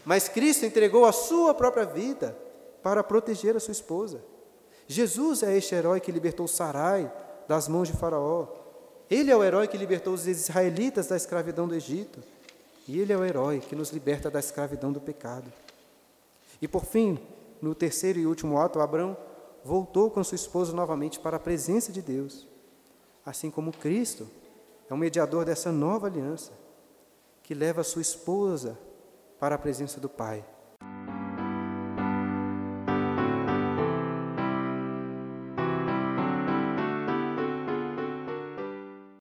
mas 0.05 0.27
Cristo 0.27 0.65
entregou 0.65 1.05
a 1.05 1.11
sua 1.11 1.53
própria 1.53 1.85
vida 1.85 2.37
para 2.81 3.03
proteger 3.03 3.55
a 3.55 3.59
sua 3.59 3.71
esposa. 3.71 4.21
Jesus 4.87 5.43
é 5.43 5.55
este 5.55 5.73
herói 5.73 5.99
que 5.99 6.11
libertou 6.11 6.47
Sarai 6.47 7.11
das 7.47 7.67
mãos 7.67 7.87
de 7.87 7.93
Faraó. 7.93 8.47
Ele 9.09 9.31
é 9.31 9.35
o 9.35 9.43
herói 9.43 9.67
que 9.67 9.77
libertou 9.77 10.13
os 10.13 10.27
israelitas 10.27 11.07
da 11.07 11.15
escravidão 11.15 11.67
do 11.67 11.75
Egito. 11.75 12.19
E 12.87 12.99
ele 12.99 13.13
é 13.13 13.17
o 13.17 13.23
herói 13.23 13.59
que 13.59 13.75
nos 13.75 13.91
liberta 13.91 14.29
da 14.29 14.39
escravidão 14.39 14.91
do 14.91 14.99
pecado. 14.99 15.51
E 16.61 16.67
por 16.67 16.83
fim, 16.85 17.17
no 17.61 17.73
terceiro 17.73 18.19
e 18.19 18.25
último 18.25 18.59
ato, 18.59 18.79
Abraão 18.79 19.15
voltou 19.63 20.11
com 20.11 20.23
sua 20.23 20.35
esposa 20.35 20.73
novamente 20.73 21.19
para 21.19 21.37
a 21.37 21.39
presença 21.39 21.91
de 21.91 22.01
Deus, 22.01 22.45
assim 23.25 23.49
como 23.49 23.71
Cristo 23.71 24.27
é 24.89 24.93
o 24.93 24.97
mediador 24.97 25.45
dessa 25.45 25.71
nova 25.71 26.07
aliança, 26.07 26.51
que 27.41 27.53
leva 27.53 27.81
a 27.81 27.83
sua 27.85 28.01
esposa 28.01 28.77
para 29.43 29.55
a 29.55 29.59
presença 29.59 29.99
do 29.99 30.07
Pai. 30.07 30.41